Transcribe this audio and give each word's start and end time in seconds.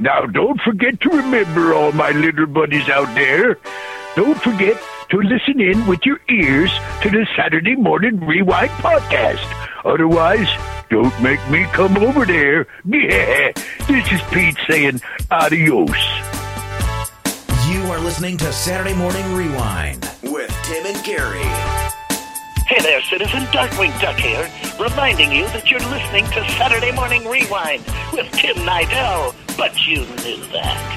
Now, 0.00 0.24
don't 0.24 0.58
forget 0.62 0.98
to 1.02 1.10
remember, 1.10 1.74
all 1.74 1.92
my 1.92 2.10
little 2.12 2.46
buddies 2.46 2.88
out 2.88 3.14
there, 3.14 3.58
don't 4.16 4.40
forget 4.40 4.80
to 5.10 5.18
listen 5.18 5.60
in 5.60 5.86
with 5.86 6.06
your 6.06 6.18
ears 6.30 6.72
to 7.02 7.10
the 7.10 7.26
Saturday 7.36 7.76
Morning 7.76 8.18
Rewind 8.18 8.70
podcast. 8.70 9.44
Otherwise, 9.84 10.48
don't 10.88 11.12
make 11.22 11.38
me 11.50 11.64
come 11.72 11.98
over 11.98 12.24
there. 12.24 12.66
Yeah, 12.86 13.52
this 13.86 14.10
is 14.10 14.22
Pete 14.32 14.56
saying 14.66 15.02
adios. 15.30 15.90
You 17.68 17.82
are 17.92 18.00
listening 18.00 18.38
to 18.38 18.50
Saturday 18.54 18.94
Morning 18.94 19.34
Rewind 19.34 20.10
with 20.22 20.50
Tim 20.64 20.86
and 20.86 21.04
Gary. 21.04 21.44
Hey 22.66 22.80
there, 22.80 23.02
citizen. 23.02 23.42
Darkwing 23.52 23.92
Duck 24.00 24.16
here, 24.16 24.48
reminding 24.80 25.30
you 25.30 25.44
that 25.48 25.70
you're 25.70 25.80
listening 25.80 26.24
to 26.26 26.48
Saturday 26.52 26.92
Morning 26.92 27.26
Rewind 27.26 27.84
with 28.12 28.30
Tim 28.32 28.56
Nidell. 28.64 29.34
But 29.60 29.86
you 29.86 29.96
knew 29.96 30.42
that. 30.54 30.96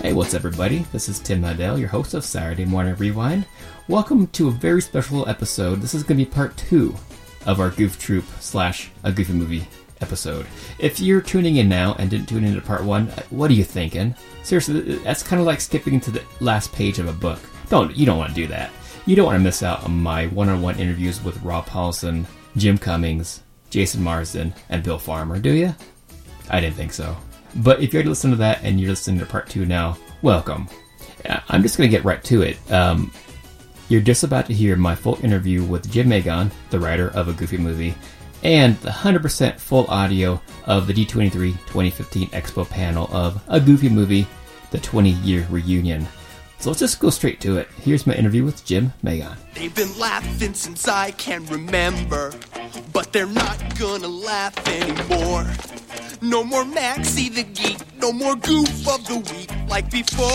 Hey, 0.00 0.14
what's 0.14 0.32
up, 0.32 0.36
everybody? 0.36 0.86
This 0.90 1.10
is 1.10 1.20
Tim 1.20 1.42
Nidell, 1.42 1.78
your 1.78 1.88
host 1.88 2.14
of 2.14 2.24
Saturday 2.24 2.64
Morning 2.64 2.94
Rewind. 2.94 3.44
Welcome 3.88 4.28
to 4.28 4.48
a 4.48 4.52
very 4.52 4.80
special 4.80 5.28
episode. 5.28 5.82
This 5.82 5.92
is 5.92 6.02
going 6.02 6.16
to 6.18 6.24
be 6.24 6.30
part 6.30 6.56
two 6.56 6.96
of 7.44 7.60
our 7.60 7.68
Goof 7.68 7.98
Troop 7.98 8.24
slash 8.40 8.90
a 9.02 9.12
Goofy 9.12 9.34
Movie 9.34 9.68
episode. 10.04 10.46
If 10.78 11.00
you're 11.00 11.20
tuning 11.20 11.56
in 11.56 11.68
now 11.68 11.96
and 11.98 12.10
didn't 12.10 12.28
tune 12.28 12.44
in 12.44 12.54
to 12.54 12.60
part 12.60 12.84
one, 12.84 13.06
what 13.30 13.50
are 13.50 13.54
you 13.54 13.64
thinking? 13.64 14.14
Seriously, 14.42 14.98
that's 14.98 15.22
kind 15.22 15.40
of 15.40 15.46
like 15.46 15.60
skipping 15.60 15.98
to 16.00 16.10
the 16.10 16.22
last 16.40 16.72
page 16.72 16.98
of 16.98 17.08
a 17.08 17.12
book. 17.12 17.40
Don't 17.70 17.96
you 17.96 18.04
don't 18.06 18.18
want 18.18 18.34
to 18.34 18.40
do 18.42 18.46
that. 18.48 18.70
You 19.06 19.16
don't 19.16 19.26
want 19.26 19.38
to 19.38 19.42
miss 19.42 19.62
out 19.62 19.84
on 19.84 20.02
my 20.02 20.26
one-on-one 20.28 20.78
interviews 20.78 21.24
with 21.24 21.42
Rob 21.42 21.66
Paulsen, 21.66 22.26
Jim 22.56 22.78
Cummings, 22.78 23.42
Jason 23.70 24.02
Marsden, 24.02 24.54
and 24.68 24.82
Bill 24.82 24.98
Farmer, 24.98 25.38
do 25.38 25.52
you? 25.52 25.74
I 26.50 26.60
didn't 26.60 26.76
think 26.76 26.92
so. 26.92 27.16
But 27.56 27.80
if 27.80 27.92
you're 27.92 28.04
listening 28.04 28.34
to 28.34 28.38
that 28.38 28.62
and 28.62 28.80
you're 28.80 28.90
listening 28.90 29.20
to 29.20 29.26
part 29.26 29.48
two 29.48 29.66
now, 29.66 29.96
welcome. 30.22 30.68
Uh, 31.28 31.40
I'm 31.48 31.62
just 31.62 31.76
going 31.78 31.90
to 31.90 31.96
get 31.96 32.04
right 32.04 32.22
to 32.24 32.42
it. 32.42 32.56
Um, 32.70 33.12
you're 33.88 34.00
just 34.00 34.24
about 34.24 34.46
to 34.46 34.54
hear 34.54 34.76
my 34.76 34.94
full 34.94 35.18
interview 35.22 35.62
with 35.62 35.90
Jymn 35.90 36.08
Magon, 36.08 36.50
the 36.70 36.80
writer 36.80 37.08
of 37.10 37.28
A 37.28 37.32
Goofy 37.32 37.58
Movie, 37.58 37.94
and 38.44 38.76
the 38.80 38.90
100% 38.90 39.58
full 39.58 39.86
audio 39.88 40.40
of 40.66 40.86
the 40.86 40.92
D23 40.92 41.32
2015 41.32 42.28
Expo 42.28 42.68
panel 42.68 43.08
of 43.10 43.42
A 43.48 43.58
Goofy 43.58 43.88
Movie, 43.88 44.26
the 44.70 44.78
20 44.78 45.10
year 45.10 45.46
reunion. 45.50 46.06
So 46.60 46.70
let's 46.70 46.80
just 46.80 47.00
go 47.00 47.10
straight 47.10 47.40
to 47.40 47.58
it. 47.58 47.68
Here's 47.82 48.06
my 48.06 48.14
interview 48.14 48.44
with 48.44 48.64
Jymn 48.64 48.92
Magon. 49.02 49.36
They've 49.54 49.74
been 49.74 49.98
laughing 49.98 50.54
since 50.54 50.88
I 50.88 51.10
can 51.12 51.44
remember, 51.46 52.32
but 52.92 53.12
they're 53.12 53.26
not 53.26 53.78
gonna 53.78 54.08
laugh 54.08 54.56
anymore. 54.68 55.46
No 56.22 56.42
more 56.42 56.64
Maxie 56.64 57.28
the 57.28 57.42
Geek, 57.42 57.78
no 57.98 58.12
more 58.12 58.36
Goof 58.36 58.88
of 58.88 59.06
the 59.06 59.18
Week 59.18 59.50
like 59.68 59.90
before. 59.90 60.30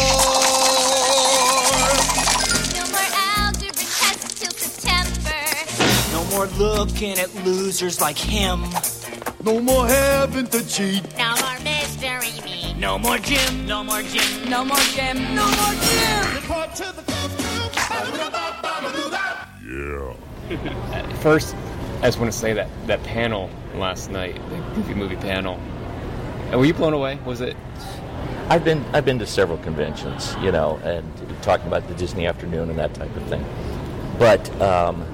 More 6.32 6.48
looking 6.58 7.18
at 7.20 7.34
losers 7.46 8.00
like 8.02 8.18
him. 8.18 8.64
No 9.44 9.60
more 9.60 9.88
having 9.88 10.48
to 10.48 10.68
cheat. 10.68 11.04
No 11.18 11.36
more 11.36 11.60
mystery 11.64 12.44
meat. 12.46 12.76
No 12.78 12.98
more 13.00 13.18
Jim. 13.18 13.66
No 13.66 13.84
more 13.84 14.02
Jim. 14.02 14.50
No 14.50 14.66
more 14.66 14.78
Jim. 14.94 15.18
No 15.36 15.46
more 15.46 15.74
Jim. 15.84 17.40
First, 21.22 21.56
I 22.02 22.04
just 22.08 22.20
want 22.20 22.32
to 22.32 22.38
say 22.38 22.54
that 22.54 22.68
that 22.88 23.04
panel 23.04 23.50
last 23.76 24.10
night, 24.10 24.36
the 24.50 24.58
Goofy 24.76 24.94
movie 24.94 25.16
panel. 25.18 25.60
uh, 26.54 26.58
Were 26.58 26.66
you 26.66 26.74
blown 26.74 26.94
away? 26.94 27.18
Was 27.26 27.42
it? 27.42 27.56
I've 28.50 28.64
been 28.64 28.84
I've 28.94 29.06
been 29.06 29.20
to 29.20 29.28
several 29.28 29.58
conventions, 29.60 30.36
you 30.42 30.52
know, 30.52 30.80
and 30.84 31.06
talking 31.42 31.68
about 31.68 31.88
the 31.88 31.94
Disney 31.96 32.26
afternoon 32.26 32.70
and 32.70 32.80
that 32.80 32.94
type 32.94 33.14
of 33.16 33.24
thing. 33.24 33.46
But 34.18 34.50
um, 34.62 35.06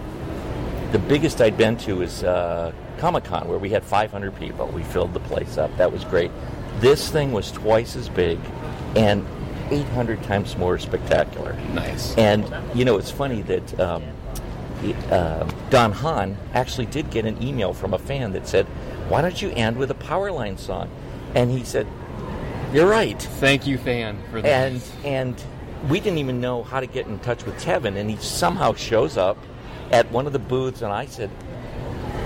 the 0.91 0.99
biggest 0.99 1.41
I'd 1.41 1.57
been 1.57 1.77
to 1.77 2.01
is 2.01 2.23
uh, 2.23 2.71
Comic 2.97 3.25
Con, 3.25 3.47
where 3.47 3.57
we 3.57 3.69
had 3.69 3.83
500 3.83 4.35
people. 4.35 4.67
We 4.67 4.83
filled 4.83 5.13
the 5.13 5.19
place 5.21 5.57
up. 5.57 5.75
That 5.77 5.91
was 5.91 6.03
great. 6.05 6.31
This 6.79 7.09
thing 7.09 7.31
was 7.31 7.51
twice 7.51 7.95
as 7.95 8.09
big 8.09 8.39
and 8.95 9.25
800 9.71 10.23
times 10.23 10.57
more 10.57 10.77
spectacular. 10.77 11.53
Nice. 11.73 12.15
And 12.17 12.51
you 12.73 12.85
know, 12.85 12.97
it's 12.97 13.11
funny 13.11 13.41
that 13.43 13.79
um, 13.79 14.03
uh, 15.09 15.49
Don 15.69 15.91
Hahn 15.91 16.37
actually 16.53 16.85
did 16.85 17.09
get 17.09 17.25
an 17.25 17.41
email 17.41 17.73
from 17.73 17.93
a 17.93 17.99
fan 17.99 18.33
that 18.33 18.47
said, 18.47 18.65
"Why 19.09 19.21
don't 19.21 19.41
you 19.41 19.49
end 19.51 19.77
with 19.77 19.91
a 19.91 19.95
Powerline 19.95 20.59
song?" 20.59 20.89
And 21.33 21.51
he 21.51 21.63
said, 21.63 21.87
"You're 22.73 22.87
right." 22.87 23.19
Thank 23.21 23.65
you, 23.65 23.77
fan, 23.77 24.21
for 24.31 24.41
that. 24.41 24.71
And 24.71 24.81
and 25.03 25.43
we 25.89 25.99
didn't 25.99 26.19
even 26.19 26.39
know 26.39 26.63
how 26.63 26.79
to 26.79 26.87
get 26.87 27.07
in 27.07 27.19
touch 27.19 27.45
with 27.45 27.55
Tevin, 27.63 27.95
and 27.95 28.09
he 28.09 28.17
somehow 28.17 28.73
shows 28.73 29.17
up 29.17 29.37
at 29.91 30.09
one 30.11 30.27
of 30.27 30.33
the 30.33 30.39
booths, 30.39 30.81
and 30.81 30.91
I 30.91 31.05
said, 31.05 31.29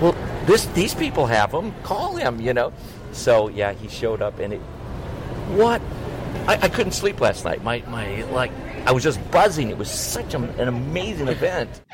"Well, 0.00 0.14
this 0.46 0.66
these 0.66 0.94
people 0.94 1.26
have 1.26 1.52
him. 1.52 1.72
Call 1.82 2.16
him," 2.16 2.40
you 2.40 2.54
know. 2.54 2.72
So 3.12 3.48
yeah, 3.48 3.72
he 3.72 3.88
showed 3.88 4.22
up, 4.22 4.38
and 4.38 4.54
it 4.54 4.60
what 5.56 5.82
I, 6.46 6.54
I 6.54 6.68
couldn't 6.68 6.92
sleep 6.92 7.20
last 7.20 7.44
night. 7.44 7.62
My 7.62 7.82
my 7.88 8.22
like 8.30 8.52
I 8.86 8.92
was 8.92 9.02
just 9.02 9.18
buzzing. 9.30 9.70
It 9.70 9.78
was 9.78 9.90
such 9.90 10.34
a, 10.34 10.38
an 10.38 10.68
amazing 10.68 11.28
event. 11.28 11.80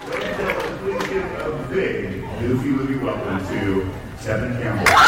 Please 0.00 1.08
give 1.08 1.24
a 1.40 1.68
big 1.70 2.20
Goofy 2.40 2.68
Movie 2.68 2.96
welcome 2.96 3.38
to 3.48 3.90
Tevin 4.22 4.62
Campbell. 4.62 5.07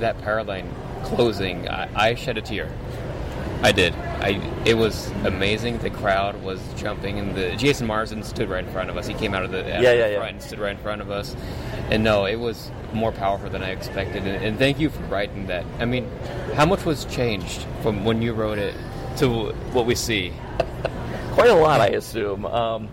That 0.00 0.20
power 0.22 0.42
line 0.44 0.72
closing, 1.04 1.68
I, 1.68 1.88
I 2.10 2.14
shed 2.14 2.38
a 2.38 2.42
tear. 2.42 2.70
I 3.62 3.72
did. 3.72 3.94
I. 3.94 4.40
It 4.64 4.74
was 4.74 5.10
amazing. 5.24 5.78
The 5.78 5.90
crowd 5.90 6.42
was 6.42 6.60
jumping, 6.76 7.18
and 7.18 7.34
the 7.34 7.56
Jason 7.56 7.86
Marsden 7.86 8.22
stood 8.22 8.48
right 8.48 8.64
in 8.64 8.72
front 8.72 8.88
of 8.88 8.96
us. 8.96 9.06
He 9.06 9.12
came 9.12 9.34
out 9.34 9.44
of 9.44 9.50
the 9.50 9.58
Yeah, 9.58 9.80
yeah, 9.80 10.06
yeah. 10.06 10.24
and 10.24 10.40
stood 10.40 10.58
right 10.58 10.70
in 10.70 10.78
front 10.78 11.02
of 11.02 11.10
us. 11.10 11.36
And 11.90 12.02
no, 12.02 12.24
it 12.24 12.36
was 12.36 12.70
more 12.94 13.12
powerful 13.12 13.50
than 13.50 13.62
I 13.62 13.70
expected. 13.70 14.26
And, 14.26 14.42
and 14.42 14.58
thank 14.58 14.80
you 14.80 14.88
for 14.88 15.02
writing 15.04 15.46
that. 15.48 15.66
I 15.78 15.84
mean, 15.84 16.10
how 16.54 16.64
much 16.64 16.86
was 16.86 17.04
changed 17.04 17.66
from 17.82 18.04
when 18.04 18.22
you 18.22 18.32
wrote 18.32 18.58
it 18.58 18.74
to 19.18 19.50
what 19.72 19.84
we 19.84 19.94
see? 19.94 20.32
Quite 21.32 21.50
a 21.50 21.54
lot, 21.54 21.80
I 21.82 21.88
assume. 21.88 22.46
Um, 22.46 22.88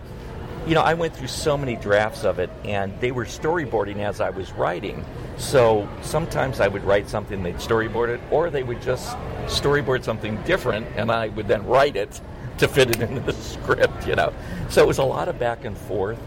you 0.66 0.74
know, 0.74 0.82
I 0.82 0.92
went 0.94 1.16
through 1.16 1.28
so 1.28 1.56
many 1.56 1.76
drafts 1.76 2.24
of 2.24 2.38
it, 2.38 2.50
and 2.64 2.92
they 3.00 3.10
were 3.10 3.24
storyboarding 3.24 3.98
as 4.00 4.20
I 4.20 4.28
was 4.30 4.52
writing. 4.52 5.02
So 5.38 5.88
sometimes 6.02 6.60
I 6.60 6.68
would 6.68 6.84
write 6.84 7.08
something, 7.08 7.42
they'd 7.42 7.56
storyboard 7.56 8.08
it, 8.08 8.20
or 8.30 8.50
they 8.50 8.62
would 8.64 8.82
just 8.82 9.16
storyboard 9.46 10.02
something 10.04 10.36
different, 10.42 10.86
and 10.96 11.10
I 11.10 11.28
would 11.28 11.46
then 11.48 11.64
write 11.64 11.96
it 11.96 12.20
to 12.58 12.66
fit 12.68 12.90
it 12.90 13.00
into 13.00 13.20
the 13.20 13.32
script, 13.40 14.06
you 14.06 14.16
know. 14.16 14.32
So 14.68 14.82
it 14.82 14.88
was 14.88 14.98
a 14.98 15.04
lot 15.04 15.28
of 15.28 15.38
back 15.38 15.64
and 15.64 15.76
forth. 15.76 16.18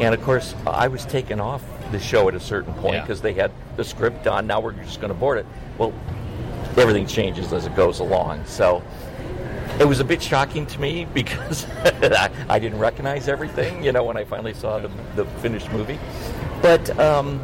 And 0.00 0.14
of 0.14 0.22
course, 0.22 0.54
I 0.66 0.88
was 0.88 1.04
taken 1.04 1.40
off 1.40 1.62
the 1.90 1.98
show 1.98 2.28
at 2.28 2.34
a 2.34 2.40
certain 2.40 2.72
point 2.74 2.94
Yeah. 2.94 3.00
because 3.02 3.20
they 3.20 3.34
had 3.34 3.50
the 3.76 3.84
script 3.84 4.24
done. 4.24 4.46
Now 4.46 4.60
we're 4.60 4.72
just 4.72 5.00
going 5.00 5.12
to 5.12 5.18
board 5.18 5.38
it. 5.38 5.46
Well, 5.76 5.92
everything 6.78 7.06
changes 7.06 7.52
as 7.52 7.66
it 7.66 7.74
goes 7.74 7.98
along. 8.00 8.46
So 8.46 8.82
it 9.80 9.84
was 9.86 10.00
a 10.00 10.04
bit 10.04 10.22
shocking 10.22 10.66
to 10.66 10.80
me 10.80 11.04
because 11.14 11.66
I, 11.84 12.30
I 12.48 12.58
didn't 12.60 12.78
recognize 12.78 13.28
everything, 13.28 13.84
you 13.84 13.92
know, 13.92 14.04
when 14.04 14.16
I 14.16 14.24
finally 14.24 14.54
saw 14.54 14.78
the, 14.78 14.90
the 15.16 15.24
finished 15.42 15.70
movie. 15.72 15.98
But 16.62 16.96
um, 16.98 17.40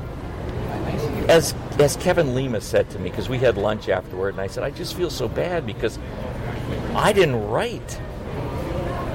as 1.28 1.54
as 1.78 1.96
Kevin 1.96 2.34
Lima 2.34 2.60
said 2.60 2.88
to 2.90 2.98
me, 2.98 3.10
because 3.10 3.28
we 3.28 3.38
had 3.38 3.56
lunch 3.56 3.88
afterward, 3.88 4.30
and 4.30 4.40
I 4.40 4.46
said, 4.46 4.64
I 4.64 4.70
just 4.70 4.96
feel 4.96 5.10
so 5.10 5.28
bad 5.28 5.66
because 5.66 5.98
I 6.94 7.12
didn't 7.12 7.48
write 7.48 8.00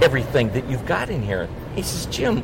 everything 0.01 0.51
that 0.54 0.69
you've 0.69 0.86
got 0.86 1.10
in 1.10 1.21
here. 1.21 1.48
He 1.75 1.81
says, 1.81 2.06
Jim, 2.07 2.44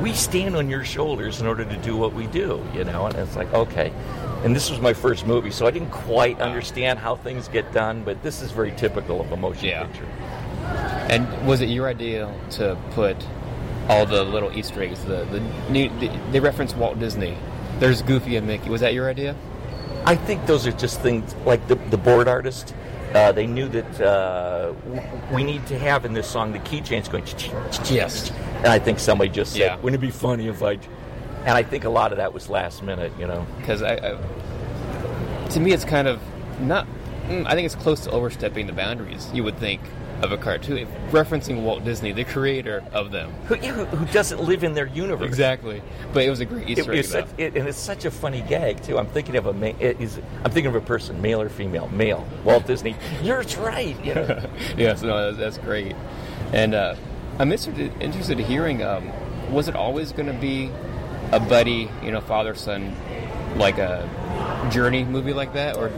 we 0.00 0.12
stand 0.12 0.56
on 0.56 0.68
your 0.68 0.84
shoulders 0.84 1.40
in 1.40 1.46
order 1.46 1.64
to 1.64 1.76
do 1.78 1.96
what 1.96 2.12
we 2.12 2.26
do, 2.26 2.64
you 2.74 2.84
know. 2.84 3.06
And 3.06 3.14
it's 3.16 3.36
like, 3.36 3.52
okay. 3.54 3.92
And 4.42 4.54
this 4.54 4.68
was 4.70 4.80
my 4.80 4.92
first 4.92 5.26
movie, 5.26 5.50
so 5.50 5.66
I 5.66 5.70
didn't 5.70 5.90
quite 5.90 6.40
understand 6.40 6.98
how 6.98 7.16
things 7.16 7.48
get 7.48 7.72
done, 7.72 8.02
but 8.04 8.22
this 8.22 8.42
is 8.42 8.50
very 8.50 8.72
typical 8.72 9.20
of 9.20 9.32
a 9.32 9.36
motion 9.36 9.68
Yeah. 9.68 9.84
picture. 9.84 10.04
And 11.08 11.46
was 11.46 11.60
it 11.60 11.68
your 11.68 11.86
idea 11.88 12.34
to 12.52 12.76
put 12.90 13.16
all 13.88 14.04
the 14.06 14.24
little 14.24 14.52
Easter 14.56 14.82
eggs? 14.82 15.04
The 15.04 15.24
the 15.26 15.40
new 15.70 15.88
the, 16.00 16.10
they 16.32 16.40
reference 16.40 16.74
Walt 16.74 16.98
Disney. 16.98 17.36
There's 17.78 18.02
Goofy 18.02 18.36
and 18.36 18.46
Mickey. 18.46 18.70
Was 18.70 18.80
that 18.80 18.94
your 18.94 19.08
idea? 19.08 19.34
I 20.06 20.16
think 20.16 20.46
those 20.46 20.66
are 20.66 20.72
just 20.72 21.00
things 21.00 21.34
like 21.46 21.66
the, 21.68 21.74
the 21.76 21.96
board 21.96 22.28
artist. 22.28 22.74
Uh, 23.14 23.30
they 23.32 23.46
knew 23.46 23.68
that 23.68 24.00
uh, 24.00 24.72
we 25.32 25.44
need 25.44 25.64
to 25.68 25.78
have 25.78 26.04
in 26.04 26.12
this 26.12 26.26
song 26.26 26.52
the 26.52 26.58
keychains 26.60 27.10
going. 27.10 27.24
Yes. 27.94 28.30
And 28.58 28.66
I 28.66 28.78
think 28.78 28.98
somebody 28.98 29.30
just 29.30 29.52
said, 29.52 29.60
Yeah. 29.60 29.76
"Wouldn't 29.76 30.02
it 30.02 30.06
be 30.06 30.10
funny 30.10 30.48
if 30.48 30.62
I?" 30.62 30.72
And 31.44 31.50
I 31.50 31.62
think 31.62 31.84
a 31.84 31.90
lot 31.90 32.10
of 32.12 32.18
that 32.18 32.32
was 32.34 32.48
last 32.50 32.82
minute, 32.82 33.12
you 33.18 33.26
know. 33.26 33.46
Because 33.58 33.82
I, 33.82 33.94
I, 33.94 35.48
to 35.50 35.60
me, 35.60 35.72
it's 35.72 35.84
kind 35.84 36.08
of 36.08 36.20
not. 36.60 36.86
mm, 37.28 37.46
I 37.46 37.54
think 37.54 37.66
it's 37.66 37.74
close 37.76 38.00
to 38.00 38.10
overstepping 38.10 38.66
the 38.66 38.72
boundaries. 38.72 39.30
You 39.32 39.44
would 39.44 39.58
think 39.58 39.80
of 40.24 40.32
a 40.32 40.36
cartoon 40.38 40.88
referencing 41.10 41.62
Walt 41.62 41.84
Disney, 41.84 42.12
the 42.12 42.24
creator 42.24 42.82
of 42.92 43.10
them. 43.10 43.30
Who, 43.46 43.56
who, 43.56 43.84
who 43.84 44.06
doesn't 44.12 44.40
live 44.40 44.64
in 44.64 44.72
their 44.74 44.86
universe? 44.86 45.26
Exactly. 45.26 45.82
But 46.12 46.24
it 46.24 46.30
was 46.30 46.40
a 46.40 46.44
great 46.46 46.68
Easter 46.68 46.90
It- 46.92 46.94
egg. 46.94 46.98
it's 47.00 47.08
such, 47.10 47.26
it, 47.38 47.56
and 47.56 47.68
it's 47.68 47.78
such 47.78 48.04
a 48.04 48.10
funny 48.10 48.40
gag 48.40 48.82
too. 48.82 48.98
I'm 48.98 49.06
thinking 49.06 49.36
of 49.36 49.46
a 49.46 49.52
ma- 49.52 49.72
is, 49.78 50.18
I'm 50.44 50.50
thinking 50.50 50.66
of 50.66 50.74
a 50.76 50.80
person, 50.80 51.20
male 51.20 51.40
or 51.42 51.48
female, 51.48 51.88
male. 51.88 52.26
Walt 52.42 52.66
Disney. 52.66 52.96
You're 53.22 53.42
right. 53.60 54.02
You 54.04 54.14
know. 54.14 54.50
yes, 54.76 55.02
no, 55.02 55.32
that's, 55.32 55.38
that's 55.56 55.58
great. 55.64 55.94
And 56.52 56.74
uh, 56.74 56.96
I'm 57.38 57.52
interested, 57.52 57.92
interested 58.00 58.40
in 58.40 58.46
hearing. 58.46 58.82
Um, 58.82 59.10
was 59.52 59.68
it 59.68 59.76
always 59.76 60.12
going 60.12 60.26
to 60.26 60.32
be 60.40 60.70
a 61.32 61.40
buddy, 61.40 61.90
you 62.02 62.10
know, 62.10 62.20
father 62.20 62.54
son, 62.54 62.96
like 63.56 63.78
a 63.78 64.08
journey 64.72 65.04
movie 65.04 65.32
like 65.34 65.52
that, 65.52 65.76
or 65.76 65.90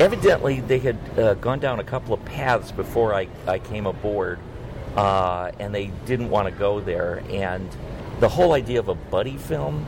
Evidently, 0.00 0.60
they 0.60 0.78
had 0.80 0.98
uh, 1.18 1.34
gone 1.34 1.60
down 1.60 1.78
a 1.78 1.84
couple 1.84 2.14
of 2.14 2.24
paths 2.24 2.72
before 2.72 3.14
I, 3.14 3.28
I 3.46 3.60
came 3.60 3.86
aboard, 3.86 4.40
uh, 4.96 5.52
and 5.60 5.72
they 5.74 5.86
didn't 6.04 6.30
want 6.30 6.48
to 6.48 6.54
go 6.54 6.80
there. 6.80 7.22
And 7.30 7.68
the 8.20 8.28
whole 8.28 8.52
idea 8.54 8.80
of 8.80 8.88
a 8.88 8.94
buddy 8.94 9.36
film 9.36 9.86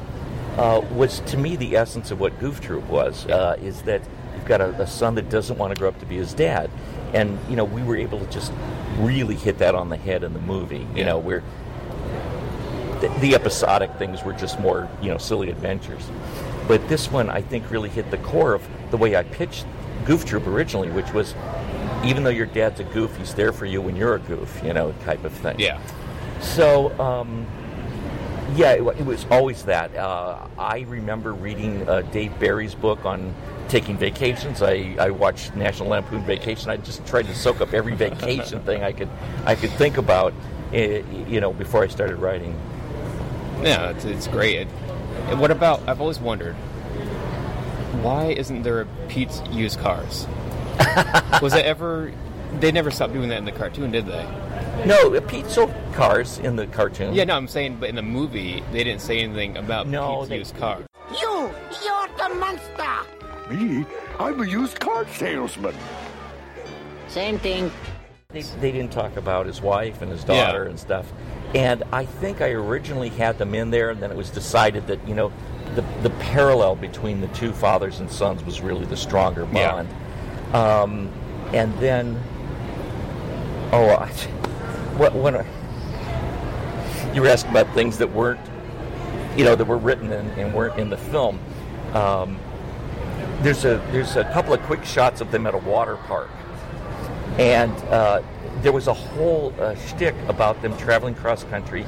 uh, 0.56 0.80
was, 0.92 1.20
to 1.20 1.36
me, 1.36 1.56
the 1.56 1.76
essence 1.76 2.10
of 2.12 2.20
what 2.20 2.38
Goof 2.38 2.60
Troop 2.60 2.84
was. 2.88 3.26
Uh, 3.26 3.56
is 3.60 3.82
that 3.82 4.00
you've 4.34 4.44
got 4.44 4.60
a, 4.60 4.68
a 4.80 4.86
son 4.86 5.16
that 5.16 5.28
doesn't 5.28 5.58
want 5.58 5.74
to 5.74 5.78
grow 5.78 5.88
up 5.88 5.98
to 5.98 6.06
be 6.06 6.16
his 6.16 6.34
dad, 6.34 6.70
and 7.12 7.36
you 7.50 7.56
know 7.56 7.64
we 7.64 7.82
were 7.82 7.96
able 7.96 8.20
to 8.20 8.26
just 8.26 8.52
really 8.98 9.34
hit 9.34 9.58
that 9.58 9.74
on 9.74 9.88
the 9.88 9.96
head 9.96 10.22
in 10.22 10.32
the 10.32 10.40
movie. 10.40 10.78
You 10.78 10.88
Yeah. 10.98 11.04
know, 11.06 11.18
where 11.18 11.42
the, 13.00 13.08
the 13.20 13.34
episodic 13.34 13.90
things 13.98 14.22
were 14.22 14.32
just 14.32 14.58
more, 14.60 14.88
you 15.02 15.10
know, 15.10 15.18
silly 15.18 15.50
adventures. 15.50 16.08
But 16.68 16.88
this 16.88 17.10
one, 17.10 17.28
I 17.28 17.42
think, 17.42 17.70
really 17.70 17.88
hit 17.88 18.10
the 18.10 18.18
core 18.18 18.54
of 18.54 18.62
the 18.90 18.96
way 18.96 19.14
I 19.16 19.22
pitched 19.24 19.66
Goof 20.06 20.24
Troop 20.24 20.46
originally, 20.46 20.90
which 20.90 21.12
was 21.12 21.34
even 22.04 22.22
though 22.22 22.30
your 22.30 22.46
dad's 22.46 22.80
a 22.80 22.84
goof, 22.84 23.16
he's 23.16 23.34
there 23.34 23.52
for 23.52 23.66
you 23.66 23.80
when 23.80 23.96
you're 23.96 24.14
a 24.14 24.18
goof, 24.20 24.60
you 24.64 24.72
know, 24.72 24.92
type 25.04 25.24
of 25.24 25.32
thing. 25.32 25.58
yeah, 25.58 25.80
So, 26.40 26.96
um, 27.00 27.46
yeah, 28.54 28.72
it, 28.72 28.82
it 28.98 29.04
was 29.04 29.26
always 29.30 29.64
that. 29.64 29.94
Uh, 29.96 30.46
I 30.58 30.80
remember 30.80 31.32
reading 31.34 31.88
uh, 31.88 32.02
Dave 32.02 32.38
Barry's 32.38 32.74
book 32.74 33.04
on 33.04 33.34
taking 33.68 33.96
vacations. 33.96 34.62
I, 34.62 34.94
I 35.00 35.10
watched 35.10 35.56
National 35.56 35.88
Lampoon 35.88 36.22
Vacation. 36.24 36.70
I 36.70 36.76
just 36.76 37.04
tried 37.06 37.26
to 37.26 37.34
soak 37.34 37.60
up 37.60 37.74
every 37.74 37.94
vacation 37.96 38.62
thing 38.62 38.84
I 38.84 38.92
could 38.92 39.08
I 39.44 39.56
could 39.56 39.70
think 39.70 39.96
about, 39.96 40.32
eh, 40.72 41.02
you 41.26 41.40
know, 41.40 41.52
before 41.52 41.82
I 41.82 41.88
started 41.88 42.16
writing. 42.16 42.56
yeah, 43.62 43.90
it's, 43.90 44.04
it's 44.04 44.28
great. 44.28 44.58
It, 44.58 44.68
and 45.28 45.40
what 45.40 45.50
about? 45.50 45.80
I've 45.88 46.00
always 46.00 46.20
wondered 46.20 46.54
why 48.06 48.26
isn't 48.26 48.62
there 48.62 48.82
a 48.82 48.86
Pete's 49.08 49.42
used 49.50 49.80
cars? 49.80 50.28
was 51.42 51.54
it 51.54 51.64
ever? 51.64 52.12
They 52.60 52.70
never 52.70 52.92
stopped 52.92 53.12
doing 53.12 53.28
that 53.30 53.38
in 53.38 53.44
the 53.44 53.50
cartoon, 53.50 53.90
did 53.90 54.06
they? 54.06 54.24
No, 54.86 55.20
Pete 55.22 55.46
sold 55.46 55.74
cars 55.92 56.38
in 56.38 56.54
the 56.54 56.68
cartoon. 56.68 57.14
Yeah, 57.14 57.24
no, 57.24 57.36
I'm 57.36 57.48
saying, 57.48 57.78
but 57.80 57.88
in 57.88 57.96
the 57.96 58.02
movie, 58.02 58.62
they 58.70 58.84
didn't 58.84 59.00
say 59.00 59.18
anything 59.18 59.56
about 59.56 59.88
No, 59.88 60.18
Pete's 60.18 60.28
they- 60.28 60.38
used 60.38 60.56
cars. 60.56 60.86
You, 61.20 61.50
you're 61.84 62.08
the 62.16 62.34
monster. 62.36 62.94
Me? 63.50 63.84
I'm 64.20 64.40
a 64.40 64.46
used 64.46 64.78
car 64.78 65.04
salesman. 65.08 65.74
Same 67.08 67.38
thing. 67.40 67.72
They, 68.28 68.42
they 68.42 68.70
didn't 68.70 68.92
talk 68.92 69.16
about 69.16 69.46
his 69.46 69.60
wife 69.60 70.00
and 70.00 70.12
his 70.12 70.22
Yeah. 70.22 70.46
daughter 70.46 70.64
and 70.64 70.78
stuff. 70.78 71.12
And 71.54 71.82
I 71.92 72.04
think 72.04 72.40
I 72.40 72.50
originally 72.50 73.08
had 73.08 73.36
them 73.38 73.52
in 73.54 73.70
there, 73.70 73.90
and 73.90 74.00
then 74.00 74.12
it 74.12 74.16
was 74.16 74.30
decided 74.30 74.86
that, 74.86 75.06
you 75.08 75.14
know, 75.14 75.32
the, 75.74 75.82
the 76.02 76.10
parallel 76.20 76.76
between 76.76 77.20
the 77.20 77.28
two 77.28 77.52
fathers 77.52 78.00
and 78.00 78.10
sons 78.10 78.42
was 78.44 78.60
really 78.60 78.84
the 78.86 78.96
stronger 78.96 79.46
Yeah. 79.52 79.72
bond. 79.84 80.54
Um, 80.54 81.12
and 81.52 81.72
then, 81.78 82.20
oh, 83.72 83.88
I, 83.90 84.08
what, 84.96 85.14
when 85.14 85.36
I, 85.36 85.44
you 87.14 87.22
were 87.22 87.28
asking 87.28 87.50
about 87.50 87.72
things 87.74 87.98
that 87.98 88.10
weren't, 88.12 88.40
you 89.36 89.44
know, 89.44 89.54
that 89.54 89.64
were 89.66 89.76
written 89.78 90.12
and, 90.12 90.30
and 90.38 90.54
weren't 90.54 90.78
in 90.78 90.88
the 90.90 90.96
film. 90.96 91.38
Um, 91.92 92.38
there's 93.42 93.64
a 93.64 93.76
there's 93.92 94.16
a 94.16 94.24
couple 94.32 94.54
of 94.54 94.60
quick 94.62 94.84
shots 94.84 95.20
of 95.20 95.30
them 95.30 95.46
at 95.46 95.54
a 95.54 95.58
water 95.58 95.96
park, 95.96 96.30
and 97.38 97.72
uh, 97.90 98.22
there 98.62 98.72
was 98.72 98.86
a 98.86 98.94
whole 98.94 99.52
uh, 99.60 99.74
shtick 99.74 100.14
about 100.28 100.60
them 100.62 100.76
traveling 100.78 101.14
cross 101.14 101.44
country. 101.44 101.84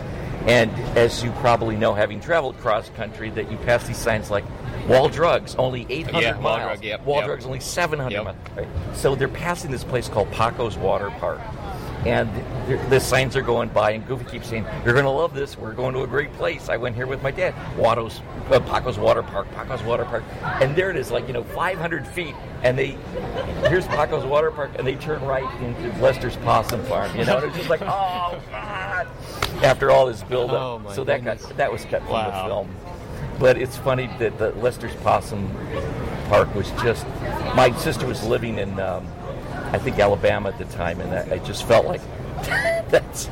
And 0.48 0.70
as 0.96 1.22
you 1.22 1.30
probably 1.32 1.76
know, 1.76 1.92
having 1.92 2.20
traveled 2.20 2.58
cross 2.58 2.88
country, 2.96 3.28
that 3.30 3.50
you 3.50 3.58
pass 3.58 3.86
these 3.86 3.98
signs 3.98 4.30
like 4.30 4.44
"Wall 4.88 5.08
Drugs 5.10 5.54
only 5.56 5.86
800 5.90 6.22
Yeah, 6.22 6.32
miles," 6.32 6.42
Wall 6.44 6.58
Drug, 6.58 6.84
yep, 6.84 7.04
"Wall 7.04 7.16
yep. 7.18 7.26
Drugs 7.26 7.44
only 7.46 7.60
700 7.60 8.12
Yep. 8.14 8.24
miles." 8.24 8.36
Right? 8.56 8.66
So 8.94 9.14
they're 9.14 9.28
passing 9.28 9.70
this 9.70 9.84
place 9.84 10.08
called 10.08 10.30
Paco's 10.32 10.78
Water 10.78 11.10
Park, 11.20 11.40
and 12.06 12.30
the- 12.66 12.76
the 12.88 12.98
signs 12.98 13.36
are 13.36 13.42
going 13.42 13.68
by, 13.68 13.90
and 13.90 14.06
Goofy 14.08 14.24
keeps 14.24 14.48
saying, 14.48 14.64
"You're 14.86 14.94
going 14.94 15.04
to 15.04 15.10
love 15.10 15.34
this. 15.34 15.58
We're 15.58 15.72
going 15.72 15.92
to 15.94 16.02
a 16.02 16.06
great 16.06 16.32
place. 16.38 16.70
I 16.70 16.78
went 16.78 16.96
here 16.96 17.06
with 17.06 17.22
my 17.22 17.30
dad. 17.30 17.52
Watto's, 17.76 18.22
uh, 18.50 18.58
Paco's 18.60 18.98
Water 18.98 19.22
Park, 19.22 19.48
Paco's 19.54 19.82
Water 19.82 20.06
Park." 20.06 20.22
And 20.62 20.74
there 20.74 20.88
it 20.90 20.96
is, 20.96 21.10
like 21.10 21.26
you 21.26 21.34
know, 21.34 21.42
500 21.42 22.06
feet, 22.06 22.34
and 22.62 22.78
they 22.78 22.96
here's 23.68 23.86
Paco's 23.86 24.24
Water 24.24 24.50
Park, 24.50 24.70
and 24.78 24.86
they 24.86 24.94
turn 24.94 25.22
right 25.26 25.44
into 25.62 25.94
Lester's 26.00 26.36
Possum 26.36 26.82
Farm. 26.84 27.10
You 27.14 27.26
know, 27.26 27.36
and 27.36 27.46
it's 27.48 27.56
just 27.58 27.68
like, 27.68 27.82
oh 27.82 28.36
god! 28.50 29.08
After 29.62 29.90
all 29.90 30.06
this 30.06 30.22
buildup. 30.22 30.54
Oh, 30.86 30.92
so 30.92 31.04
that 31.04 31.18
goodness. 31.24 31.44
got 31.46 31.56
that 31.56 31.72
was 31.72 31.84
cut 31.84 32.02
from 32.02 32.10
Wow. 32.12 32.42
the 32.42 32.48
film. 32.48 32.74
But 33.38 33.56
it's 33.56 33.76
funny 33.76 34.08
that 34.18 34.38
the 34.38 34.50
Lester's 34.52 34.94
Possum 34.96 35.48
Park 36.28 36.52
was 36.54 36.70
just. 36.82 37.06
My 37.54 37.72
sister 37.78 38.06
was 38.06 38.24
living 38.24 38.58
in, 38.58 38.78
um, 38.80 39.06
I 39.72 39.78
think, 39.78 39.98
Alabama 39.98 40.48
at 40.50 40.58
the 40.58 40.64
time, 40.76 41.00
and 41.00 41.12
I, 41.32 41.36
I 41.36 41.38
just 41.38 41.64
felt 41.66 41.86
like 41.86 42.00
that's. 42.88 43.28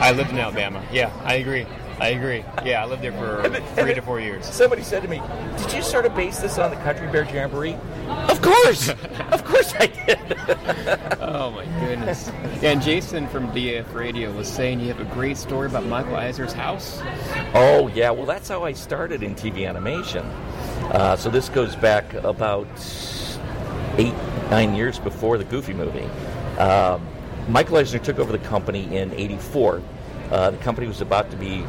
I 0.00 0.12
lived 0.12 0.30
in 0.30 0.38
Alabama. 0.38 0.82
Yeah, 0.92 1.10
I 1.24 1.34
agree. 1.36 1.66
I 1.98 2.08
agree. 2.08 2.44
Yeah, 2.64 2.82
I 2.82 2.86
lived 2.86 3.02
there 3.02 3.12
for 3.12 3.48
then- 3.48 3.62
three 3.74 3.94
to 3.94 4.02
four 4.02 4.20
years. 4.20 4.44
Somebody 4.46 4.82
said 4.82 5.02
to 5.02 5.08
me, 5.08 5.22
"Did 5.58 5.72
you 5.72 5.82
sort 5.82 6.04
of 6.04 6.14
base 6.14 6.38
this 6.38 6.58
on 6.58 6.70
the 6.70 6.76
Country 6.76 7.06
Bear 7.08 7.24
Jamboree?" 7.24 7.76
Of 8.28 8.42
course, 8.42 8.88
of 9.32 9.44
course 9.44 9.72
I 9.78 9.86
did. 9.86 10.18
Oh 11.28 11.50
my 11.50 11.64
goodness. 11.80 12.28
And 12.62 12.80
Jason 12.80 13.26
from 13.28 13.48
DF 13.52 13.92
Radio 13.94 14.32
was 14.32 14.48
saying 14.48 14.80
you 14.80 14.86
have 14.88 15.00
a 15.00 15.04
great 15.14 15.36
story 15.36 15.66
about 15.66 15.84
Michael 15.84 16.16
Eisner's 16.16 16.52
house. 16.52 17.00
Oh 17.54 17.88
yeah, 17.94 18.10
well 18.10 18.26
that's 18.26 18.48
how 18.48 18.64
I 18.64 18.72
started 18.72 19.22
in 19.22 19.34
TV 19.34 19.68
animation. 19.68 20.24
Uh, 20.92 21.16
so 21.16 21.28
this 21.28 21.48
goes 21.48 21.74
back 21.76 22.14
about 22.14 22.66
eight, 23.98 24.14
nine 24.50 24.74
years 24.74 24.98
before 24.98 25.36
the 25.36 25.44
Goofy 25.44 25.74
movie. 25.74 26.08
Um, 26.58 27.06
Michael 27.48 27.78
Eisner 27.78 27.98
took 27.98 28.18
over 28.18 28.32
the 28.32 28.38
company 28.38 28.96
in 28.96 29.12
'84. 29.12 29.82
Uh, 30.30 30.50
the 30.50 30.56
company 30.58 30.86
was 30.86 31.00
about 31.00 31.30
to 31.30 31.36
be. 31.36 31.64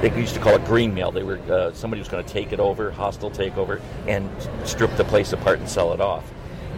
They 0.00 0.12
used 0.18 0.34
to 0.34 0.40
call 0.40 0.54
it 0.56 0.64
green 0.64 0.94
mail. 0.94 1.12
They 1.12 1.22
were 1.22 1.38
uh, 1.50 1.72
somebody 1.72 2.00
was 2.00 2.08
going 2.08 2.24
to 2.24 2.32
take 2.32 2.52
it 2.52 2.60
over, 2.60 2.90
hostile 2.90 3.30
takeover, 3.30 3.80
and 4.06 4.28
strip 4.64 4.94
the 4.96 5.04
place 5.04 5.32
apart 5.32 5.58
and 5.58 5.68
sell 5.68 5.92
it 5.92 6.00
off. 6.00 6.24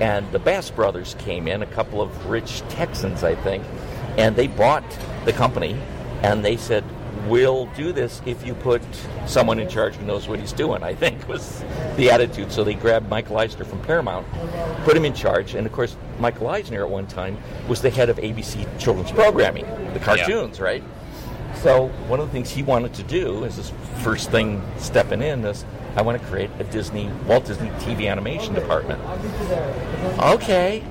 And 0.01 0.31
the 0.33 0.39
Bass 0.39 0.71
brothers 0.71 1.15
came 1.21 1.47
in, 1.47 1.63
a 1.63 1.67
couple 1.67 2.03
of 2.03 2.27
rich 2.27 2.61
Texans, 2.69 3.23
I 3.23 3.35
think, 3.37 3.65
and 4.19 4.35
they 4.35 4.49
bought 4.49 4.85
the 5.25 5.33
company, 5.33 5.79
and 6.23 6.45
they 6.45 6.57
said, 6.57 6.85
"We'll 7.29 7.67
do 7.77 7.93
this 7.93 8.21
if 8.27 8.47
you 8.47 8.55
put 8.55 8.83
someone 9.27 9.59
in 9.59 9.69
charge 9.69 9.95
who 9.97 10.07
knows 10.07 10.29
what 10.29 10.41
he's 10.41 10.53
doing." 10.53 10.83
I 10.83 10.95
think 10.95 11.29
was 11.29 11.63
the 11.97 12.11
attitude. 12.11 12.53
So 12.53 12.65
they 12.65 12.75
grabbed 12.75 13.09
Michael 13.09 13.39
Eisner 13.39 13.65
from 13.65 13.81
Paramount, 13.83 14.27
put 14.85 14.97
him 14.97 15.05
in 15.05 15.15
charge, 15.15 15.55
and 15.55 15.67
of 15.67 15.73
course, 15.73 15.97
Michael 16.19 16.49
Eisner 16.49 16.85
at 16.85 16.91
one 16.91 17.07
time 17.07 17.39
was 17.69 17.83
the 17.83 17.91
head 17.91 18.09
of 18.09 18.19
ABC 18.19 18.67
children's 18.79 19.11
programming, 19.13 19.67
the 19.93 20.01
cartoons, 20.01 20.61
right? 20.61 20.83
So 21.63 21.89
one 22.09 22.21
of 22.21 22.27
the 22.27 22.33
things 22.33 22.51
he 22.51 22.63
wanted 22.63 22.93
to 22.95 23.03
do 23.05 23.45
as 23.45 23.57
his 23.57 23.73
first 24.03 24.31
thing 24.31 24.63
stepping 24.77 25.23
in 25.23 25.45
is 25.45 25.65
I 25.97 26.03
want 26.03 26.21
to 26.21 26.29
create 26.29 26.51
a 26.59 26.65
Disney 26.65 27.09
Walt 27.27 27.47
Disney 27.47 27.71
TV 27.81 28.11
animation 28.11 28.53
department. 28.55 29.01
Okay. 30.21 30.85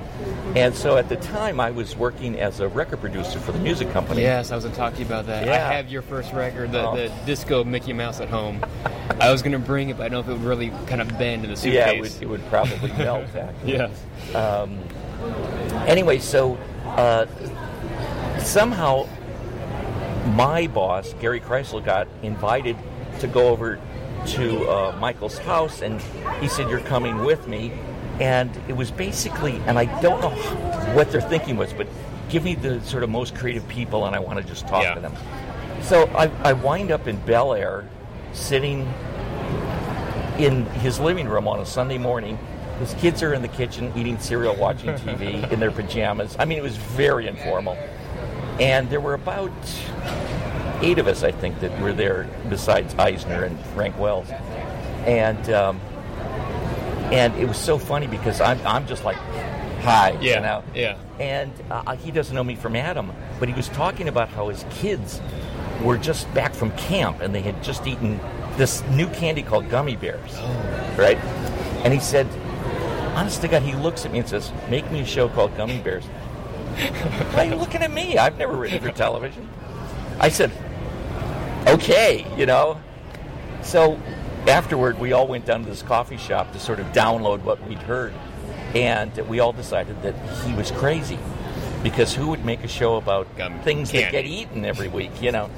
And 0.54 0.72
so 0.74 0.96
at 0.96 1.08
the 1.08 1.16
time 1.16 1.58
I 1.58 1.70
was 1.72 1.96
working 1.96 2.38
as 2.38 2.60
a 2.60 2.68
record 2.68 3.00
producer 3.00 3.40
for 3.40 3.50
the 3.50 3.58
music 3.58 3.90
company. 3.90 4.22
Yes, 4.22 4.52
I 4.52 4.54
was 4.54 4.64
going 4.64 4.72
to 4.74 4.78
talk 4.80 4.92
to 4.94 5.00
you 5.00 5.06
about 5.06 5.26
that. 5.26 5.48
I 5.48 5.56
have 5.74 5.88
your 5.88 6.02
first 6.02 6.32
record, 6.32 6.70
the, 6.70 6.86
Oh. 6.88 6.96
the 6.96 7.12
disco 7.26 7.64
Mickey 7.64 7.92
Mouse 7.92 8.20
at 8.20 8.28
home. 8.28 8.64
I 9.20 9.32
was 9.32 9.42
going 9.42 9.52
to 9.52 9.58
bring 9.58 9.88
it, 9.88 9.96
but 9.96 10.04
I 10.04 10.08
don't 10.10 10.24
know 10.26 10.32
if 10.32 10.38
it 10.38 10.40
would 10.40 10.48
really 10.48 10.70
kind 10.86 11.00
of 11.00 11.08
bend 11.18 11.44
in 11.44 11.50
the 11.50 11.56
suitcase. 11.56 11.74
Yeah, 11.74 11.90
it 11.90 12.00
would, 12.00 12.22
it 12.22 12.28
would 12.28 12.46
probably 12.46 12.92
melt. 12.98 13.34
Actually. 13.34 13.72
Yes. 13.72 13.90
Um, 14.34 14.78
anyway, 15.88 16.18
so 16.20 16.56
uh, 16.84 17.26
somehow 18.38 19.08
my 20.34 20.66
boss, 20.68 21.14
Gary 21.20 21.40
Krisel, 21.40 21.84
got 21.84 22.06
invited 22.22 22.76
to 23.20 23.26
go 23.26 23.48
over 23.48 23.80
to 24.26 24.68
uh, 24.70 24.96
Michael's 25.00 25.38
house, 25.38 25.82
and 25.82 26.00
he 26.40 26.48
said, 26.48 26.68
"You're 26.70 26.80
coming 26.80 27.18
with 27.24 27.46
me." 27.48 27.72
And 28.20 28.50
it 28.68 28.76
was 28.76 28.90
basically, 28.90 29.56
and 29.66 29.78
I 29.78 29.86
don't 30.00 30.20
know 30.20 30.30
what 30.94 31.10
their 31.10 31.20
thinking 31.20 31.56
was, 31.56 31.72
but 31.72 31.88
give 32.28 32.44
me 32.44 32.54
the 32.54 32.80
sort 32.82 33.02
of 33.02 33.10
most 33.10 33.34
creative 33.34 33.66
people, 33.68 34.06
and 34.06 34.14
I 34.14 34.18
want 34.20 34.38
to 34.40 34.44
just 34.44 34.66
talk 34.68 34.82
Yeah. 34.84 34.94
to 34.94 35.00
them. 35.00 35.14
So 35.82 36.06
I, 36.16 36.30
I 36.42 36.52
wind 36.52 36.90
up 36.90 37.06
in 37.08 37.16
Bel 37.26 37.54
Air, 37.54 37.88
sitting 38.32 38.82
in 40.38 40.64
his 40.66 40.98
living 40.98 41.28
room 41.28 41.46
on 41.46 41.60
a 41.60 41.66
Sunday 41.66 41.98
morning. 41.98 42.38
His 42.80 42.94
kids 42.94 43.22
are 43.22 43.34
in 43.34 43.42
the 43.42 43.48
kitchen 43.48 43.92
eating 43.96 44.18
cereal, 44.18 44.56
watching 44.56 44.90
TV 44.94 45.50
in 45.52 45.60
their 45.60 45.70
pajamas. 45.70 46.36
I 46.38 46.44
mean, 46.44 46.58
it 46.58 46.62
was 46.62 46.76
very 46.76 47.26
informal. 47.28 47.76
And 48.60 48.88
there 48.90 49.00
were 49.00 49.14
about 49.14 49.52
eight 50.80 50.98
of 50.98 51.06
us, 51.06 51.22
I 51.22 51.30
think, 51.32 51.60
that 51.60 51.80
were 51.80 51.92
there 51.92 52.28
besides 52.48 52.94
Eisner 52.96 53.44
and 53.44 53.58
Frank 53.66 53.98
Wells. 53.98 54.28
And 55.06 55.48
um, 55.50 55.80
and 57.14 57.32
it 57.36 57.46
was 57.46 57.56
so 57.56 57.78
funny 57.78 58.06
because 58.08 58.40
I'm, 58.40 58.58
I'm 58.66 58.86
just 58.86 59.04
like, 59.04 59.16
hi, 59.82 60.16
Yeah, 60.20 60.34
you 60.36 60.40
know? 60.40 60.64
yeah. 60.74 60.96
And 61.20 61.52
uh, 61.70 61.94
he 61.96 62.10
doesn't 62.10 62.34
know 62.34 62.42
me 62.44 62.56
from 62.56 62.74
Adam, 62.74 63.12
but 63.38 63.48
he 63.48 63.54
was 63.54 63.68
talking 63.68 64.08
about 64.08 64.28
how 64.28 64.48
his 64.48 64.64
kids 64.70 65.20
were 65.82 65.96
just 65.96 66.32
back 66.34 66.52
from 66.54 66.72
camp 66.72 67.20
and 67.20 67.32
they 67.34 67.40
had 67.40 67.62
just 67.62 67.86
eaten 67.86 68.18
this 68.56 68.82
new 68.90 69.06
candy 69.10 69.42
called 69.42 69.68
gummy 69.70 69.94
bears, 69.96 70.30
Oh. 70.34 70.94
right? 70.98 71.18
And 71.84 71.92
he 71.94 72.00
said, 72.00 72.26
honest 73.14 73.40
to 73.42 73.48
God, 73.48 73.62
he 73.62 73.74
looks 73.74 74.04
at 74.04 74.10
me 74.12 74.18
and 74.18 74.28
says, 74.28 74.50
make 74.68 74.90
me 74.90 75.00
a 75.00 75.06
show 75.06 75.28
called 75.28 75.56
Gummy 75.56 75.78
Bears. 75.78 76.04
Why 77.34 77.46
are 77.46 77.50
you 77.50 77.54
looking 77.56 77.82
at 77.82 77.92
me? 77.92 78.18
I've 78.18 78.36
never 78.38 78.56
written 78.56 78.80
for 78.80 78.90
television. 78.90 79.48
I 80.18 80.28
said, 80.30 80.50
okay, 81.68 82.26
you 82.36 82.46
know. 82.46 82.80
So 83.62 84.00
afterward, 84.48 84.98
we 84.98 85.12
all 85.12 85.26
went 85.26 85.46
down 85.46 85.64
to 85.64 85.70
this 85.70 85.82
coffee 85.82 86.16
shop 86.16 86.52
to 86.52 86.58
sort 86.58 86.80
of 86.80 86.86
download 86.88 87.42
what 87.42 87.66
we'd 87.68 87.78
heard. 87.78 88.12
And 88.74 89.16
we 89.28 89.40
all 89.40 89.52
decided 89.52 90.02
that 90.02 90.14
he 90.44 90.54
was 90.54 90.70
crazy. 90.72 91.18
Because 91.82 92.14
who 92.14 92.28
would 92.28 92.44
make 92.44 92.64
a 92.64 92.68
show 92.68 92.96
about 92.96 93.26
things 93.62 93.92
that 93.92 94.10
get 94.10 94.24
eaten 94.24 94.64
every 94.64 94.88
week, 94.88 95.20
you 95.20 95.32
know? 95.32 95.50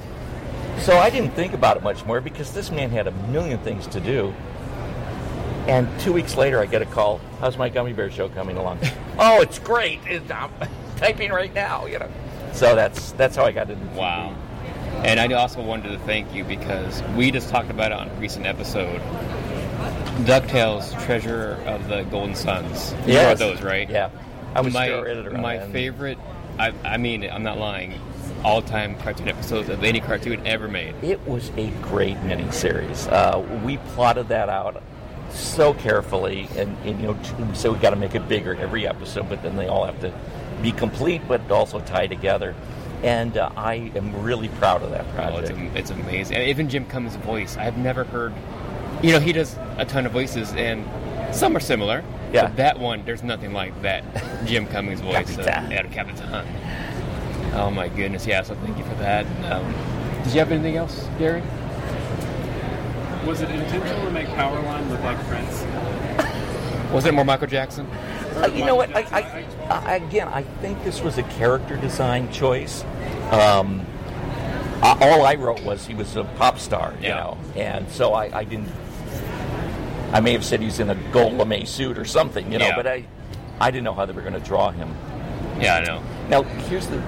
So 0.79 0.97
I 0.97 1.09
didn't 1.09 1.31
think 1.31 1.53
about 1.53 1.77
it 1.77 1.83
much 1.83 2.05
more 2.05 2.21
because 2.21 2.51
this 2.53 2.69
man 2.69 2.89
had 2.89 3.07
a 3.07 3.11
million 3.11 3.59
things 3.59 3.87
to 3.87 3.99
do. 3.99 4.33
And 5.67 5.87
two 5.99 6.13
weeks 6.13 6.37
later, 6.37 6.59
I 6.59 6.65
get 6.65 6.81
a 6.81 6.85
call. 6.85 7.19
How's 7.39 7.57
my 7.57 7.69
gummy 7.69 7.93
bear 7.93 8.11
show 8.11 8.29
coming 8.29 8.57
along? 8.57 8.79
oh, 9.19 9.41
it's 9.41 9.59
great. 9.59 9.99
I'm 10.07 10.51
typing 10.97 11.31
right 11.31 11.53
now, 11.53 11.85
you 11.85 11.99
know. 11.99 12.09
So 12.53 12.75
that's 12.75 13.11
that's 13.13 13.35
how 13.35 13.45
I 13.45 13.51
got 13.51 13.69
into. 13.69 13.85
Wow. 13.97 14.35
And 15.03 15.19
I 15.19 15.31
also 15.33 15.61
wanted 15.61 15.89
to 15.89 15.99
thank 15.99 16.33
you 16.33 16.43
because 16.43 17.01
we 17.15 17.31
just 17.31 17.49
talked 17.49 17.69
about 17.69 17.91
it 17.91 17.97
on 17.97 18.09
a 18.09 18.13
recent 18.15 18.45
episode. 18.45 19.01
DuckTales, 20.25 20.99
Treasure 21.05 21.61
of 21.65 21.87
the 21.87 22.03
Golden 22.03 22.35
Suns. 22.35 22.93
You 23.05 23.13
Yes. 23.13 23.39
those, 23.39 23.61
right? 23.61 23.89
Yeah. 23.89 24.09
I 24.55 24.61
was 24.61 24.73
my, 24.73 24.89
My 25.41 25.59
favorite, 25.71 26.17
I, 26.57 26.73
I 26.83 26.97
mean, 26.97 27.29
I'm 27.29 27.43
not 27.43 27.59
lying, 27.59 27.99
all 28.43 28.61
time 28.61 28.97
cartoon 28.99 29.27
episodes 29.27 29.69
of 29.69 29.83
any 29.83 29.99
cartoon 29.99 30.45
ever 30.47 30.67
made. 30.67 30.95
It 31.03 31.25
was 31.27 31.51
a 31.57 31.69
great 31.81 32.17
miniseries. 32.17 33.11
Uh, 33.11 33.41
we 33.63 33.77
plotted 33.77 34.29
that 34.29 34.49
out 34.49 34.81
so 35.29 35.73
carefully, 35.73 36.47
and, 36.55 36.75
and 36.85 36.99
you 36.99 37.07
know, 37.07 37.53
so 37.53 37.73
we 37.73 37.79
got 37.79 37.91
to 37.91 37.95
make 37.95 38.15
it 38.15 38.27
bigger 38.27 38.55
every 38.55 38.87
episode, 38.87 39.29
but 39.29 39.43
then 39.43 39.55
they 39.55 39.67
all 39.67 39.85
have 39.85 39.99
to 40.01 40.11
be 40.61 40.71
complete, 40.71 41.21
but 41.27 41.51
also 41.51 41.79
tie 41.81 42.07
together. 42.07 42.55
And 43.03 43.37
uh, 43.37 43.49
I 43.55 43.91
am 43.95 44.21
really 44.23 44.47
proud 44.49 44.81
of 44.81 44.89
that 44.91 45.05
Oh, 45.31 45.37
it's, 45.37 45.49
project. 45.51 45.77
it's 45.77 45.89
amazing. 45.91 46.37
And 46.37 46.47
even 46.49 46.67
Jim 46.69 46.85
Cummings' 46.85 47.15
voice, 47.17 47.55
I've 47.57 47.77
never 47.77 48.03
heard. 48.03 48.33
You 49.03 49.11
know, 49.11 49.19
he 49.19 49.31
does 49.31 49.55
a 49.77 49.85
ton 49.85 50.05
of 50.07 50.11
voices, 50.11 50.51
and 50.53 50.83
some 51.35 51.55
are 51.55 51.59
similar. 51.59 52.03
Yeah. 52.33 52.43
But 52.47 52.55
that 52.57 52.79
one, 52.79 53.05
there's 53.05 53.21
nothing 53.23 53.53
like 53.53 53.79
that 53.83 54.03
Jim 54.45 54.65
Cummings 54.67 55.01
voice. 55.01 55.35
Capitan. 55.35 55.65
Uh, 55.65 55.69
yeah, 55.71 55.83
Capitan. 55.83 56.47
Oh 57.53 57.69
my 57.71 57.87
goodness, 57.87 58.25
yeah. 58.25 58.41
So 58.41 58.55
thank 58.55 58.77
you 58.77 58.83
for 58.83 58.95
that. 58.95 59.25
Um, 59.51 59.71
did 60.23 60.33
you 60.33 60.39
have 60.39 60.51
anything 60.51 60.75
else, 60.75 61.07
Gary? 61.19 61.41
Was 63.25 63.41
it 63.41 63.49
intentional 63.51 64.05
to 64.05 64.11
make 64.11 64.27
Powerline 64.29 64.89
look 64.89 65.01
like 65.03 65.17
Prince? 65.27 65.63
Was 66.91 67.05
it 67.05 67.13
more 67.13 67.25
Michael 67.25 67.47
Jackson? 67.47 67.85
Uh, 68.43 68.47
you 68.53 68.65
know 68.65 68.75
what? 68.75 68.95
I, 68.95 69.01
I, 69.01 69.45
I, 69.69 69.95
again, 69.95 70.27
I 70.27 70.43
think 70.43 70.83
this 70.83 71.01
was 71.01 71.17
a 71.17 71.23
character 71.23 71.75
design 71.77 72.31
choice. 72.31 72.83
Um, 73.31 73.85
all 74.83 75.25
I 75.25 75.35
wrote 75.35 75.61
was 75.63 75.85
he 75.87 75.93
was 75.95 76.15
a 76.15 76.23
pop 76.23 76.59
star, 76.59 76.93
you 77.01 77.09
know, 77.09 77.37
and 77.55 77.89
so 77.89 78.13
I, 78.13 78.39
I 78.39 78.43
didn't. 78.43 78.69
I 80.13 80.19
may 80.21 80.31
have 80.33 80.45
said 80.45 80.61
he's 80.61 80.79
in 80.79 80.89
a 80.89 80.95
gold 81.11 81.33
lame 81.33 81.65
suit 81.65 81.97
or 81.97 82.05
something, 82.05 82.51
you 82.51 82.59
know, 82.59 82.67
Yeah. 82.67 82.75
but 82.75 82.87
I, 82.87 83.05
I 83.59 83.71
didn't 83.71 83.83
know 83.83 83.93
how 83.93 84.05
they 84.05 84.13
were 84.13 84.21
going 84.21 84.33
to 84.35 84.39
draw 84.39 84.71
him. 84.71 84.95
Yeah, 85.59 85.75
I 85.77 85.83
know. 85.83 86.01
Now, 86.29 86.43
here's 86.43 86.87
the 86.87 87.01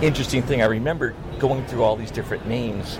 interesting 0.00 0.42
thing. 0.42 0.62
I 0.62 0.66
remember 0.66 1.14
going 1.38 1.66
through 1.66 1.82
all 1.82 1.96
these 1.96 2.10
different 2.10 2.46
names 2.46 2.98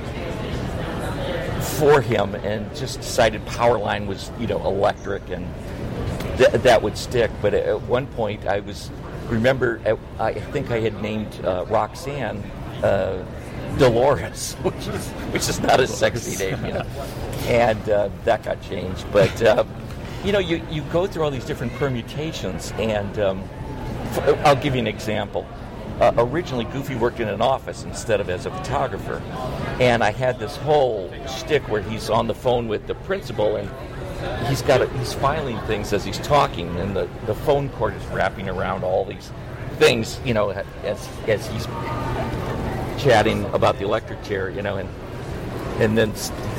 for 1.79 2.01
him 2.01 2.35
and 2.35 2.75
just 2.77 3.01
decided 3.01 3.45
Powerline 3.47 4.07
was, 4.07 4.31
you 4.39 4.47
know, 4.47 4.59
electric 4.67 5.31
and 5.31 5.47
th- 6.39 6.63
that 6.63 6.81
would 6.83 6.97
stick. 6.97 7.31
But 7.43 7.55
at- 7.55 7.83
one 7.83 8.07
point, 8.07 8.47
I 8.47 8.61
was, 8.61 8.91
remember, 9.29 9.81
I 10.19 10.33
think 10.35 10.71
I 10.71 10.81
had 10.81 11.01
named 11.03 11.45
uh, 11.45 11.67
Roxanne 11.69 12.39
uh, 12.83 13.25
Dolores, 13.79 14.55
which 14.63 14.87
is, 14.89 15.09
which 15.33 15.49
is 15.49 15.61
not 15.61 15.81
a 15.81 15.87
sexy 15.87 16.37
name, 16.43 16.65
you 16.65 16.73
know. 16.73 16.87
And 17.47 17.89
uh, 17.89 18.09
that 18.25 18.43
got 18.43 18.63
changed. 18.63 19.05
But, 19.13 19.43
uh, 19.43 19.65
you 20.25 20.33
know, 20.33 20.39
you, 20.39 20.63
you 20.71 20.83
go 20.85 21.07
through 21.07 21.25
all 21.25 21.31
these 21.31 21.45
different 21.45 21.73
permutations, 21.75 22.73
and 22.79 23.19
um, 23.19 23.45
I'll 24.45 24.57
give 24.57 24.75
you 24.75 24.81
an 24.81 24.87
example. 24.87 25.47
Uh, 26.01 26.13
originally, 26.17 26.65
Goofy 26.67 26.95
worked 26.95 27.19
in 27.19 27.29
an 27.29 27.41
office 27.41 27.83
instead 27.83 28.21
of 28.21 28.31
as 28.31 28.47
a 28.47 28.51
photographer, 28.51 29.21
and 29.81 30.03
I 30.05 30.13
had 30.13 30.39
this 30.39 30.57
whole 30.59 31.13
shtick 31.27 31.63
where 31.69 31.83
he's 31.83 32.09
on 32.09 32.29
the 32.29 32.35
phone 32.35 32.69
with 32.69 32.87
the 32.87 32.95
principal, 32.95 33.57
and 33.57 33.69
he's 34.49 34.63
got 34.63 34.83
a, 34.83 34.89
he's 34.99 35.13
filing 35.13 35.59
things 35.61 35.93
as 35.93 36.05
he's 36.05 36.19
talking, 36.19 36.69
and 36.79 36.95
the, 36.95 37.09
the 37.27 37.35
phone 37.35 37.69
cord 37.71 37.95
is 37.95 38.05
wrapping 38.07 38.49
around 38.49 38.85
all 38.85 39.05
these 39.05 39.31
things, 39.77 40.21
you 40.25 40.35
know, 40.35 40.51
as 40.51 41.09
as 41.27 41.47
he's 41.49 41.67
chatting 43.03 43.45
about 43.47 43.79
the 43.79 43.85
electric 43.85 44.23
chair, 44.23 44.51
you 44.51 44.63
know, 44.63 44.77
and 44.77 44.89
and 45.81 45.97
then 45.97 46.13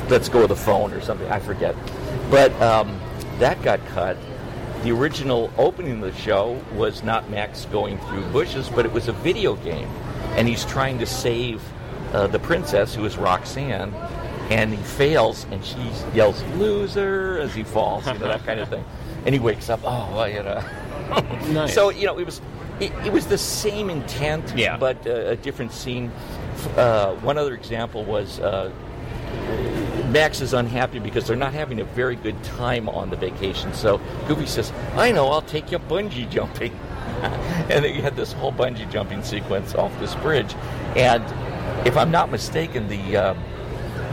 let's 0.08 0.28
go 0.28 0.40
with 0.40 0.48
the 0.48 0.56
phone 0.56 0.92
or 0.92 1.00
something. 1.00 1.30
I 1.30 1.40
forget, 1.40 1.74
but 2.30 2.52
um, 2.60 2.98
that 3.38 3.60
got 3.62 3.84
cut. 3.88 4.16
The 4.82 4.92
original 4.92 5.52
opening 5.58 6.02
of 6.02 6.14
the 6.14 6.18
show 6.22 6.58
was 6.74 7.02
not 7.02 7.28
Max 7.28 7.66
going 7.66 7.98
through 7.98 8.24
bushes, 8.30 8.70
but 8.70 8.86
it 8.86 8.92
was 8.92 9.08
a 9.08 9.12
video 9.12 9.56
game, 9.56 9.88
and 10.36 10.48
he's 10.48 10.64
trying 10.64 10.98
to 11.00 11.06
save 11.06 11.62
uh, 12.14 12.26
the 12.28 12.38
princess, 12.38 12.94
who 12.94 13.04
is 13.04 13.18
Roxanne, 13.18 13.92
and 14.50 14.72
he 14.72 14.82
fails, 14.82 15.46
and 15.50 15.64
she 15.64 15.78
yells 16.14 16.42
"loser" 16.56 17.38
as 17.38 17.54
he 17.54 17.62
falls, 17.62 18.06
you 18.06 18.14
know 18.14 18.28
that 18.28 18.44
kind 18.44 18.60
of 18.60 18.68
thing, 18.68 18.84
and 19.24 19.34
he 19.34 19.38
wakes 19.38 19.70
up. 19.70 19.80
Oh, 19.84 20.10
well, 20.14 20.28
you 20.28 20.42
know. 20.42 20.62
Nice. 21.50 21.74
So 21.74 21.90
you 21.90 22.06
know, 22.06 22.18
it 22.20 22.24
was 22.24 22.40
it, 22.78 22.92
it 23.04 23.12
was 23.12 23.26
the 23.26 23.38
same 23.38 23.90
intent, 23.90 24.52
Yeah. 24.56 24.76
but 24.76 25.04
uh, 25.06 25.10
a 25.10 25.36
different 25.36 25.72
scene. 25.72 26.12
Uh, 26.76 27.14
one 27.16 27.36
other 27.36 27.54
example 27.54 28.04
was 28.04 28.38
uh, 28.38 28.70
Max 30.10 30.40
is 30.40 30.52
unhappy 30.52 30.98
because 30.98 31.26
they're 31.26 31.36
not 31.36 31.52
having 31.52 31.80
a 31.80 31.84
very 31.84 32.16
good 32.16 32.40
time 32.44 32.88
on 32.88 33.10
the 33.10 33.16
vacation. 33.16 33.72
So 33.74 34.00
Goofy 34.28 34.46
says, 34.46 34.72
"I 34.94 35.10
know, 35.12 35.26
I'll 35.28 35.42
take 35.42 35.72
you 35.72 35.78
bungee 35.80 36.30
jumping." 36.30 36.72
and 37.70 37.84
they 37.84 37.92
had 37.94 38.16
this 38.16 38.32
whole 38.32 38.52
bungee 38.52 38.90
jumping 38.90 39.22
sequence 39.22 39.74
off 39.74 39.98
this 40.00 40.14
bridge. 40.16 40.54
And 40.96 41.24
if 41.86 41.96
I'm 41.96 42.10
not 42.10 42.30
mistaken, 42.30 42.88
the 42.88 43.16
uh, 43.16 43.34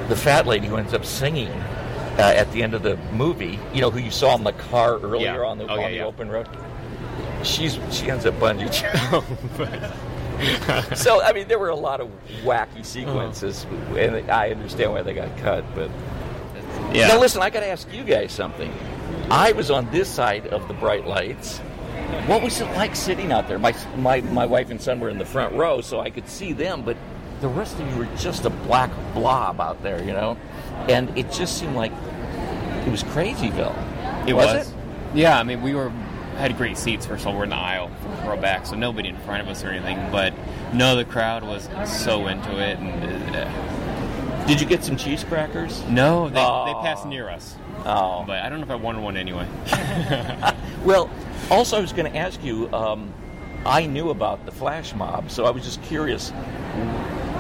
the 0.10 0.16
fat 0.16 0.46
lady 0.48 0.68
who 0.68 0.78
ends 0.78 0.94
up 0.94 1.06
singing 1.06 1.50
uh, 1.50 2.34
at 2.36 2.52
the 2.52 2.64
end 2.64 2.74
of 2.74 2.84
the 2.84 2.98
movie, 3.14 3.60
you 3.74 3.82
know, 3.82 3.92
who 3.92 4.00
you 4.00 4.12
saw 4.12 4.36
in 4.36 4.44
the 4.44 4.54
car 4.54 4.98
earlier 5.00 5.36
Yeah. 5.36 5.46
on 5.46 5.58
the, 5.58 5.66
Oh, 5.68 5.74
on 5.74 5.80
yeah, 5.82 5.90
the 5.90 5.96
yeah. 5.98 6.06
open 6.06 6.30
road, 6.30 6.48
she's 7.44 7.78
she 7.92 8.10
ends 8.10 8.26
up 8.26 8.34
bungee 8.36 8.72
jumping. 9.12 9.82
so 10.96 11.22
I 11.24 11.34
mean, 11.34 11.48
there 11.48 11.60
were 11.60 11.70
a 11.70 11.76
lot 11.76 12.00
of 12.02 12.10
wacky 12.44 12.86
sequences, 12.86 13.66
and 13.96 14.30
I 14.32 14.52
understand 14.52 14.92
why 14.92 15.02
they 15.02 15.14
got 15.14 15.36
cut. 15.38 15.64
But 15.76 15.90
Yeah. 16.94 17.08
now, 17.10 17.20
listen, 17.20 17.42
I 17.42 17.50
got 17.50 17.62
to 17.62 17.68
ask 17.68 17.92
you 17.92 18.04
guys 18.04 18.32
something. 18.32 18.72
I 19.30 19.52
was 19.52 19.70
on 19.72 19.90
this 19.92 20.08
side 20.08 20.48
of 20.48 20.68
the 20.68 20.74
bright 20.76 21.06
lights. 21.08 21.58
What 22.28 22.42
was 22.42 22.62
it 22.62 22.66
like 22.76 22.96
sitting 22.96 23.32
out 23.32 23.48
there? 23.48 23.60
My 23.60 23.76
my 23.98 24.22
my 24.22 24.46
wife 24.46 24.70
and 24.70 24.82
son 24.82 25.00
were 25.00 25.10
in 25.10 25.18
the 25.18 25.26
front 25.26 25.54
row, 25.56 25.82
so 25.82 26.00
I 26.00 26.10
could 26.10 26.30
see 26.30 26.54
them, 26.54 26.82
but 26.84 26.96
the 27.42 27.48
rest 27.48 27.80
of 27.80 27.88
you 27.92 27.98
were 27.98 28.08
just 28.18 28.46
a 28.46 28.50
black 28.50 28.92
blob 29.14 29.60
out 29.62 29.82
there, 29.84 30.00
you 30.04 30.14
know. 30.14 30.38
And 30.90 31.16
it 31.18 31.32
just 31.32 31.58
seemed 31.58 31.76
like 31.76 31.92
it 32.86 32.90
was 32.92 33.04
Crazyville. 33.04 33.76
It 34.28 34.34
was, 34.34 34.46
was. 34.54 34.70
it? 34.70 34.76
Yeah, 35.14 35.40
I 35.40 35.44
mean, 35.44 35.62
we 35.62 35.74
were 35.76 35.90
had 36.38 36.56
great 36.58 36.78
seats. 36.78 37.06
First 37.06 37.22
of 37.22 37.28
all, 37.30 37.38
we're 37.38 37.46
in 37.46 37.50
the 37.50 37.56
aisle, 37.56 37.90
row 38.26 38.38
back, 38.38 38.66
so 38.66 38.76
nobody 38.76 39.10
in 39.10 39.18
front 39.20 39.42
of 39.42 39.48
us 39.48 39.64
or 39.64 39.70
anything. 39.70 39.98
But 40.12 40.34
no, 40.74 40.96
the 40.96 41.06
crowd 41.06 41.44
was 41.44 41.68
so 41.86 42.28
into 42.28 42.60
it. 42.60 42.78
And 42.78 43.36
uh, 43.36 44.46
Did 44.46 44.62
you 44.62 44.68
get 44.68 44.84
some 44.84 44.98
cheese 44.98 45.24
crackers? 45.24 45.84
no, 45.86 46.30
they, 46.30 46.40
Oh. 46.40 46.66
they 46.68 46.74
passed 46.88 47.06
near 47.08 47.28
us. 47.30 47.56
Oh. 47.86 48.24
But 48.28 48.42
I 48.44 48.50
don't 48.50 48.60
know 48.60 48.66
if 48.66 48.72
I 48.72 48.76
wanted 48.76 49.02
one 49.04 49.18
anyway. 49.18 49.48
Well, 50.86 51.10
also, 51.52 51.78
I 51.78 51.82
was 51.82 51.92
going 51.92 52.10
to 52.12 52.18
ask 52.18 52.42
you. 52.44 52.72
Um, 52.74 53.14
I 53.66 53.86
knew 53.88 54.12
about 54.12 54.46
the 54.46 54.52
flash 54.52 54.94
mob, 54.94 55.30
so 55.30 55.46
I 55.46 55.50
was 55.50 55.64
just 55.64 55.82
curious 55.84 56.32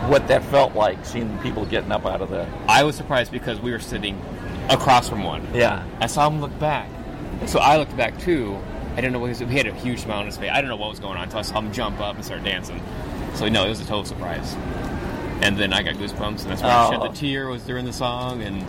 what 0.09 0.27
that 0.27 0.43
felt 0.45 0.73
like, 0.75 1.03
seeing 1.05 1.37
people 1.39 1.65
getting 1.65 1.91
up 1.91 2.05
out 2.05 2.21
of 2.21 2.29
the. 2.29 2.47
I 2.67 2.83
was 2.83 2.95
surprised 2.95 3.31
because 3.31 3.59
we 3.59 3.71
were 3.71 3.79
sitting 3.79 4.19
across 4.69 5.09
from 5.09 5.23
one. 5.23 5.47
Yeah. 5.53 5.85
I 5.99 6.07
saw 6.07 6.27
him 6.27 6.41
look 6.41 6.57
back. 6.59 6.89
So 7.45 7.59
I 7.59 7.77
looked 7.77 7.95
back 7.97 8.17
too. 8.19 8.57
I 8.93 8.95
didn't 8.97 9.13
know 9.13 9.19
what 9.19 9.27
he 9.27 9.43
was. 9.43 9.51
He 9.51 9.57
had 9.57 9.67
a 9.67 9.73
huge 9.73 10.01
smile 10.01 10.19
on 10.19 10.25
his 10.25 10.37
face. 10.37 10.49
I 10.51 10.55
didn't 10.55 10.69
know 10.69 10.75
what 10.77 10.89
was 10.89 10.99
going 10.99 11.17
on 11.17 11.23
until 11.23 11.39
I 11.39 11.43
saw 11.43 11.59
him 11.59 11.71
jump 11.71 11.99
up 11.99 12.15
and 12.15 12.25
start 12.25 12.43
dancing. 12.43 12.81
So 13.35 13.47
no, 13.47 13.65
it 13.65 13.69
was 13.69 13.79
a 13.79 13.85
total 13.85 14.05
surprise. 14.05 14.55
And 15.43 15.55
then 15.55 15.71
I 15.71 15.83
got 15.83 15.95
goosebumps, 15.95 16.41
and 16.41 16.51
that's 16.51 16.63
when 16.63 16.71
I 16.71 16.87
Oh. 16.87 16.91
shed 16.91 17.01
the 17.01 17.09
oh. 17.09 17.13
tear. 17.13 17.47
Was 17.47 17.61
during 17.63 17.85
the 17.85 17.93
song, 17.93 18.41
and 18.41 18.65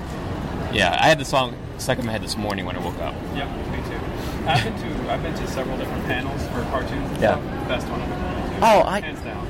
yeah, 0.74 0.98
I 1.00 1.08
had 1.08 1.18
the 1.18 1.24
song 1.24 1.56
stuck 1.78 1.98
in 1.98 2.04
my 2.04 2.12
head 2.12 2.22
this 2.22 2.36
morning 2.36 2.66
when 2.66 2.76
I 2.76 2.80
woke 2.84 2.98
up. 2.98 3.14
Yeah, 3.34 3.46
me 3.70 3.78
too. 3.88 4.46
I've 4.46 4.62
been 4.64 4.76
to 5.04 5.10
I've 5.12 5.22
been 5.22 5.34
to 5.34 5.46
several 5.46 5.78
different 5.78 6.04
panels 6.04 6.42
for 6.48 6.60
cartoons. 6.70 7.10
And 7.12 7.20
Yeah. 7.22 7.40
stuff. 7.40 7.68
Best 7.68 7.88
one 7.88 8.02
I've 8.02 8.08
been 8.10 8.60
to. 8.60 8.66
Oh, 8.66 8.82
I- 8.82 9.00
hands 9.00 9.20
down. 9.20 9.47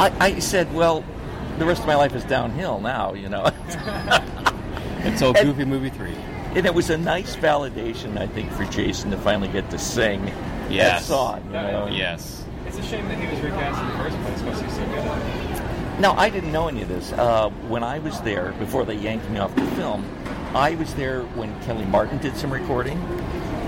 I, 0.00 0.12
I 0.20 0.38
said, 0.38 0.72
well, 0.74 1.04
the 1.58 1.66
rest 1.66 1.82
of 1.82 1.86
my 1.86 1.94
life 1.96 2.14
is 2.14 2.24
downhill 2.24 2.80
now, 2.80 3.12
you 3.14 3.28
know. 3.28 3.44
Until 5.02 5.36
And- 5.36 5.46
Goofy 5.48 5.64
Movie 5.64 5.90
Three. 5.90 6.14
and 6.54 6.66
it 6.66 6.74
was 6.74 6.90
a 6.90 6.96
nice 6.96 7.36
validation, 7.36 8.18
I 8.18 8.26
think, 8.26 8.50
for 8.52 8.64
Jason 8.66 9.10
to 9.10 9.16
finally 9.18 9.48
get 9.48 9.68
to 9.70 9.78
sing 9.78 10.24
that 10.26 10.70
Yes. 10.70 11.06
song. 11.06 11.42
You 11.46 11.52
know? 11.52 11.88
Yes. 11.90 12.44
It's 12.66 12.78
a 12.78 12.82
shame 12.82 13.06
that 13.08 13.18
he 13.18 13.26
was 13.26 13.40
recast 13.40 13.80
in 13.80 13.88
the 13.88 13.94
first 14.04 14.16
place 14.22 14.42
because 14.42 14.60
he's 14.60 14.72
so 14.74 14.84
good 14.86 14.98
at 14.98 15.56
it. 15.96 16.00
Now, 16.00 16.14
I 16.16 16.30
didn't 16.30 16.52
know 16.52 16.68
any 16.68 16.80
of 16.82 16.88
this. 16.88 17.12
Uh, 17.12 17.50
when 17.68 17.82
I 17.82 17.98
was 17.98 18.20
there, 18.22 18.52
before 18.58 18.84
they 18.86 18.94
yanked 18.94 19.28
me 19.30 19.38
off 19.38 19.54
the 19.54 19.66
film, 19.72 20.04
I 20.54 20.74
was 20.76 20.94
there 20.94 21.22
when 21.34 21.58
Kellie 21.62 21.84
Martin 21.84 22.18
did 22.18 22.36
some 22.36 22.50
recording, 22.52 22.98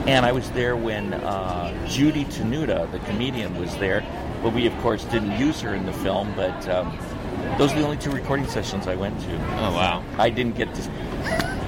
and 0.06 0.24
I 0.24 0.32
was 0.32 0.50
there 0.52 0.76
when 0.76 1.12
uh, 1.14 1.86
Judy 1.88 2.24
Tenuta, 2.26 2.90
the 2.90 3.00
comedian, 3.00 3.58
was 3.60 3.76
there. 3.76 4.00
But 4.42 4.52
we, 4.52 4.66
of 4.66 4.76
course, 4.78 5.04
didn't 5.04 5.38
use 5.38 5.60
her 5.60 5.74
in 5.74 5.86
the 5.86 5.92
film. 5.92 6.32
But 6.34 6.68
um, 6.68 6.98
those 7.58 7.72
are 7.72 7.78
the 7.78 7.84
only 7.84 7.96
two 7.96 8.10
recording 8.10 8.46
sessions 8.46 8.86
I 8.86 8.96
went 8.96 9.20
to. 9.20 9.34
Oh 9.34 9.72
wow. 9.72 10.02
I 10.18 10.30
didn't 10.30 10.56
get 10.56 10.74
to. 10.74 10.90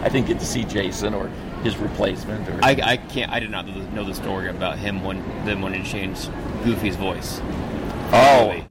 I 0.03 0.09
didn't 0.09 0.27
get 0.27 0.39
to 0.41 0.47
see 0.47 0.65
Jason 0.65 1.15
or 1.15 1.29
his 1.63 1.77
replacement. 1.79 2.49
Or 2.49 2.59
I, 2.63 2.79
I 2.83 2.97
can't. 2.97 3.31
I 3.33 3.41
did 3.41 3.51
not 3.51 3.67
know 3.67 4.05
the- 4.05 4.15
story 4.15 4.49
about 4.49 4.79
him 4.79 5.03
when 5.03 5.19
them 5.45 5.61
wanting 5.61 5.83
to 5.83 5.91
change 5.91 6.29
Goofy's 6.63 6.97
voice. 6.97 7.41
Oh. 8.13 8.49
Really. 8.49 8.67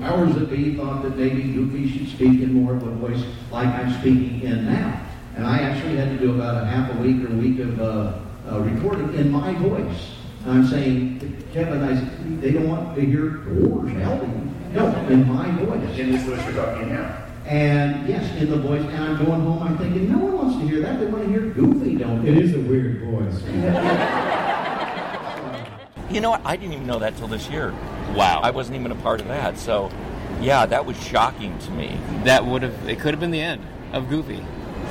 Powers 0.00 0.34
that 0.34 0.50
be 0.50 0.76
thought 0.76 1.02
that 1.02 1.16
maybe 1.16 1.42
Goofy 1.42 1.88
should 1.88 2.08
speak 2.08 2.42
in 2.42 2.52
more 2.52 2.74
of 2.74 2.82
a 2.82 2.90
voice 2.90 3.24
like 3.50 3.66
I'm 3.68 3.90
speaking 4.00 4.42
in 4.42 4.66
now. 4.66 5.00
And 5.36 5.46
I 5.46 5.58
actually 5.60 5.96
had 5.96 6.10
to 6.10 6.18
do 6.18 6.34
about 6.34 6.62
a 6.62 6.66
half 6.66 6.94
a 6.94 6.98
week 6.98 7.24
or 7.24 7.32
a 7.32 7.36
week 7.36 7.58
of 7.60 7.80
uh, 7.80 8.18
uh, 8.50 8.60
recording 8.60 9.14
in 9.14 9.30
my 9.30 9.54
voice. 9.54 10.17
And 10.48 10.60
I'm 10.60 10.66
saying, 10.66 11.44
Kevin, 11.52 11.82
I, 11.82 11.94
said, 11.94 12.40
they 12.40 12.52
don't 12.52 12.68
want 12.68 12.94
to 12.94 13.02
hear 13.02 13.28
doors 13.28 13.92
helping. 13.92 14.72
No, 14.72 14.86
in 15.08 15.28
my 15.28 15.50
voice. 15.62 15.98
In 15.98 16.12
this 16.12 16.22
voice 16.22 16.42
you're 16.46 16.64
talking 16.64 16.88
now. 16.88 17.26
And 17.44 18.08
yes, 18.08 18.34
in 18.40 18.48
the 18.48 18.56
voice. 18.56 18.80
And 18.80 18.96
I'm 18.96 19.22
going 19.22 19.42
home, 19.42 19.62
I'm 19.62 19.76
thinking, 19.76 20.10
no 20.10 20.16
one 20.16 20.38
wants 20.38 20.56
to 20.56 20.66
hear 20.66 20.80
that. 20.80 21.00
They 21.00 21.06
want 21.06 21.24
to 21.24 21.28
hear 21.28 21.40
Goofy, 21.40 21.96
don't 21.96 22.24
they? 22.24 22.30
It 22.30 22.38
is 22.38 22.54
a 22.54 22.60
weird 22.60 23.02
voice. 23.02 23.42
You 26.10 26.22
know 26.22 26.30
what? 26.30 26.40
I 26.42 26.56
didn't 26.56 26.72
even 26.72 26.86
know 26.86 27.00
that 27.00 27.18
till 27.18 27.28
this 27.28 27.50
year. 27.50 27.72
Wow. 28.14 28.40
I 28.42 28.50
wasn't 28.50 28.78
even 28.80 28.92
a 28.92 28.94
part 28.94 29.20
of 29.20 29.28
that. 29.28 29.58
So, 29.58 29.90
yeah, 30.40 30.64
that 30.64 30.86
was 30.86 30.96
shocking 31.06 31.58
to 31.58 31.70
me. 31.72 32.00
That 32.24 32.46
would 32.46 32.62
have. 32.62 32.88
It 32.88 32.98
could 32.98 33.12
have 33.12 33.20
been 33.20 33.30
the 33.30 33.42
end 33.42 33.62
of 33.92 34.08
Goofy. 34.08 34.42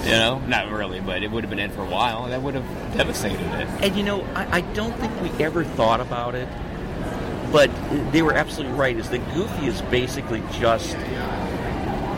You 0.04 0.12
know, 0.12 0.40
not 0.40 0.72
really, 0.72 1.00
but 1.00 1.24
it 1.24 1.32
would 1.32 1.44
have 1.44 1.50
been 1.50 1.60
in 1.60 1.72
for 1.72 1.82
a 1.82 1.90
while. 1.90 2.28
That 2.28 2.42
would 2.42 2.56
have 2.56 2.96
devastated 2.96 3.40
it. 3.40 3.68
And 3.84 3.96
you 3.96 4.04
know, 4.04 4.22
I, 4.36 4.58
I 4.58 4.62
don't 4.62 4.96
think 4.98 5.22
we 5.22 5.30
ever 5.44 5.64
thought 5.64 6.00
about 6.00 6.36
it, 6.36 6.48
but 7.52 7.70
they 8.12 8.22
were 8.22 8.34
absolutely 8.34 8.78
right. 8.78 8.96
Is 8.96 9.10
that 9.10 9.34
Goofy 9.34 9.68
is 9.68 9.82
basically 9.84 10.42
just 10.54 10.96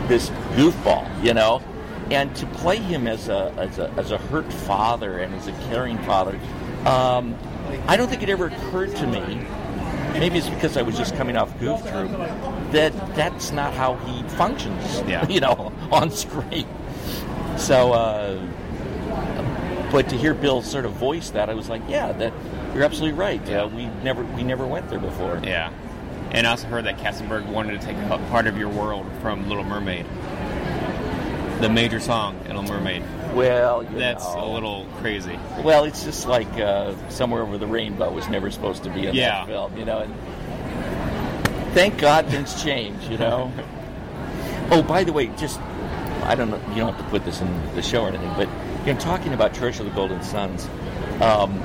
this 0.08 0.30
goofball, 0.56 1.24
you 1.24 1.34
know, 1.34 1.62
and 2.10 2.34
to 2.36 2.46
play 2.46 2.76
him 2.76 3.06
as 3.06 3.28
a 3.28 3.54
as 3.56 3.78
a, 3.78 3.90
as 3.96 4.10
a 4.10 4.18
hurt 4.18 4.52
father 4.52 5.18
and 5.18 5.34
as 5.34 5.46
a 5.46 5.52
caring 5.68 5.98
father, 5.98 6.38
um, 6.86 7.36
I 7.86 7.96
don't 7.96 8.08
think 8.08 8.22
it 8.22 8.28
ever 8.28 8.46
occurred 8.46 8.94
to 8.96 9.06
me. 9.06 9.46
Maybe 10.14 10.38
it's 10.38 10.48
because 10.48 10.76
I 10.76 10.82
was 10.82 10.96
just 10.96 11.14
coming 11.14 11.36
off 11.36 11.56
Goof 11.60 11.80
Troop 11.82 12.10
that 12.72 12.92
that's 13.14 13.52
not 13.52 13.72
how 13.72 13.94
he 13.96 14.22
functions. 14.30 15.02
Yeah. 15.06 15.26
you 15.28 15.40
know, 15.40 15.72
on 15.90 16.10
screen. 16.10 16.66
So. 17.56 17.92
Uh, 17.92 18.46
but 19.90 20.08
to 20.10 20.16
hear 20.16 20.34
Bill 20.34 20.62
sort 20.62 20.84
of 20.84 20.92
voice 20.92 21.30
that, 21.30 21.50
I 21.50 21.54
was 21.54 21.68
like, 21.68 21.82
yeah, 21.88 22.12
that 22.12 22.32
you're 22.74 22.84
absolutely 22.84 23.18
right. 23.18 23.42
Uh, 23.50 23.68
we 23.74 23.86
never 24.04 24.24
we 24.24 24.42
never 24.44 24.64
went 24.66 24.88
there 24.88 25.00
before. 25.00 25.40
Yeah. 25.42 25.72
And 26.30 26.46
I 26.46 26.50
also 26.50 26.68
heard 26.68 26.84
that 26.84 26.98
Katzenberg 26.98 27.44
wanted 27.46 27.80
to 27.80 27.84
take 27.84 27.96
a 27.96 28.18
part 28.30 28.46
of 28.46 28.56
your 28.56 28.68
world 28.68 29.04
from 29.20 29.48
Little 29.48 29.64
Mermaid. 29.64 30.06
The 31.60 31.68
major 31.68 31.98
song 31.98 32.38
in 32.48 32.54
Little 32.56 32.62
Mermaid. 32.72 33.02
Well, 33.34 33.82
you 33.82 33.98
That's 33.98 34.24
know. 34.24 34.44
a 34.44 34.46
little 34.52 34.86
crazy. 35.00 35.36
Well, 35.64 35.84
it's 35.84 36.04
just 36.04 36.28
like 36.28 36.48
uh, 36.54 36.94
somewhere 37.08 37.42
over 37.42 37.58
the 37.58 37.66
rainbow 37.66 38.12
was 38.12 38.28
never 38.28 38.50
supposed 38.52 38.84
to 38.84 38.90
be 38.90 39.08
in 39.08 39.14
Yeah. 39.16 39.40
that 39.44 39.46
film, 39.48 39.76
you 39.76 39.84
know. 39.84 39.98
And 39.98 40.14
thank 41.74 41.98
God 41.98 42.26
things 42.28 42.62
change, 42.62 43.02
you 43.08 43.18
know. 43.18 43.52
oh, 44.70 44.82
by 44.84 45.02
the 45.02 45.12
way, 45.12 45.26
just 45.36 45.60
I 46.22 46.34
don't 46.34 46.50
know, 46.50 46.60
you 46.70 46.76
don't 46.76 46.94
have 46.94 47.04
to 47.04 47.10
put 47.10 47.24
this 47.24 47.40
in 47.40 47.74
the 47.74 47.82
show 47.82 48.04
or 48.04 48.08
anything, 48.08 48.32
but 48.36 48.48
you 48.86 48.92
know, 48.92 49.00
talking 49.00 49.32
about 49.32 49.54
Church 49.54 49.78
of 49.80 49.86
the 49.86 49.92
Golden 49.92 50.22
Suns. 50.22 50.68
Um, 51.20 51.60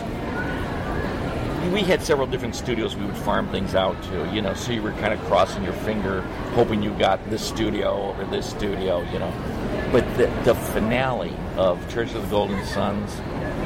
we 1.71 1.81
had 1.81 2.01
several 2.01 2.27
different 2.27 2.55
studios 2.55 2.95
we 2.95 3.05
would 3.05 3.17
farm 3.17 3.49
things 3.49 3.75
out 3.75 4.01
to, 4.03 4.31
you 4.33 4.41
know, 4.41 4.53
so 4.53 4.71
you 4.71 4.81
were 4.81 4.91
kind 4.93 5.13
of 5.13 5.19
crossing 5.21 5.63
your 5.63 5.73
finger, 5.73 6.21
hoping 6.53 6.83
you 6.83 6.91
got 6.91 7.27
this 7.29 7.43
studio 7.43 8.09
over 8.09 8.23
this 8.25 8.49
studio, 8.49 9.01
you 9.11 9.19
know. 9.19 9.33
But 9.91 10.05
the, 10.17 10.27
the 10.43 10.55
finale 10.55 11.35
of 11.57 11.81
Church 11.91 12.13
of 12.13 12.21
the 12.21 12.27
Golden 12.29 12.63
Suns 12.65 13.11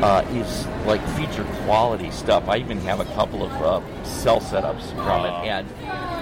uh, 0.02 0.26
is 0.32 0.66
like 0.86 1.06
feature 1.10 1.44
quality 1.66 2.10
stuff. 2.12 2.48
I 2.48 2.58
even 2.58 2.80
have 2.82 3.00
a 3.00 3.06
couple 3.16 3.44
of 3.44 3.52
uh, 3.52 4.04
cell 4.04 4.40
setups 4.40 4.90
from 4.96 5.26
it, 5.26 5.50
and 5.50 5.68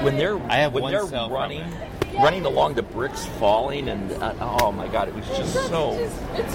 when 0.04 0.18
they're 0.18 0.40
I 0.50 0.58
have 0.58 0.74
when 0.74 0.92
they're 0.92 1.06
running, 1.06 1.64
running 2.16 2.46
along 2.46 2.74
the 2.76 2.82
bricks 2.82 3.26
falling, 3.40 3.90
and 3.90 4.12
uh, 4.14 4.34
oh 4.40 4.72
my 4.72 4.88
god, 4.88 5.08
it 5.08 5.16
was 5.16 5.26
just 5.28 5.54
so 5.54 5.92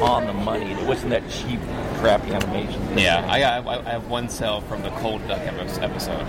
on 0.03 0.27
the 0.27 0.33
money. 0.33 0.73
It 0.73 0.87
wasn't 0.87 1.11
that 1.11 1.29
cheap, 1.31 1.61
crappy 1.99 2.33
animation. 2.33 2.99
Yeah, 2.99 3.25
I, 3.29 3.43
I, 3.43 3.79
I 3.81 3.91
have 3.91 4.09
one 4.09 4.29
cell 4.29 4.61
from 4.62 4.83
the 4.83 4.91
Cold 4.91 5.27
Duck 5.29 5.41
episode 5.41 6.27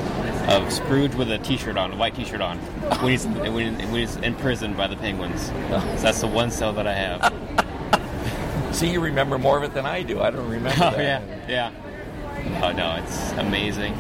of 0.50 0.72
Scrooge 0.72 1.16
with 1.16 1.32
a 1.32 1.38
T-shirt 1.40 1.78
on, 1.78 1.92
a 1.94 1.96
white 1.96 2.16
T-shirt 2.16 2.42
on, 2.42 2.58
when 3.02 3.12
he's 3.12 3.26
when, 3.28 3.54
when 3.78 3.78
he's 3.96 4.16
imprisoned 4.18 4.78
by 4.78 4.88
the 4.88 4.96
penguins. 4.98 5.48
So 5.48 5.80
that's 6.02 6.22
the 6.22 6.28
one 6.28 6.52
cell 6.52 6.74
that 6.74 6.88
I 6.88 6.94
have. 6.94 7.34
See, 8.76 8.92
you 8.92 9.00
remember 9.02 9.38
more 9.38 9.58
of 9.58 9.64
it 9.64 9.74
than 9.74 9.86
I 9.86 10.02
do. 10.04 10.20
I 10.22 10.32
don't 10.32 10.50
remember 10.50 10.84
Oh 10.84 10.92
that. 10.92 11.22
yeah, 11.48 11.72
yeah. 11.72 12.60
Oh 12.62 12.72
no, 12.72 12.96
it's 13.04 13.32
amazing. 13.34 13.94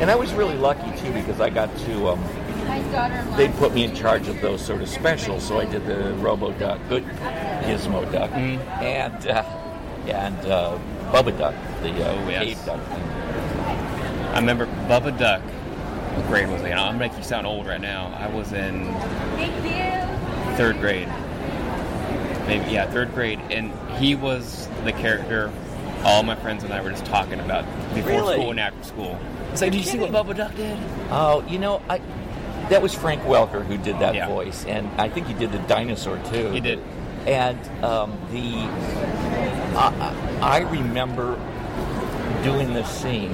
And 0.00 0.10
I 0.10 0.14
was 0.16 0.32
really 0.32 0.56
lucky 0.56 0.90
too 0.98 1.12
because 1.12 1.40
I 1.40 1.50
got 1.50 1.74
to. 1.80 2.08
Um, 2.08 2.24
they 3.36 3.48
put 3.58 3.74
me 3.74 3.84
in 3.84 3.94
charge 3.94 4.28
of 4.28 4.40
those 4.40 4.64
sort 4.64 4.80
of 4.82 4.88
specials, 4.88 5.46
so 5.46 5.58
I 5.60 5.64
did 5.64 5.86
the 5.86 6.12
Robo 6.14 6.52
Duck, 6.52 6.80
good 6.88 7.04
Gizmo 7.04 8.10
Duck, 8.12 8.30
Mm-hmm. 8.30 8.82
and 8.84 9.26
uh, 9.26 9.42
and 10.06 10.36
uh, 10.46 10.78
Bubba 11.10 11.36
Duck, 11.36 11.54
the 11.82 11.90
uh, 11.90 12.12
Oh, 12.14 12.28
yes. 12.28 12.44
cave 12.44 12.66
duck 12.66 12.80
thing. 12.88 13.02
I 14.32 14.38
remember 14.38 14.66
Bubba 14.88 15.16
Duck. 15.18 15.42
What 15.42 16.26
grade 16.28 16.48
was 16.48 16.62
I? 16.62 16.68
in? 16.70 16.78
I'm 16.78 16.98
making 16.98 17.18
you 17.18 17.24
sound 17.24 17.46
old 17.46 17.66
right 17.66 17.80
now. 17.80 18.12
I 18.18 18.28
was 18.28 18.52
in 18.52 18.86
third 20.56 20.78
grade. 20.80 21.08
Maybe 22.46 22.70
yeah, 22.72 22.88
third 22.90 23.12
grade, 23.14 23.40
and 23.50 23.72
he 23.98 24.14
was 24.14 24.68
the 24.84 24.92
character. 24.92 25.50
All 26.04 26.22
my 26.22 26.36
friends 26.36 26.62
and 26.64 26.72
I 26.72 26.82
were 26.82 26.90
just 26.90 27.06
talking 27.06 27.40
about 27.40 27.64
before 27.94 28.10
Really? 28.12 28.34
school 28.34 28.50
and 28.50 28.60
after 28.60 28.84
school. 28.84 29.18
It's 29.52 29.62
like, 29.62 29.72
did 29.72 29.78
you 29.78 29.84
see 29.86 29.98
what 29.98 30.10
Bubba 30.10 30.36
Duck 30.36 30.54
did? 30.54 30.78
Oh, 31.10 31.42
you 31.48 31.58
know, 31.58 31.80
I 31.88 31.98
that 32.70 32.82
was 32.82 32.94
Frank 32.94 33.22
Welker 33.22 33.64
who 33.64 33.76
did 33.78 33.98
that 34.00 34.28
voice, 34.28 34.64
and 34.64 34.88
I 35.00 35.08
think 35.08 35.26
he 35.26 35.34
did 35.34 35.52
the 35.52 35.58
dinosaur 35.60 36.18
too. 36.32 36.50
He 36.50 36.60
did. 36.60 36.80
And 37.26 37.58
um, 37.84 38.12
the 38.30 38.68
I, 39.76 40.38
I 40.42 40.58
remember 40.70 41.36
doing 42.42 42.74
this 42.74 42.88
scene, 42.88 43.32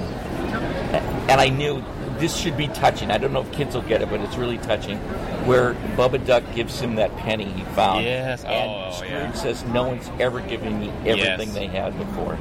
and 1.28 1.40
I 1.40 1.48
knew 1.48 1.82
this 2.18 2.36
should 2.36 2.56
be 2.56 2.68
touching. 2.68 3.10
I 3.10 3.18
don't 3.18 3.32
know 3.32 3.40
if 3.40 3.50
kids 3.52 3.74
will 3.74 3.82
get 3.82 4.02
it, 4.02 4.10
but 4.10 4.20
it's 4.20 4.36
really 4.36 4.58
touching. 4.58 4.98
Where 5.46 5.74
Bubba 5.96 6.24
Duck 6.24 6.44
gives 6.54 6.78
him 6.78 6.96
that 6.96 7.16
penny 7.16 7.46
he 7.46 7.62
found. 7.74 8.04
Yes. 8.04 8.44
And 8.44 8.70
Oh, 8.70 8.92
Scrooge 8.94 9.10
yeah. 9.10 9.32
says, 9.32 9.64
"No 9.66 9.88
one's 9.88 10.08
ever 10.20 10.40
given 10.40 10.78
me 10.78 10.90
everything 11.06 11.48
Yes. 11.48 11.54
they 11.54 11.66
had 11.66 11.96
before." 11.98 12.36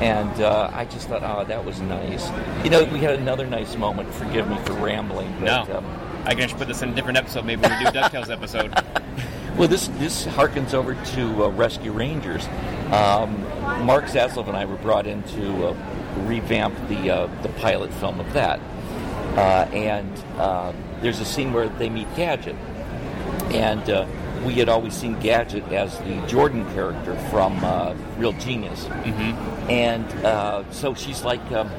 And 0.00 0.40
uh, 0.40 0.70
I 0.72 0.86
just 0.86 1.08
thought, 1.08 1.22
oh, 1.22 1.44
that 1.44 1.64
was 1.64 1.80
nice. 1.80 2.30
You 2.64 2.70
know, 2.70 2.84
we 2.84 3.00
had 3.00 3.18
another 3.18 3.46
nice 3.46 3.76
moment. 3.76 4.12
Forgive 4.14 4.48
me 4.48 4.56
for 4.64 4.72
rambling. 4.74 5.30
But, 5.40 5.68
No. 5.68 5.78
Um, 5.78 6.00
I 6.24 6.34
can 6.34 6.42
just 6.42 6.56
put 6.56 6.68
this 6.68 6.82
in 6.82 6.90
a 6.90 6.94
different 6.94 7.18
episode. 7.18 7.44
Maybe 7.44 7.62
when 7.62 7.78
we 7.78 7.90
do 7.90 7.98
DuckTales 7.98 8.30
episode. 8.30 8.72
well, 9.56 9.68
this 9.68 9.88
this 9.98 10.26
harkens 10.26 10.74
over 10.74 10.94
to 10.94 11.44
uh, 11.44 11.48
Rescue 11.50 11.92
Rangers. 11.92 12.46
Um, 12.92 13.42
Mark 13.84 14.06
Zaslav 14.06 14.48
and 14.48 14.56
I 14.56 14.64
were 14.64 14.76
brought 14.76 15.06
in 15.06 15.22
to 15.22 15.68
uh, 15.68 15.76
revamp 16.26 16.74
the 16.88 17.10
uh, 17.10 17.42
the 17.42 17.48
pilot 17.50 17.92
film 17.94 18.20
of 18.20 18.32
that, 18.32 18.60
uh, 19.36 19.68
and 19.72 20.12
uh, 20.38 20.72
there's 21.00 21.20
a 21.20 21.24
scene 21.24 21.52
where 21.52 21.68
they 21.68 21.88
meet 21.88 22.14
Gadget, 22.16 22.56
and 23.50 23.88
uh, 23.90 24.06
we 24.44 24.54
had 24.54 24.68
always 24.68 24.94
seen 24.94 25.18
Gadget 25.20 25.64
as 25.72 25.98
the 25.98 26.24
Jordan 26.26 26.64
character 26.72 27.16
from 27.30 27.62
uh, 27.64 27.94
Real 28.16 28.32
Genius, 28.34 28.84
mm-hmm. 28.84 29.70
and 29.70 30.04
uh, 30.24 30.70
so 30.70 30.94
she's 30.94 31.24
like. 31.24 31.40
Um, 31.52 31.70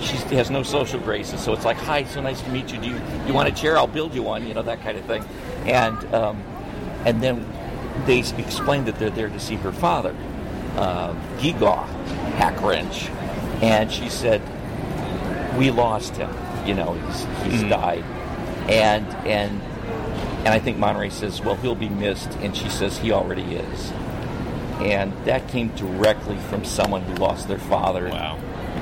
she 0.00 0.16
has 0.34 0.50
no 0.50 0.62
social 0.62 1.00
graces, 1.00 1.40
so 1.40 1.54
it's 1.54 1.64
like, 1.64 1.78
"Hi, 1.78 2.04
so 2.04 2.20
nice 2.20 2.42
to 2.42 2.50
meet 2.50 2.70
you. 2.70 2.78
Do 2.78 2.88
you, 2.88 3.00
you 3.26 3.32
want 3.32 3.48
a 3.48 3.52
chair? 3.52 3.78
I'll 3.78 3.86
build 3.86 4.14
you 4.14 4.22
one." 4.22 4.46
You 4.46 4.52
know 4.52 4.62
that 4.62 4.82
kind 4.82 4.98
of 4.98 5.04
thing, 5.06 5.24
and 5.64 6.14
um, 6.14 6.42
and 7.06 7.22
then 7.22 7.46
they 8.04 8.18
explain 8.18 8.84
that 8.84 8.98
they're 8.98 9.10
there 9.10 9.30
to 9.30 9.40
see 9.40 9.56
her 9.56 9.72
father, 9.72 10.14
uh, 10.76 11.14
Geegaw 11.38 11.86
Hackwrench, 12.36 13.08
and 13.62 13.90
she 13.90 14.10
said, 14.10 14.42
"We 15.56 15.70
lost 15.70 16.14
him. 16.16 16.30
You 16.66 16.74
know, 16.74 16.92
he's, 16.92 17.52
he's 17.52 17.62
died," 17.62 18.04
and 18.68 19.06
and 19.26 19.60
and 20.46 20.54
I 20.54 20.60
think 20.60 20.78
Monterey 20.78 21.10
says, 21.10 21.42
"Well, 21.42 21.56
he'll 21.56 21.74
be 21.74 21.88
missed," 21.88 22.30
and 22.40 22.56
she 22.56 22.68
says, 22.68 22.96
"He 22.98 23.10
already 23.10 23.56
is," 23.56 23.92
and 24.78 25.12
that 25.24 25.48
came 25.48 25.70
directly 25.70 26.36
from 26.48 26.64
someone 26.64 27.02
who 27.02 27.14
lost 27.16 27.48
their 27.48 27.58
father 27.58 28.06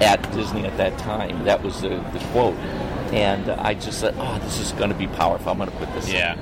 at 0.02 0.30
Disney 0.32 0.66
at 0.66 0.76
that 0.76 0.98
time. 0.98 1.42
That 1.44 1.62
was 1.62 1.80
the, 1.80 1.88
the 1.88 2.22
quote, 2.32 2.54
and 3.14 3.50
I 3.50 3.72
just 3.72 3.98
said, 3.98 4.14
"Oh, 4.18 4.38
this 4.40 4.60
is 4.60 4.72
going 4.72 4.90
to 4.90 4.96
be 4.96 5.06
powerful. 5.06 5.52
I'm 5.52 5.56
going 5.56 5.70
to 5.70 5.76
put 5.76 5.90
this." 5.94 6.06
in." 6.08 6.16
Yeah. 6.16 6.36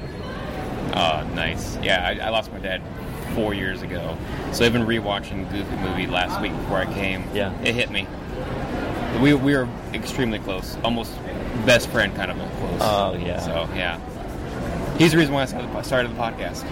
Oh, 0.94 1.34
nice. 1.34 1.78
Yeah, 1.78 2.04
I, 2.04 2.26
I 2.26 2.30
lost 2.30 2.52
my 2.52 2.58
dad 2.58 2.82
four 3.36 3.54
years 3.54 3.80
ago, 3.80 4.18
so 4.50 4.64
I've 4.66 4.72
been 4.72 4.86
rewatching 4.86 5.48
Goofy 5.52 5.76
movie 5.76 6.08
last 6.08 6.40
week 6.42 6.52
before 6.52 6.78
I 6.78 6.92
came. 6.92 7.24
Yeah. 7.32 7.56
It 7.62 7.76
hit 7.76 7.92
me. 7.92 8.08
We 9.20 9.34
we 9.34 9.54
were 9.54 9.68
extremely 9.94 10.40
close, 10.40 10.76
almost 10.82 11.12
best 11.64 11.88
friend 11.90 12.12
kind 12.16 12.32
of 12.32 12.36
close. 12.58 12.80
Oh, 12.80 13.14
yeah. 13.14 13.38
So 13.38 13.68
yeah, 13.76 14.00
he's 15.02 15.12
the 15.12 15.18
reason 15.18 15.34
why 15.34 15.42
I 15.42 15.82
started 15.82 16.10
the 16.10 16.16
podcast. 16.16 16.62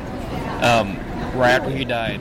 Um, 0.63 0.97
right 1.39 1.51
after 1.51 1.71
he 1.71 1.85
died, 1.85 2.21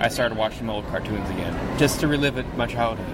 I 0.00 0.08
started 0.08 0.36
watching 0.38 0.68
old 0.68 0.86
cartoons 0.88 1.28
again, 1.30 1.78
just 1.78 2.00
to 2.00 2.08
relive 2.08 2.38
it, 2.38 2.46
my 2.56 2.66
childhood. 2.66 3.06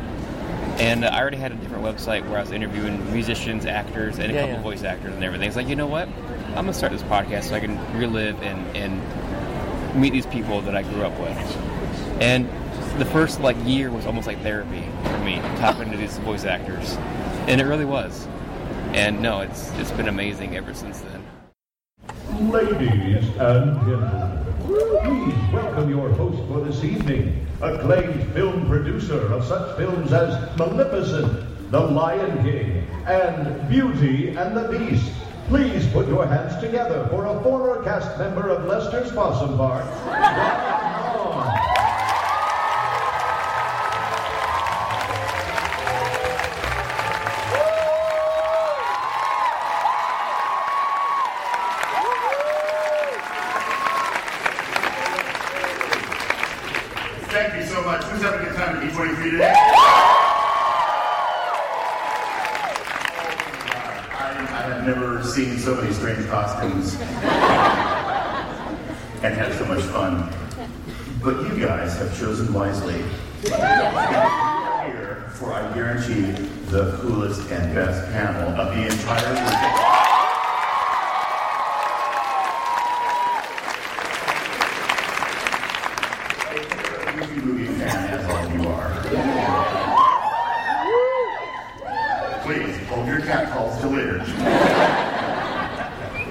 And 0.81 1.05
uh, 1.05 1.09
I 1.09 1.21
already 1.21 1.37
had 1.37 1.51
a 1.51 1.57
different 1.57 1.83
website 1.85 2.27
where 2.29 2.39
I 2.39 2.41
was 2.41 2.53
interviewing 2.53 3.13
musicians, 3.13 3.67
actors, 3.67 4.19
and 4.19 4.31
a 4.31 4.35
Yeah, 4.35 4.41
couple 4.43 4.57
yeah. 4.57 4.63
voice 4.63 4.85
actors 4.85 5.13
and 5.15 5.25
everything. 5.25 5.49
It's 5.49 5.57
like, 5.57 5.69
you 5.69 5.75
know 5.77 5.89
what? 5.89 6.09
I'm 6.49 6.55
gonna 6.65 6.73
start 6.73 6.93
this 6.93 7.03
podcast 7.03 7.45
so 7.45 7.57
I 7.57 7.61
can 7.61 7.77
relive 7.99 8.41
and, 8.43 8.77
and 8.77 10.01
meet 10.01 10.13
these 10.13 10.27
people 10.27 10.61
that 10.63 10.77
I 10.77 10.83
grew 10.83 11.03
up 11.03 11.19
with. 11.19 11.37
And 12.23 12.49
the 12.99 13.05
first 13.07 13.41
like 13.41 13.57
year 13.65 13.91
was 13.91 14.07
almost 14.07 14.27
like 14.29 14.41
therapy 14.43 14.85
for 15.05 15.19
me, 15.19 15.41
talking 15.59 15.91
to 15.91 15.97
these 15.97 16.17
voice 16.19 16.45
actors, 16.45 16.95
and 17.49 17.61
it 17.61 17.65
really 17.65 17.85
was. 17.85 18.27
And 18.93 19.21
no, 19.21 19.41
it's 19.41 19.71
it's 19.79 19.91
been 19.93 20.09
amazing 20.09 20.57
ever 20.57 20.75
since 20.75 21.01
then. 21.01 21.25
Ladies 22.39 23.27
and 23.39 23.81
gentlemen, 23.81 24.47
please 24.61 25.53
welcome 25.53 25.91
your 25.91 26.09
host 26.11 26.39
for 26.47 26.61
this 26.61 26.85
evening, 26.85 27.45
acclaimed 27.61 28.33
film 28.33 28.65
producer 28.69 29.21
of 29.33 29.45
such 29.45 29.77
films 29.77 30.13
as 30.13 30.57
Maleficent, 30.57 31.71
The 31.73 31.81
Lion 31.81 32.45
King, 32.45 32.87
and 33.07 33.69
Beauty 33.69 34.29
and 34.37 34.57
the 34.57 34.69
Beast. 34.69 35.11
Please 35.49 35.85
put 35.89 36.07
your 36.07 36.27
hands 36.27 36.55
together 36.63 37.09
for 37.11 37.27
a 37.27 37.43
former 37.43 37.83
cast 37.83 38.17
member 38.21 38.49
of 38.51 38.67
Lester's 38.67 39.11
Possum 39.11 39.57
Park. 39.57 39.85
Have 71.99 72.17
chosen 72.17 72.53
wisely. 72.53 73.03
Here 73.43 75.27
for, 75.35 75.53
I 75.53 75.75
guarantee, 75.75 76.31
the 76.71 76.97
coolest 77.01 77.41
and 77.51 77.75
best 77.75 78.09
panel 78.13 78.51
of 78.51 78.77
the 78.77 78.87
entire 78.87 79.35
weekend. 79.35 79.99
Please 92.45 92.89
hold 92.89 93.07
your 93.09 93.21
till 93.81 93.91
later. 93.91 94.25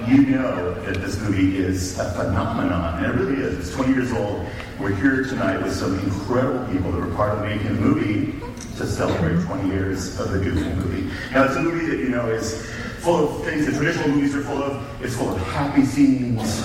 You 0.08 0.24
know 0.24 0.74
that 0.84 0.94
this 0.94 1.20
movie 1.20 1.58
is 1.58 1.98
a 1.98 2.10
phenomenon, 2.12 3.04
and 3.04 3.12
it 3.12 3.22
really 3.22 3.42
is. 3.42 3.58
It's 3.58 3.76
20 3.76 3.92
years 3.92 4.12
old. 4.12 4.47
We're 4.80 4.94
here 4.94 5.24
tonight 5.24 5.60
with 5.60 5.74
some 5.74 5.98
incredible 5.98 6.64
people 6.72 6.92
that 6.92 7.00
were 7.00 7.12
part 7.16 7.36
of 7.36 7.42
making 7.44 7.66
the 7.66 7.80
movie 7.80 8.38
to 8.76 8.86
celebrate 8.86 9.42
20 9.44 9.70
years 9.70 10.20
of 10.20 10.30
the 10.30 10.38
Goofy 10.38 10.68
movie. 10.72 11.10
Now, 11.32 11.46
it's 11.46 11.56
a 11.56 11.62
movie 11.62 11.86
that 11.86 11.98
you 11.98 12.10
know 12.10 12.28
is 12.28 12.64
full 13.00 13.28
of 13.28 13.44
things 13.44 13.66
that 13.66 13.74
traditional 13.74 14.10
movies 14.10 14.36
are 14.36 14.42
full 14.42 14.62
of. 14.62 15.02
It's 15.02 15.16
full 15.16 15.30
of 15.30 15.38
happy 15.48 15.84
scenes. 15.84 16.62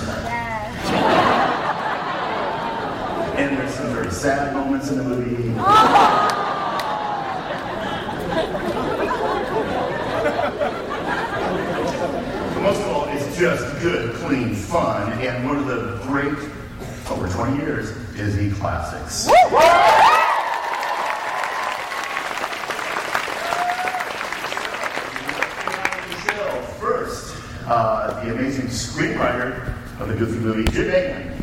And 3.36 3.58
there's 3.58 3.74
some 3.74 3.92
very 3.92 4.12
sad 4.12 4.54
moments 4.54 4.90
in 4.92 4.98
the 4.98 5.02
movie. 5.02 5.52
But 12.54 12.62
most 12.62 12.80
of 12.80 12.86
all, 12.92 13.08
it's 13.08 13.36
just 13.36 13.64
good, 13.82 14.14
clean 14.14 14.54
fun, 14.54 15.12
and 15.14 15.44
one 15.44 15.56
of 15.56 15.66
the 15.66 15.98
great, 16.06 16.38
over 17.10 17.28
20 17.28 17.56
years, 17.56 18.03
Disney 18.16 18.50
classics. 18.50 19.28
First, 26.78 27.36
uh, 27.66 28.22
the 28.24 28.32
amazing 28.34 28.66
screenwriter 28.66 29.74
of 29.98 30.08
the 30.08 30.14
Goofy 30.14 30.38
movie, 30.38 30.64
Jim. 30.70 31.33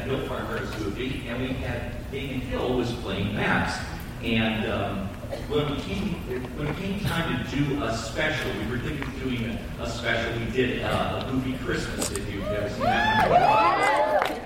Had 0.00 0.08
Bill 0.08 0.26
Farmer 0.28 0.56
as 0.56 0.70
Goofy, 0.76 1.28
and 1.28 1.42
we 1.42 1.48
had 1.48 2.10
Dana 2.10 2.32
Hill 2.32 2.74
was 2.74 2.90
playing 2.90 3.34
Max. 3.34 3.78
And 4.22 4.64
um, 4.70 5.08
when 5.48 5.70
we 5.70 5.76
came 5.82 6.14
when 6.56 6.68
it 6.68 6.76
came 6.78 7.00
time 7.00 7.44
to 7.44 7.54
do 7.54 7.84
a 7.84 7.94
special, 7.94 8.50
we 8.60 8.70
were 8.70 8.78
thinking 8.78 9.02
of 9.02 9.22
doing 9.22 9.58
a, 9.78 9.82
a 9.82 9.90
special. 9.90 10.32
We 10.38 10.50
did 10.52 10.82
uh, 10.84 11.22
a 11.22 11.30
Goofy 11.30 11.52
Christmas, 11.64 12.10
if 12.12 12.32
you've 12.32 12.46
ever 12.46 12.70
seen 12.70 12.80
that. 12.84 14.40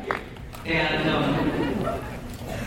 And 0.64 1.08
um, 1.08 2.04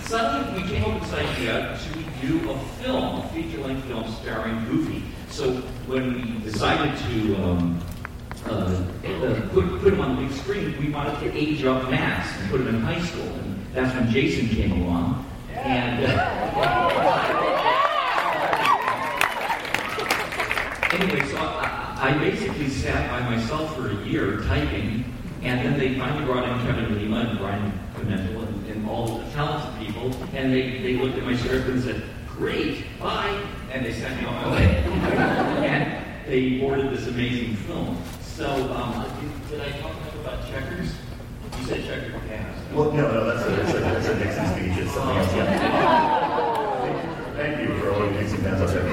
suddenly 0.03 0.61
we 0.61 0.69
came 0.69 0.85
up 0.85 1.01
with 1.01 1.11
this 1.11 1.19
idea, 1.19 1.77
should 1.77 1.95
we 1.97 2.05
do 2.21 2.51
a 2.51 2.57
film, 2.81 3.19
a 3.19 3.29
feature-length 3.33 3.85
film 3.87 4.09
starring 4.21 4.63
Goofy? 4.65 5.03
So 5.29 5.55
when 5.87 6.13
we 6.13 6.39
decided 6.39 6.97
to 6.97 7.35
um, 7.43 7.76
uh, 8.49 8.83
uh, 9.05 9.49
put, 9.49 9.67
put 9.81 9.93
him 9.93 10.01
on 10.01 10.15
the 10.15 10.21
big 10.23 10.31
screen, 10.37 10.75
we 10.79 10.89
wanted 10.89 11.19
to 11.19 11.37
age 11.37 11.63
up 11.63 11.89
Max 11.89 12.29
and 12.39 12.49
put 12.49 12.61
him 12.61 12.67
in 12.67 12.81
high 12.81 13.01
school. 13.01 13.25
And 13.25 13.65
that's 13.73 13.93
when 13.95 14.09
Jason 14.09 14.47
came 14.49 14.83
along. 14.83 15.25
And 15.53 16.05
uh, 16.05 16.09
anyway, 20.93 21.27
so 21.29 21.37
I, 21.37 21.97
I 21.99 22.17
basically 22.19 22.69
sat 22.69 23.09
by 23.09 23.35
myself 23.35 23.75
for 23.75 23.89
a 23.89 23.95
year 24.05 24.41
typing, 24.41 25.03
and 25.41 25.65
then 25.65 25.79
they 25.79 25.97
finally 25.97 26.25
brought 26.25 26.47
in 26.47 26.59
Kevin 26.65 26.95
Lima 26.95 27.29
and 27.29 27.39
Brian 27.39 27.71
Pimental 27.95 28.43
and, 28.43 28.67
and 28.67 28.89
all 28.89 29.17
the 29.17 29.29
talented 29.31 29.85
people, 29.85 30.13
and 30.33 30.53
they, 30.53 30.81
they 30.81 30.93
looked 30.93 31.17
at 31.17 31.23
my 31.23 31.35
script 31.35 31.67
and 31.67 31.81
said, 31.81 32.03
great, 32.29 32.85
bye, 32.99 33.41
and 33.71 33.85
they 33.85 33.93
sent 33.93 34.21
me 34.21 34.27
on 34.27 34.35
my 34.35 34.51
way. 34.51 34.65
and 35.65 36.05
they 36.27 36.61
ordered 36.61 36.91
this 36.91 37.07
amazing 37.07 37.55
film. 37.55 37.97
So, 38.37 38.45
um, 38.45 39.03
did, 39.49 39.61
I 39.61 39.71
talk 39.79 39.97
enough 39.97 40.15
about 40.21 40.47
checkers? 40.47 40.93
You 41.57 41.65
said 41.65 41.85
checkers 41.85 42.21
past. 42.27 42.71
Well, 42.71 42.91
no, 42.91 43.11
no, 43.11 43.25
that's 43.25 43.47
a, 43.47 43.49
that's 43.49 43.73
a, 43.73 43.79
that's 43.79 44.07
a 44.09 44.15
Nixon 44.15 44.45
speech. 44.53 44.77
It's 44.77 44.93
something 44.93 45.17
else. 45.17 45.33
Yeah. 45.33 45.57
Thank 47.35 47.67
you 47.67 47.79
for 47.79 47.93
always 47.95 48.11
Nixon 48.11 48.37
fans 48.43 48.61
out 48.61 48.69
there. 48.69 48.85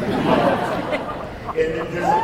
And 1.47 1.93
there's 1.93 2.09
a, 2.09 2.17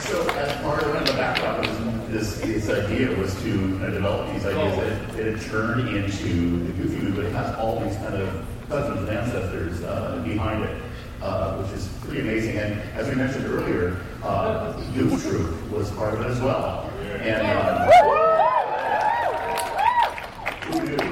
so 0.00 0.26
as 0.38 0.62
part 0.62 0.84
of 0.84 1.06
the 1.06 1.12
backdrop 1.12 1.66
of 1.66 2.10
this, 2.10 2.40
this 2.40 2.70
idea 2.70 3.14
was 3.18 3.34
to 3.42 3.50
uh, 3.84 3.90
develop 3.90 4.32
these 4.32 4.46
ideas 4.46 4.74
that 4.78 5.20
it, 5.20 5.26
it 5.26 5.42
turned 5.42 5.86
into 5.94 6.64
the 6.64 6.72
Goofy 6.72 6.96
movie, 6.96 7.14
but 7.14 7.24
it 7.26 7.32
has 7.34 7.54
all 7.56 7.78
these 7.80 7.96
kind 7.98 8.14
of 8.14 8.46
cousins 8.70 9.06
and 9.06 9.18
ancestors 9.18 9.82
uh, 9.82 10.22
behind 10.24 10.64
it. 10.64 10.83
Uh, 11.24 11.56
which 11.56 11.72
is 11.72 11.88
pretty 12.02 12.20
amazing. 12.20 12.58
And 12.58 12.78
as 12.92 13.08
we 13.08 13.14
mentioned 13.14 13.46
earlier, 13.46 13.96
uh, 14.22 14.74
Goof 14.92 15.22
Troop 15.22 15.70
was 15.70 15.90
part 15.92 16.12
of 16.12 16.20
it 16.20 16.26
as 16.26 16.38
well. 16.42 16.90
And 17.00 17.46
uh, 17.46 17.90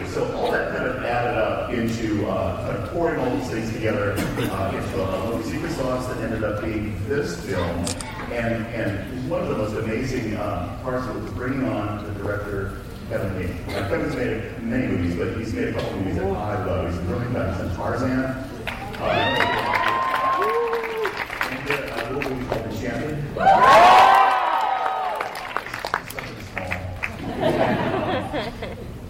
so 0.08 0.30
all 0.36 0.52
that 0.52 0.76
kind 0.76 0.84
of 0.86 1.02
added 1.02 1.38
up 1.38 1.72
into 1.72 2.28
uh, 2.28 2.60
kind 2.66 2.76
of 2.76 2.90
pouring 2.90 3.20
all 3.20 3.34
these 3.34 3.48
things 3.48 3.72
together 3.72 4.12
uh, 4.12 4.72
into 4.76 4.96
a 5.02 5.24
little 5.24 5.42
secret 5.44 5.72
sauce 5.72 6.06
that 6.08 6.18
ended 6.18 6.44
up 6.44 6.62
being 6.62 6.94
this 7.08 7.42
film. 7.46 7.86
And, 8.30 8.66
and 8.66 9.30
one 9.30 9.40
of 9.40 9.48
the 9.48 9.56
most 9.56 9.74
amazing 9.76 10.36
uh, 10.36 10.78
parts 10.82 11.06
of 11.06 11.16
it 11.16 11.22
was 11.22 11.32
bringing 11.32 11.66
on 11.66 12.04
the 12.04 12.12
director, 12.22 12.82
Kevin 13.08 13.38
Lee. 13.38 13.48
Kevin's 13.66 14.14
made 14.14 14.62
many 14.62 14.88
movies, 14.88 15.16
but 15.16 15.38
he's 15.38 15.54
made 15.54 15.68
a 15.68 15.72
couple 15.72 15.96
movies 15.96 16.16
that 16.16 16.26
I 16.26 16.64
love. 16.66 16.92
He's 16.92 17.00
really 17.04 17.32
got 17.32 17.56
some 17.56 17.74
Tarzan. 17.74 18.24
Uh, 19.00 19.81
Champion. 22.92 23.16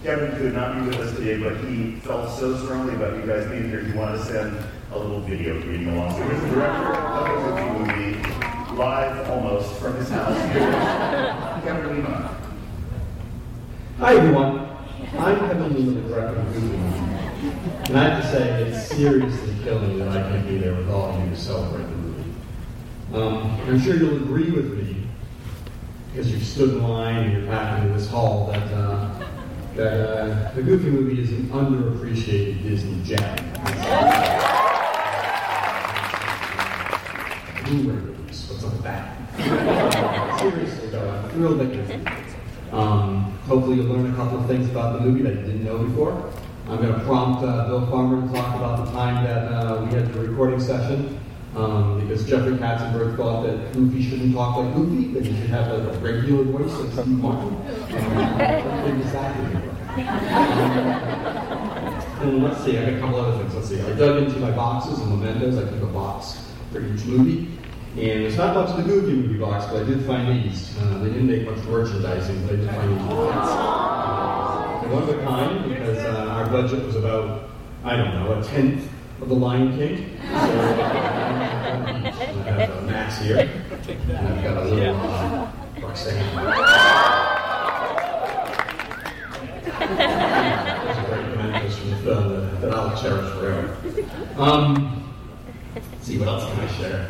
Kevin 0.03 0.31
could 0.37 0.53
not 0.53 0.75
be 0.75 0.81
with 0.87 0.99
us 0.99 1.15
today, 1.15 1.37
but 1.41 1.57
he 1.65 1.95
felt 2.01 2.29
so 2.37 2.57
strongly 2.57 2.95
about 2.95 3.15
you 3.15 3.25
guys 3.25 3.47
being 3.49 3.69
here, 3.69 3.81
he 3.81 3.93
wanted 3.93 4.17
to 4.17 4.25
send 4.25 4.57
a 4.91 4.97
little 4.97 5.21
video 5.21 5.55
reading 5.55 5.89
along. 5.89 6.11
So 6.11 6.23
here's 6.23 6.41
the 6.41 6.49
director 6.49 6.93
of 6.93 7.55
the 7.55 7.63
movie, 7.79 8.75
live 8.75 9.29
almost 9.29 9.79
from 9.79 9.95
his 9.95 10.09
house. 10.09 10.37
Here's 10.51 10.75
Kevin 11.63 11.95
Lima. 11.95 12.37
Hi 13.99 14.15
everyone, 14.15 14.67
I'm 15.17 15.39
Kevin 15.39 15.73
Lima, 15.73 16.01
the 16.01 16.09
director 16.09 16.39
of 16.39 16.53
the 16.53 16.59
movie. 16.59 16.99
And 17.85 17.97
I 17.97 17.99
have 18.09 18.23
to 18.23 18.29
say, 18.29 18.63
it's 18.63 18.87
seriously 18.87 19.55
killing 19.63 19.89
me 19.89 19.97
that 19.99 20.09
I 20.09 20.29
can't 20.29 20.47
be 20.47 20.57
there 20.57 20.75
with 20.75 20.89
all 20.89 21.11
of 21.11 21.23
you 21.23 21.29
to 21.29 21.37
celebrate 21.37 21.83
the. 21.83 22.02
Um, 23.13 23.61
I'm 23.67 23.79
sure 23.79 23.95
you'll 23.95 24.23
agree 24.23 24.49
with 24.49 24.73
me, 24.73 25.05
because 26.09 26.31
you've 26.31 26.43
stood 26.43 26.69
in 26.69 26.81
line 26.81 27.17
and 27.17 27.31
you're 27.31 27.45
packed 27.45 27.83
into 27.83 27.93
this 27.95 28.09
hall, 28.09 28.47
that 28.47 28.73
uh, 28.73 29.23
that 29.75 29.93
uh, 29.93 30.51
the 30.55 30.63
Goofy 30.63 30.89
movie 30.89 31.21
is 31.21 31.29
an 31.29 31.47
underappreciated 31.49 32.63
Disney 32.63 33.03
gem. 33.03 33.37
What's 38.25 38.63
up 38.63 38.73
with 38.73 38.81
that? 38.81 40.39
Seriously 40.39 40.89
though, 40.89 41.07
I'm 41.07 41.29
thrilled 41.29 41.59
that 41.59 41.71
you're. 41.71 42.79
Um, 42.79 43.25
hopefully 43.45 43.75
you'll 43.75 43.93
learn 43.93 44.11
a 44.11 44.15
couple 44.15 44.39
of 44.39 44.47
things 44.47 44.67
about 44.71 44.93
the 44.93 45.05
movie 45.05 45.21
that 45.21 45.35
you 45.35 45.41
didn't 45.41 45.63
know 45.63 45.77
before. 45.77 46.33
I'm 46.67 46.81
going 46.81 46.91
to 46.91 46.99
prompt 47.01 47.43
uh, 47.43 47.67
Bill 47.67 47.85
Farmer 47.91 48.27
to 48.27 48.33
talk 48.33 48.55
about 48.55 48.87
the 48.87 48.91
time 48.91 49.23
that 49.23 49.51
uh, 49.51 49.85
we 49.85 49.93
had 49.93 50.11
the 50.11 50.19
recording 50.19 50.59
session 50.59 51.19
um, 51.55 51.99
because 51.99 52.27
Jeffrey 52.27 52.53
Katzenberg 52.53 53.15
thought 53.15 53.45
that 53.45 53.73
Goofy 53.73 54.01
shouldn't 54.09 54.33
talk 54.33 54.57
like 54.57 54.73
Goofy, 54.75 55.13
that 55.13 55.25
he 55.25 55.35
should 55.39 55.49
have 55.49 55.67
like 55.71 55.95
a 55.95 55.99
regular 55.99 56.43
voice 56.43 56.71
like 56.71 56.91
Steve 56.91 57.07
Martin. 57.07 57.53
Um, 57.53 58.41
exactly. 58.99 59.61
and 62.21 62.43
let's 62.43 62.63
see, 62.63 62.77
I 62.77 62.85
got 62.85 62.93
a 62.93 62.99
couple 62.99 63.19
other 63.19 63.37
things. 63.37 63.53
Let's 63.53 63.69
see. 63.69 63.81
I 63.81 63.93
dug 63.93 64.23
into 64.23 64.39
my 64.39 64.51
boxes 64.51 64.99
and 64.99 65.09
mementos. 65.09 65.57
I 65.57 65.69
took 65.69 65.83
a 65.83 65.93
box 65.93 66.43
for 66.71 66.81
each 66.81 67.05
movie. 67.05 67.49
And 67.95 68.23
there's 68.23 68.37
not 68.37 68.55
much 68.55 68.69
of 68.71 68.77
the 68.77 68.83
Goofy 68.83 69.13
movie 69.13 69.37
box, 69.37 69.67
but 69.67 69.83
I 69.83 69.85
did 69.85 70.03
find 70.07 70.43
these. 70.43 70.75
Uh, 70.79 70.97
they 70.97 71.09
didn't 71.09 71.27
make 71.27 71.45
much 71.45 71.63
merchandising, 71.65 72.41
but 72.47 72.53
I 72.53 72.55
did 72.55 72.69
find 72.71 72.89
these. 72.89 73.07
Uh, 73.11 74.23
one 74.89 75.03
of 75.03 75.09
a 75.09 75.23
kind 75.23 75.69
because 75.69 75.97
uh, 75.99 76.27
our 76.31 76.49
budget 76.49 76.83
was 76.85 76.95
about, 76.95 77.49
I 77.83 77.95
don't 77.95 78.13
know, 78.15 78.39
a 78.39 78.43
tenth 78.43 78.89
of 79.21 79.29
the 79.29 79.35
Lion 79.35 79.77
King. 79.77 80.19
So, 80.21 81.02
here, 83.23 83.49
I've 83.71 84.43
got 84.43 84.57
a 84.57 84.65
little 84.65 84.95
uh, 84.99 85.51
Roxanne. 85.81 86.35
Mementos 91.37 91.77
from 91.77 91.89
the 91.89 91.95
film 91.97 92.61
that, 92.61 92.73
I'll 92.73 93.01
cherish 93.01 93.31
forever. 93.33 93.77
Um, 94.37 95.13
see, 96.01 96.17
what 96.19 96.27
else 96.27 96.43
can 96.51 96.59
I 96.59 96.67
share? 96.73 97.09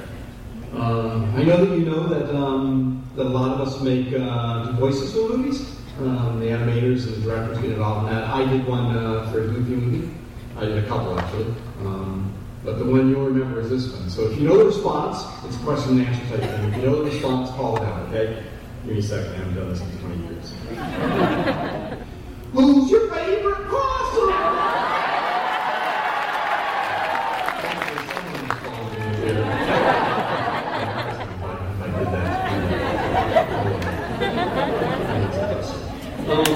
Um, 0.75 1.33
I 1.35 1.43
know 1.43 1.65
that 1.65 1.77
you 1.77 1.85
know 1.85 2.07
that, 2.07 2.35
um, 2.35 3.03
that 3.15 3.25
a 3.25 3.29
lot 3.29 3.59
of 3.59 3.67
us 3.67 3.81
make 3.81 4.13
uh, 4.13 4.71
voices 4.73 5.13
for 5.13 5.29
movies. 5.29 5.69
Um, 5.99 6.39
the 6.39 6.47
animators 6.47 7.05
and 7.05 7.15
the 7.15 7.21
directors 7.21 7.57
get 7.59 7.71
involved 7.71 8.07
in 8.07 8.15
that. 8.15 8.25
I 8.25 8.45
did 8.45 8.67
one 8.67 8.95
uh, 8.95 9.31
for 9.31 9.43
a 9.43 9.47
Goofy 9.47 9.75
movie. 9.75 10.11
I 10.57 10.65
did 10.65 10.83
a 10.83 10.87
couple 10.87 11.19
actually. 11.19 11.53
Um, 11.81 12.22
but 12.63 12.79
the 12.79 12.85
one 12.85 13.09
you'll 13.09 13.25
remember 13.25 13.59
is 13.59 13.69
this 13.69 13.91
one. 13.91 14.09
So 14.09 14.29
if 14.29 14.39
you 14.39 14.47
know 14.47 14.57
the 14.57 14.65
response, 14.65 15.23
it's 15.45 15.55
a 15.55 15.59
question 15.59 15.99
and 15.99 16.07
answer 16.07 16.37
type 16.37 16.49
thing. 16.49 16.69
If 16.69 16.75
you 16.77 16.81
know 16.83 17.03
the 17.03 17.11
response, 17.11 17.49
call 17.51 17.75
it 17.77 17.83
out, 17.83 18.07
okay? 18.07 18.43
Give 18.85 18.93
me 18.93 18.99
a 18.99 19.03
second. 19.03 19.33
I 19.33 19.37
haven't 19.37 19.55
done 19.55 19.69
this 19.69 19.81
in 19.81 19.99
20 19.99 20.23
years. 20.23 20.53
Who's 22.53 22.89
your 22.89 23.13
favorite 23.13 23.67
possum? 23.69 24.29
Um, 36.23 36.47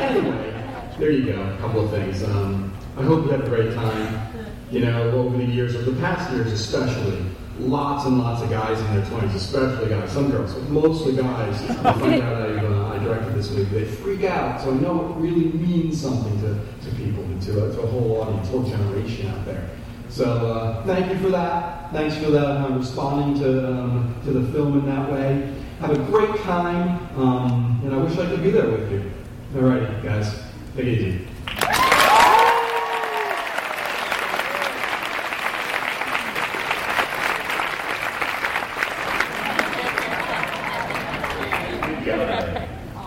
anyway, 0.00 0.94
there 0.98 1.10
you 1.10 1.32
go. 1.32 1.42
A 1.42 1.58
couple 1.58 1.84
of 1.84 1.90
things. 1.90 2.22
Um, 2.22 2.72
I 2.96 3.02
hope 3.02 3.24
you 3.24 3.30
had 3.32 3.40
a 3.40 3.48
great 3.48 3.74
time. 3.74 4.31
You 4.72 4.80
know, 4.80 5.10
over 5.10 5.36
the 5.36 5.44
years, 5.44 5.76
over 5.76 5.90
the 5.90 6.00
past 6.00 6.32
years 6.32 6.50
especially, 6.50 7.22
lots 7.58 8.06
and 8.06 8.18
lots 8.18 8.42
of 8.42 8.48
guys 8.48 8.80
in 8.80 8.86
their 8.96 9.04
20s, 9.04 9.34
especially 9.34 9.90
guys, 9.90 10.10
some 10.10 10.30
girls, 10.30 10.54
but 10.54 10.66
mostly 10.70 11.14
guys, 11.14 11.60
they 11.68 11.74
find 11.74 12.22
out 12.22 12.40
I, 12.40 12.64
uh, 12.64 12.94
I 12.94 13.04
directed 13.04 13.34
this 13.34 13.50
movie. 13.50 13.80
They 13.80 13.84
freak 13.84 14.24
out. 14.24 14.62
So 14.62 14.70
I 14.70 14.74
know 14.78 15.10
it 15.10 15.20
really 15.20 15.52
means 15.52 16.00
something 16.00 16.40
to, 16.40 16.54
to 16.88 16.96
people, 16.96 17.22
and 17.22 17.42
to, 17.42 17.66
a, 17.66 17.72
to 17.74 17.80
a 17.82 17.86
whole 17.86 18.22
audience, 18.22 18.48
whole 18.48 18.62
generation 18.62 19.28
out 19.28 19.44
there. 19.44 19.68
So 20.08 20.24
uh, 20.24 20.86
thank 20.86 21.12
you 21.12 21.18
for 21.18 21.28
that. 21.28 21.92
Thanks 21.92 22.16
for 22.16 22.30
that 22.30 22.64
um, 22.64 22.78
responding 22.78 23.42
to, 23.42 23.74
um, 23.74 24.16
to 24.24 24.32
the 24.32 24.52
film 24.52 24.78
in 24.78 24.86
that 24.86 25.12
way. 25.12 25.54
Have 25.80 25.90
a 25.90 26.02
great 26.04 26.34
time, 26.44 26.98
um, 27.18 27.78
and 27.84 27.94
I 27.94 27.98
wish 27.98 28.16
I 28.16 28.24
could 28.24 28.42
be 28.42 28.50
there 28.50 28.70
with 28.70 28.90
you. 28.90 29.12
Alrighty, 29.52 30.02
guys, 30.02 30.34
take 30.74 30.86
it 30.86 30.98
easy. 30.98 31.26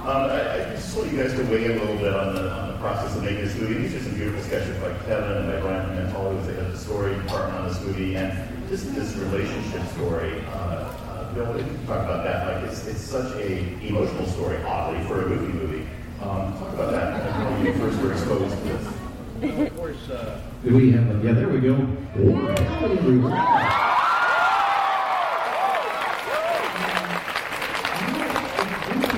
Um, 0.05 0.29
I, 0.29 0.53
I 0.53 0.75
just 0.75 0.95
want 0.95 1.11
you 1.11 1.17
guys 1.17 1.33
to 1.33 1.43
weigh 1.45 1.65
in 1.65 1.71
a 1.71 1.81
little 1.81 1.97
bit 1.97 2.13
on 2.13 2.35
the, 2.35 2.51
on 2.51 2.67
the 2.67 2.77
process 2.77 3.15
of 3.15 3.23
making 3.23 3.43
this 3.43 3.55
movie. 3.55 3.73
These 3.73 3.95
are 3.95 4.03
some 4.03 4.13
beautiful 4.13 4.43
sketches 4.43 4.77
by 4.77 4.93
Kevin 5.05 5.37
and 5.37 5.51
by 5.51 5.59
Brian 5.61 5.89
Pimental, 5.89 6.29
who's 6.29 6.45
the 6.45 6.53
head 6.53 6.65
of 6.65 6.71
the 6.73 6.77
story 6.77 7.15
department 7.15 7.57
on 7.57 7.67
this 7.69 7.81
movie, 7.95 8.15
and 8.15 8.69
just 8.69 8.93
this 8.95 9.15
relationship 9.15 9.87
story. 9.89 10.41
Uh, 10.47 10.51
uh, 10.51 11.33
Bill, 11.33 11.45
what 11.45 11.57
do 11.57 11.63
you 11.63 11.77
talk 11.85 12.03
about 12.03 12.23
that? 12.23 12.61
Like, 12.61 12.71
it's, 12.71 12.85
it's 12.87 13.01
such 13.01 13.35
a 13.35 13.85
emotional 13.85 14.25
story, 14.27 14.61
oddly, 14.63 15.03
for 15.07 15.23
a 15.23 15.29
movie 15.29 15.53
movie. 15.53 15.87
Um, 16.21 16.53
talk 16.57 16.73
about 16.73 16.91
that 16.91 17.37
like, 17.37 17.51
when 17.51 17.65
you 17.65 17.73
first 17.73 18.01
were 18.01 18.11
exposed 18.11 18.57
to 18.57 18.63
this. 18.63 19.67
Of 19.67 19.77
course, 19.77 20.09
uh, 20.09 20.39
do 20.63 20.75
we 20.75 20.91
have, 20.91 21.09
a, 21.09 21.25
yeah, 21.25 21.33
there 21.33 21.49
we 21.49 21.59
go. 21.59 21.75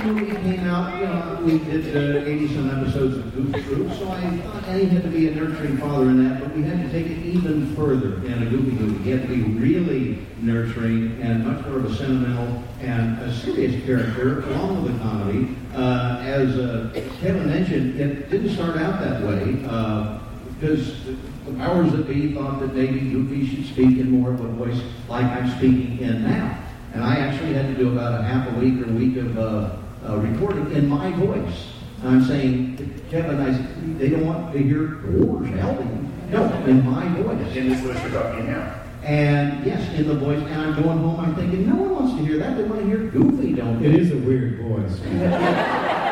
Movie 0.08 0.32
came 0.32 0.64
out, 0.70 0.98
you 1.02 1.06
know, 1.06 1.42
we 1.44 1.60
did 1.60 1.94
uh, 1.94 2.26
80 2.26 2.48
some 2.56 2.70
episodes 2.70 3.18
of 3.18 3.36
Goof 3.36 3.52
Troop, 3.66 3.92
so 3.92 4.10
I 4.10 4.38
thought 4.38 4.64
Eddie 4.70 4.86
had 4.86 5.04
to 5.04 5.10
be 5.10 5.28
a 5.28 5.32
nurturing 5.36 5.78
father 5.80 6.06
in 6.06 6.24
that, 6.24 6.40
but 6.40 6.56
we 6.56 6.64
had 6.64 6.82
to 6.82 6.90
take 6.94 7.08
it 7.08 7.26
even 7.26 7.76
further 7.76 8.26
in 8.26 8.42
a 8.42 8.46
Goofy 8.46 8.72
movie. 8.72 9.04
He 9.04 9.10
had 9.10 9.24
to 9.24 9.28
be 9.28 9.42
really 9.42 10.26
nurturing 10.40 11.22
and 11.22 11.46
much 11.46 11.66
more 11.66 11.80
of 11.80 11.92
a 11.92 11.94
sentimental 11.94 12.64
and 12.80 13.20
a 13.20 13.36
serious 13.36 13.84
character, 13.86 14.44
along 14.52 14.84
with 14.84 14.96
a 14.96 15.00
comedy. 15.00 15.58
Uh, 15.76 16.22
as 16.24 16.58
uh, 16.58 16.90
Kevin 17.20 17.48
mentioned, 17.48 18.00
it 18.00 18.30
didn't 18.30 18.52
start 18.52 18.78
out 18.78 19.02
that 19.02 19.22
way. 19.24 19.62
Uh, 19.68 20.20
because 20.58 21.04
the 21.04 21.54
powers 21.58 21.92
that 21.92 22.08
be 22.08 22.34
thought 22.34 22.62
that 22.62 22.74
maybe 22.74 23.02
Goofy 23.02 23.46
should 23.46 23.66
speak 23.66 24.00
in 24.00 24.10
more 24.10 24.32
of 24.32 24.40
a 24.40 24.48
voice 24.48 24.82
like 25.10 25.26
I'm 25.26 25.50
speaking 25.58 26.00
in 26.00 26.24
now. 26.24 26.64
And 26.94 27.04
I 27.04 27.18
actually 27.18 27.54
had 27.54 27.68
to 27.68 27.76
do 27.76 27.92
about 27.92 28.22
a 28.22 28.24
half 28.24 28.48
a 28.48 28.58
week 28.58 28.82
or 28.82 28.90
a 28.90 28.94
week 28.94 29.18
of 29.18 29.38
uh, 29.38 29.78
uh, 30.06 30.18
recording 30.18 30.72
in 30.74 30.88
my 30.88 31.12
voice. 31.14 31.68
I'm 32.04 32.24
saying, 32.26 33.04
Kevin, 33.10 33.40
I, 33.40 33.52
said, 33.52 34.00
they 34.00 34.10
don't 34.10 34.26
want 34.26 34.54
to 34.54 34.60
hear 34.60 34.88
doors 34.88 35.50
helping. 35.60 36.12
No, 36.30 36.44
in 36.66 36.86
my 36.86 37.08
voice. 37.22 37.56
In 37.56 37.70
this 37.70 37.80
voice 37.80 38.02
you're 38.04 38.22
talking 38.22 38.48
now. 38.48 38.82
And 39.04 39.66
yes, 39.66 39.94
in 39.98 40.08
the 40.08 40.16
voice. 40.16 40.40
And 40.40 40.62
I'm 40.62 40.82
going 40.82 41.00
home, 41.00 41.20
I'm 41.20 41.36
thinking, 41.36 41.68
no 41.68 41.76
one 41.76 41.96
wants 41.96 42.14
to 42.18 42.26
hear 42.26 42.38
that. 42.40 42.58
They 42.58 42.64
want 42.64 42.82
to 42.82 42.86
hear 42.88 42.98
Goofy, 43.10 43.54
don't 43.54 43.82
they? 43.82 43.88
It 43.88 43.96
is 43.96 44.12
a 44.12 44.18
weird 44.18 44.60
voice. 44.62 45.00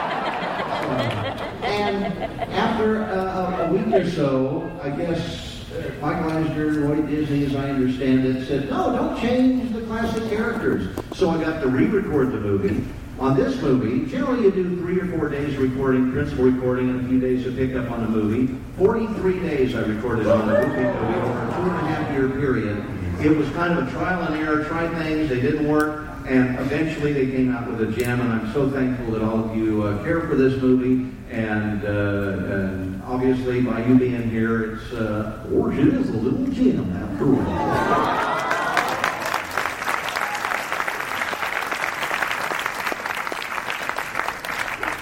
And 1.66 2.06
after 2.54 3.04
uh, 3.04 3.68
a 3.68 3.74
week 3.74 3.88
or 3.94 4.10
so, 4.10 4.72
I 4.82 4.90
guess 4.92 5.45
Mike 6.02 6.18
Eisner, 6.18 6.72
Lloyd 6.72 7.08
Disney, 7.08 7.46
as 7.46 7.56
I 7.56 7.70
understand 7.70 8.26
it, 8.26 8.48
said, 8.48 8.70
no, 8.70 8.96
don't 8.96 9.20
change 9.20 9.74
the 9.74 9.82
classic 9.82 10.30
characters. 10.30 10.96
So 11.14 11.30
I 11.30 11.42
got 11.42 11.62
to 11.62 11.68
re-record 11.68 12.32
the 12.32 12.40
movie. 12.40 12.86
On 13.18 13.36
this 13.36 13.62
movie, 13.62 14.10
generally 14.12 14.44
you 14.44 14.52
do 14.52 14.78
three 14.78 15.00
or 15.00 15.08
four 15.18 15.30
days 15.30 15.56
recording, 15.56 16.12
principal 16.12 16.46
recording, 16.46 16.90
and 16.90 17.06
a 17.06 17.08
few 17.08 17.20
days 17.20 17.48
of 17.48 17.56
pickup 17.56 17.90
on 17.90 18.02
the 18.02 18.10
movie. 18.10 18.54
43 18.78 19.40
days 19.40 19.74
I 19.74 19.84
recorded 19.84 20.28
on 20.28 20.48
the 20.48 20.54
movie 20.54 20.84
movie 20.84 21.20
over 21.20 21.48
a 21.48 21.54
two 21.54 21.62
and 21.62 21.72
a 21.72 21.90
half 21.90 22.12
year 22.12 22.30
period. 22.30 22.86
It 23.22 23.30
was 23.30 23.50
kind 23.52 23.80
of 23.80 23.88
a 23.88 23.92
trial 23.92 24.22
and 24.24 24.36
error, 24.36 24.66
tried 24.66 24.94
things, 24.98 25.30
they 25.30 25.40
didn't 25.40 25.66
work, 25.66 26.10
and 26.28 26.60
eventually 26.60 27.14
they 27.14 27.28
came 27.32 27.56
out 27.56 27.70
with 27.70 27.82
a 27.88 27.92
gem, 27.94 28.20
and 28.20 28.34
I'm 28.34 28.52
so 28.52 28.70
thankful 28.70 29.12
that 29.14 29.22
all 29.22 29.50
of 29.50 29.56
you 29.56 29.84
uh, 29.84 30.04
care 30.04 30.22
for 30.28 30.36
this 30.36 30.62
movie, 30.62 31.15
and, 31.32 31.84
uh, 31.84 32.54
and 32.54 33.04
obviously 33.04 33.62
by 33.62 33.84
you 33.86 33.98
being 33.98 34.30
here, 34.30 34.76
it's, 34.76 34.94
uh, 34.94 35.48
or 35.54 35.74
it 35.74 35.80
is 35.80 36.10
a 36.10 36.18
little 36.18 36.46
gem 36.48 36.92
after 36.94 37.26
all. 37.26 38.36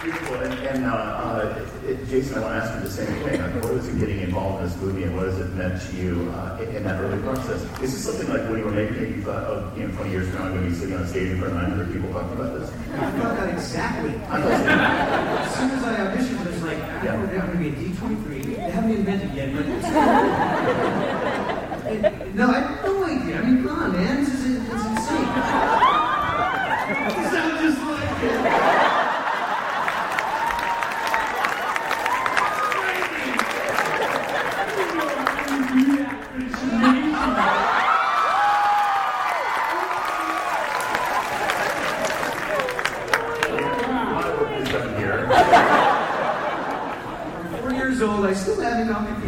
Beautiful. 0.04 0.36
And, 0.36 0.54
and 0.68 0.86
uh, 0.86 0.90
uh, 0.90 1.64
Jason, 2.10 2.38
I 2.38 2.42
want 2.42 2.54
to 2.54 2.60
ask 2.62 2.76
you 2.76 2.82
the 2.84 2.90
same 2.90 3.08
thing. 3.24 3.42
Like, 3.42 3.64
what 3.64 3.74
was 3.74 3.88
it 3.88 4.00
getting 4.00 4.20
involved 4.22 4.64
in 4.64 4.70
this 4.70 4.78
movie, 4.82 5.04
and 5.04 5.16
what 5.16 5.28
has 5.28 5.40
it 5.40 5.54
meant 5.54 5.82
to 5.82 5.96
you 5.96 6.32
uh, 6.32 6.60
in, 6.62 6.76
in 6.76 6.84
that 6.84 7.02
early 7.02 7.22
process? 7.22 7.62
Is 7.82 7.94
this 7.94 8.04
something 8.06 8.30
like 8.30 8.50
when 8.50 8.60
you 8.60 8.66
were 8.66 8.72
making 8.72 8.98
it, 8.98 9.10
you 9.16 9.22
thought, 9.24 9.44
oh, 9.48 9.72
you 9.76 9.88
know, 9.88 9.96
20 9.96 10.12
years 10.12 10.30
from 10.30 10.40
now, 10.40 10.46
I'm 10.46 10.52
going 10.54 10.64
to 10.64 10.70
be 10.70 10.76
sitting 10.76 10.96
on 10.96 11.08
stage 11.08 11.30
in 11.30 11.40
front 11.40 11.54
of 11.56 11.62
900 11.62 11.94
people 11.94 12.12
talking 12.14 12.34
about 12.34 12.60
this? 12.60 12.70
I 12.70 13.12
thought 13.12 13.36
that 13.38 13.50
exactly. 13.54 14.12
as 14.12 15.56
soon 15.56 15.72
as 15.72 15.83
I 15.83 15.83
auditioned, 15.83 15.83
23. 18.16 18.56
They 18.56 18.70
haven't 18.70 18.92
invented 18.92 19.34
yet. 19.34 19.54
no, 22.36 22.50
I, 22.50 22.83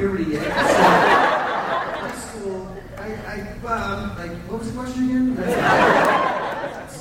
haven't 0.07 0.17
puberty 0.17 0.31
yet. 0.31 0.51
High 0.51 2.11
school. 2.15 2.75
I, 2.97 3.07
I, 3.27 3.67
um, 3.67 4.17
like, 4.17 4.31
what 4.49 4.59
was 4.59 4.71
the 4.71 4.77
question 4.79 5.03
again? 5.05 5.37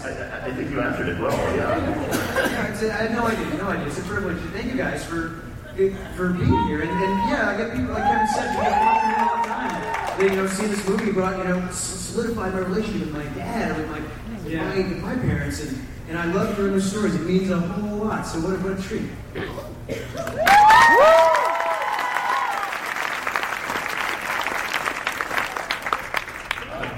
I, 0.04 0.46
I 0.46 0.52
think 0.52 0.70
you 0.70 0.80
answered 0.80 1.08
it 1.08 1.18
well, 1.20 1.32
yeah. 1.56 1.78
Yeah, 2.50 2.66
it's 2.72 2.82
a, 2.82 2.92
I 2.92 2.96
had 2.96 3.12
no 3.12 3.26
idea, 3.26 3.46
no 3.56 3.68
idea. 3.68 3.86
It's 3.86 3.98
a 3.98 4.02
privilege. 4.02 4.38
Thank 4.52 4.66
you 4.70 4.76
guys 4.76 5.04
for 5.04 5.40
for 6.14 6.28
being 6.32 6.66
here. 6.66 6.82
And, 6.82 6.90
and 6.90 7.30
yeah, 7.30 7.48
I 7.50 7.56
get 7.56 7.72
people 7.74 7.94
like 7.94 8.04
Kevin 8.04 8.28
said, 8.28 8.54
you 8.54 8.60
get 8.62 8.70
talking 8.78 9.00
to 9.00 9.06
me 9.08 9.14
all 9.26 9.36
the 9.42 9.48
time. 9.48 10.18
They, 10.20 10.26
you 10.26 10.36
know, 10.36 10.46
seeing 10.46 10.70
this 10.70 10.86
movie 10.88 11.10
brought, 11.10 11.36
you 11.38 11.44
know, 11.44 11.58
s- 11.62 11.76
solidified 11.80 12.52
my 12.52 12.60
relationship 12.60 13.06
with 13.08 13.14
my 13.16 13.24
dad, 13.34 13.76
with 13.76 13.90
my, 13.90 13.98
with 13.98 14.54
my, 14.54 14.76
with 14.76 15.02
my 15.02 15.16
parents, 15.16 15.60
and, 15.64 15.76
and 16.10 16.16
I 16.18 16.26
love 16.26 16.54
hearing 16.56 16.72
their 16.72 16.80
stories. 16.80 17.14
It 17.16 17.22
means 17.22 17.50
a 17.50 17.58
whole 17.58 17.98
lot. 18.04 18.24
So 18.24 18.38
what 18.40 18.54
a, 18.54 18.58
what 18.58 18.78
a 18.78 18.82
treat. 18.82 19.08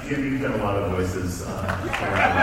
Jim, 0.09 0.23
you've 0.23 0.41
done 0.41 0.61
a 0.61 0.63
lot 0.63 0.77
of 0.77 0.93
voices. 0.93 1.43
Uh, 1.43 1.51
around. 2.01 2.39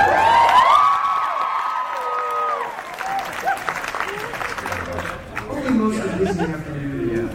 Only 5.50 5.70
most 5.70 6.00
of 6.04 6.20
this 6.20 6.40
afternoon, 6.40 7.30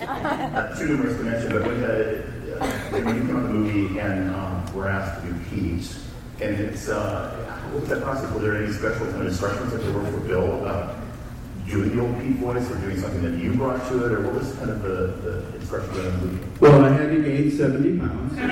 uh, 0.00 0.76
too 0.76 0.86
numerous 0.88 1.16
to 1.16 1.22
mention, 1.22 1.52
but 1.52 1.62
when, 1.62 1.80
the, 1.80 2.24
uh, 2.58 2.66
when 2.90 3.14
you 3.14 3.22
come 3.22 3.36
on 3.36 3.42
the 3.44 3.50
movie 3.50 4.00
and 4.00 4.34
um, 4.34 4.74
we're 4.74 4.88
asked 4.88 5.22
to 5.22 5.28
do 5.28 5.38
Pete, 5.50 5.94
and 6.40 6.58
it's, 6.58 6.88
uh, 6.88 7.30
what 7.70 7.82
was 7.82 7.90
that 7.90 8.02
process? 8.02 8.32
Were 8.32 8.40
there 8.40 8.56
any 8.56 8.72
special 8.72 9.06
kind 9.06 9.20
of 9.20 9.26
instructions 9.28 9.70
that 9.70 9.78
there 9.78 9.92
were 9.92 10.10
for 10.10 10.18
Bill 10.18 10.60
about 10.60 10.96
doing 11.68 11.94
the 11.94 12.02
old 12.02 12.20
Pete 12.20 12.38
voice 12.38 12.68
or 12.68 12.78
doing 12.78 12.98
something 12.98 13.22
that 13.22 13.38
you 13.40 13.54
brought 13.54 13.86
to 13.90 14.06
it, 14.06 14.12
or 14.12 14.22
what 14.22 14.34
was 14.34 14.52
kind 14.56 14.70
of 14.70 14.82
the, 14.82 15.14
the 15.22 15.54
instructions 15.54 15.96
in 15.98 16.04
the 16.04 16.10
movie? 16.18 16.38
Well, 16.38 16.43
I 16.84 16.88
had 16.92 17.08
to 17.10 17.22
gain 17.22 17.50
70 17.50 17.98
pounds. 17.98 18.38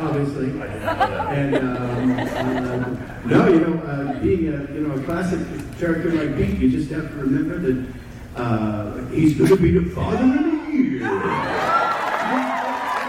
Obviously. 0.00 0.48
And, 0.48 1.54
um, 1.56 2.18
uh, 2.18 2.96
no, 3.26 3.48
you 3.48 3.60
know, 3.60 3.74
uh, 3.82 4.18
being 4.20 4.48
a, 4.48 4.62
you 4.72 4.80
know, 4.88 4.94
a 4.94 5.02
classic 5.04 5.40
character 5.78 6.10
like 6.10 6.34
Pete, 6.38 6.58
you 6.58 6.70
just 6.70 6.90
have 6.90 7.06
to 7.10 7.16
remember 7.16 7.58
that 7.58 7.86
uh, 8.36 9.04
he's 9.08 9.36
going 9.36 9.50
to 9.50 9.56
be 9.58 9.72
the 9.78 9.90
father 9.90 10.24
of 10.24 10.42
the 10.42 10.72
year. 10.72 11.02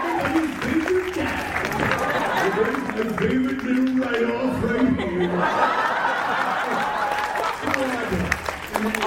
Everybody's 0.04 0.54
favorite 0.62 1.14
dad. 1.14 2.52
There's 2.54 2.76
my 2.76 3.16
favorite 3.16 3.62
little 3.64 3.94
write-off 4.04 4.62
right 4.64 5.00
here. 5.00 5.30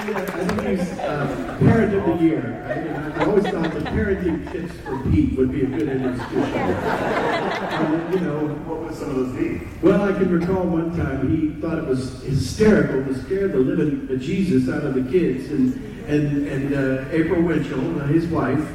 I 0.09 0.11
think 0.43 0.79
he's 0.79 0.99
uh, 0.99 1.46
parent 1.57 1.93
of 1.93 2.05
the 2.05 2.23
year. 2.23 2.63
I, 2.65 3.21
I 3.21 3.25
always 3.25 3.43
thought 3.47 3.71
the 3.73 3.81
parenting 3.81 4.51
tips 4.51 4.73
for 4.81 4.97
Pete 5.09 5.37
would 5.37 5.51
be 5.51 5.63
a 5.63 5.67
good 5.67 5.89
illustration. 5.89 7.53
Um, 7.77 8.11
you 8.11 8.19
know, 8.21 8.47
what 8.65 8.79
would 8.79 8.95
some 8.95 9.09
of 9.11 9.15
those 9.17 9.35
be? 9.35 9.61
Well, 9.83 10.01
I 10.01 10.11
can 10.11 10.31
recall 10.31 10.63
one 10.63 10.97
time 10.97 11.29
he 11.29 11.61
thought 11.61 11.77
it 11.77 11.85
was 11.85 12.23
hysterical 12.23 13.03
to 13.05 13.21
scare 13.21 13.49
the 13.49 13.59
living 13.59 14.19
Jesus 14.19 14.67
out 14.67 14.83
of 14.83 14.95
the 14.95 15.03
kids, 15.11 15.51
and 15.51 15.75
and 16.07 16.47
and 16.47 16.73
uh, 16.73 17.05
April 17.11 17.43
Winchell, 17.43 18.01
uh, 18.01 18.07
his 18.07 18.25
wife, 18.27 18.67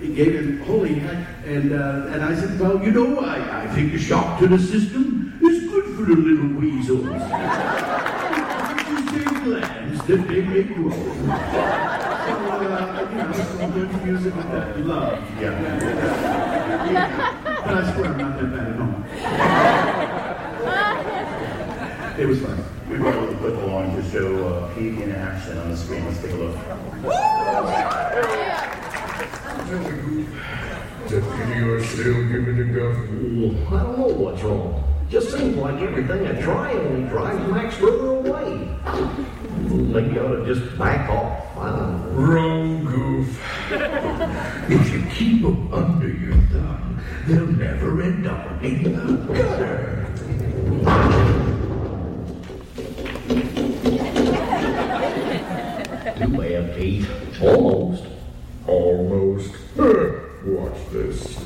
gave 0.00 0.34
him 0.34 0.60
holy 0.62 0.94
heck, 0.94 1.28
and 1.44 1.72
uh, 1.72 2.08
and 2.08 2.24
I 2.24 2.34
said, 2.34 2.58
well, 2.58 2.82
you 2.82 2.90
know, 2.90 3.20
I, 3.20 3.62
I 3.62 3.68
think 3.68 3.94
a 3.94 3.98
shock 3.98 4.40
to 4.40 4.48
the 4.48 4.58
system 4.58 5.38
is 5.42 5.68
good 5.68 5.84
for 5.94 6.02
the 6.02 6.16
little 6.16 6.58
weasels. 6.58 7.06
glands 9.44 10.04
that 10.06 10.28
they 10.28 10.42
may 10.42 10.62
grow. 10.62 11.99
So, 13.70 13.76
you 13.76 13.82
know, 13.84 13.92
so 13.92 13.98
I'm 13.98 14.00
going 14.00 14.00
to 14.00 14.06
use 14.06 14.26
it 14.26 14.34
with 14.34 14.50
that 14.50 14.80
love. 14.80 15.40
Yeah. 15.40 15.50
yeah. 16.90 17.62
But 17.64 17.74
I 17.74 17.92
swear 17.92 18.06
I'm 18.06 18.18
not 18.18 18.38
that 18.40 18.50
bad 18.50 18.66
at 18.68 18.74
home. 18.76 19.04
It 22.20 22.26
was 22.26 22.40
fun. 22.40 22.64
We 22.88 22.96
brought 22.96 23.14
a 23.14 23.20
little 23.20 23.36
clip 23.36 23.56
along 23.62 23.94
to 23.94 24.02
show 24.10 24.48
uh, 24.48 24.74
Pete 24.74 24.98
in 24.98 25.12
action 25.12 25.56
on 25.58 25.70
the 25.70 25.76
screen. 25.76 26.04
Let's 26.04 26.20
take 26.20 26.32
a 26.32 26.34
look. 26.34 26.56
Deputy, 31.08 31.58
you're 31.58 31.84
still 31.84 32.28
giving 32.28 32.56
the 32.56 32.64
government. 32.64 33.68
I 33.68 33.82
don't 33.82 33.98
know 33.98 34.08
what's 34.08 34.42
wrong. 34.42 34.82
Just 35.08 35.30
seems 35.32 35.56
like 35.56 35.80
everything 35.80 36.26
I 36.26 36.40
try 36.40 36.72
only 36.74 37.08
drives 37.08 37.50
Max 37.50 37.76
further 37.76 38.16
away. 38.16 38.68
Maybe 39.68 40.18
I 40.18 40.22
ought 40.22 40.44
to 40.44 40.54
just 40.54 40.78
back 40.78 41.08
off. 41.10 41.56
I 41.58 41.70
don't 41.70 42.16
know. 42.16 42.22
Wrong 42.22 42.84
goof. 42.84 43.70
if 44.70 44.92
you 44.92 45.02
keep 45.10 45.42
them 45.42 45.72
under 45.72 46.08
your 46.08 46.32
thumb, 46.32 47.00
they'll 47.26 47.46
never 47.46 48.02
end 48.02 48.26
up 48.26 48.62
in 48.62 48.82
the 48.82 49.34
gutter. 49.34 50.06
Too 56.18 56.36
bad, 56.36 56.76
Pete. 56.76 57.06
Almost. 57.42 58.04
Almost. 58.66 59.54
Watch 60.44 60.90
this. 60.90 61.38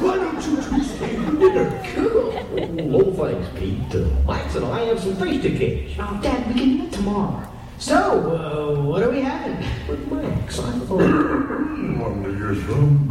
Why 0.00 0.14
don't 0.16 0.46
you 0.46 0.56
two 0.62 0.82
stay 0.84 1.16
for 1.16 1.32
dinner? 1.38 1.82
Cool. 1.94 2.32
No 2.86 3.00
thanks, 3.12 3.48
Pete. 3.58 3.94
Max 4.26 4.54
and 4.56 4.64
I 4.66 4.80
have 4.80 5.00
some 5.00 5.16
fish 5.16 5.42
to 5.42 5.50
catch. 5.50 5.98
Oh, 6.00 6.20
Dad, 6.22 6.46
we 6.48 6.54
can 6.60 6.68
eat 6.70 6.92
tomorrow. 6.92 7.42
So, 7.78 7.96
uh, 7.96 8.82
what 8.82 9.02
are 9.02 9.10
we 9.10 9.20
having? 9.20 9.58
With 9.88 10.10
Max, 10.10 10.58
I 10.58 10.72
thought. 10.80 11.00
Only 11.00 12.38
your 12.38 12.54
thumb 12.54 13.08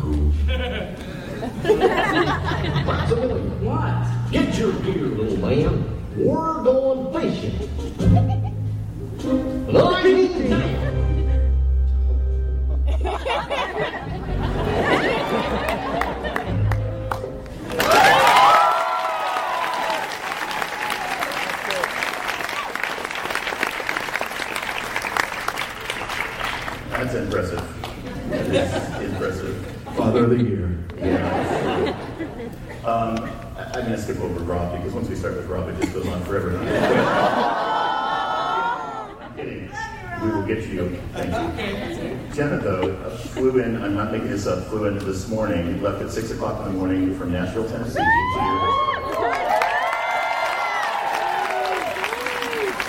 the 46.67 46.73
morning 46.73 47.15
from 47.17 47.31
Nashville, 47.31 47.67
Tennessee. 47.69 47.93
So 47.93 48.01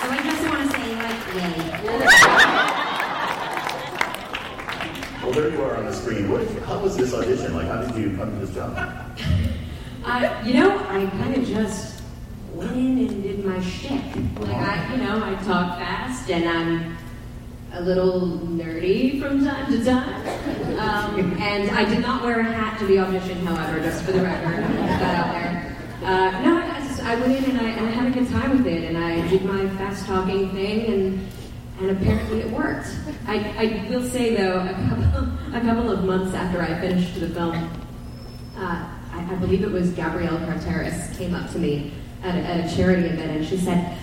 I 0.03 0.19
just 0.21 0.43
want 0.49 0.69
to 0.69 0.75
say, 0.75 0.95
like, 0.95 1.21
yay. 1.33 1.55
Well, 5.23 5.31
there 5.31 5.49
you 5.49 5.61
are 5.61 5.77
on 5.77 5.85
the 5.85 5.93
screen. 5.93 6.29
What, 6.29 6.45
how 6.63 6.79
was 6.79 6.97
this 6.97 7.13
audition? 7.13 7.55
Like, 7.55 7.67
how 7.67 7.81
did 7.83 7.95
you 7.95 8.17
come 8.17 8.37
to 8.37 8.45
this 8.45 8.53
job? 8.53 8.75
Uh, 10.03 10.41
you 10.45 10.55
know, 10.55 10.77
I 10.89 11.05
kind 11.05 11.35
of 11.37 11.45
just 11.45 12.01
went 12.53 12.71
in 12.71 12.97
and 12.99 13.23
did 13.23 13.45
my 13.45 13.61
shtick. 13.61 14.03
Like, 14.39 14.55
I, 14.57 14.91
you 14.93 15.03
know, 15.03 15.23
I 15.23 15.35
talk 15.43 15.77
fast 15.77 16.29
and 16.29 16.49
I'm 16.49 16.97
a 17.71 17.81
little 17.81 18.21
nerdy 18.47 19.21
from 19.21 19.45
time 19.45 19.71
to 19.71 19.85
time. 19.85 20.25
Um, 20.79 21.37
and 21.39 21.69
I 21.71 21.85
did 21.85 21.99
not 21.99 22.23
wear 22.23 22.39
a 22.39 22.43
hat 22.43 22.79
to 22.79 22.85
the 22.87 22.97
audition, 22.99 23.45
however, 23.45 23.79
just 23.79 24.03
for 24.03 24.11
the 24.11 24.21
record. 24.21 24.65
Put 24.65 24.75
that 24.75 25.15
out 25.15 25.33
there. 25.33 25.77
Uh, 26.03 26.31
no, 26.43 26.57
I, 26.57 26.79
just, 26.87 27.03
I 27.03 27.15
went 27.15 27.35
in 27.35 27.43
and 27.51 27.59
I, 27.59 27.69
and 27.69 27.87
I 27.87 27.91
had 27.91 28.07
a 28.07 28.11
good 28.19 28.27
time 28.29 28.57
with 28.57 28.65
it, 28.65 28.85
and 28.85 28.97
I 28.97 29.27
did 29.27 29.45
my 29.45 29.69
fast 29.77 30.05
talking 30.07 30.49
thing, 30.51 30.85
and 30.91 31.27
and 31.79 31.91
apparently 31.91 32.41
it 32.41 32.49
worked. 32.51 32.87
I, 33.25 33.37
I 33.57 33.89
will 33.89 34.03
say 34.03 34.35
though, 34.35 34.59
a 34.59 34.73
couple, 34.89 35.55
a 35.55 35.61
couple 35.61 35.91
of 35.91 36.03
months 36.29 36.55
after 36.55 36.61
I 36.61 36.79
finished 36.79 37.19
the 37.19 37.29
film, 37.29 37.55
uh, 38.57 38.87
I, 39.11 39.27
I 39.31 39.35
believe 39.35 39.63
it 39.63 39.71
was 39.71 39.91
Gabrielle 39.91 40.37
Carteris 40.39 41.17
came 41.17 41.33
up 41.33 41.51
to 41.51 41.59
me 41.59 41.93
at 42.23 42.35
a, 42.35 42.39
at 42.39 42.71
a 42.71 42.75
charity 42.75 43.07
event, 43.07 43.31
and 43.31 43.45
she 43.45 43.57
said, 43.57 43.97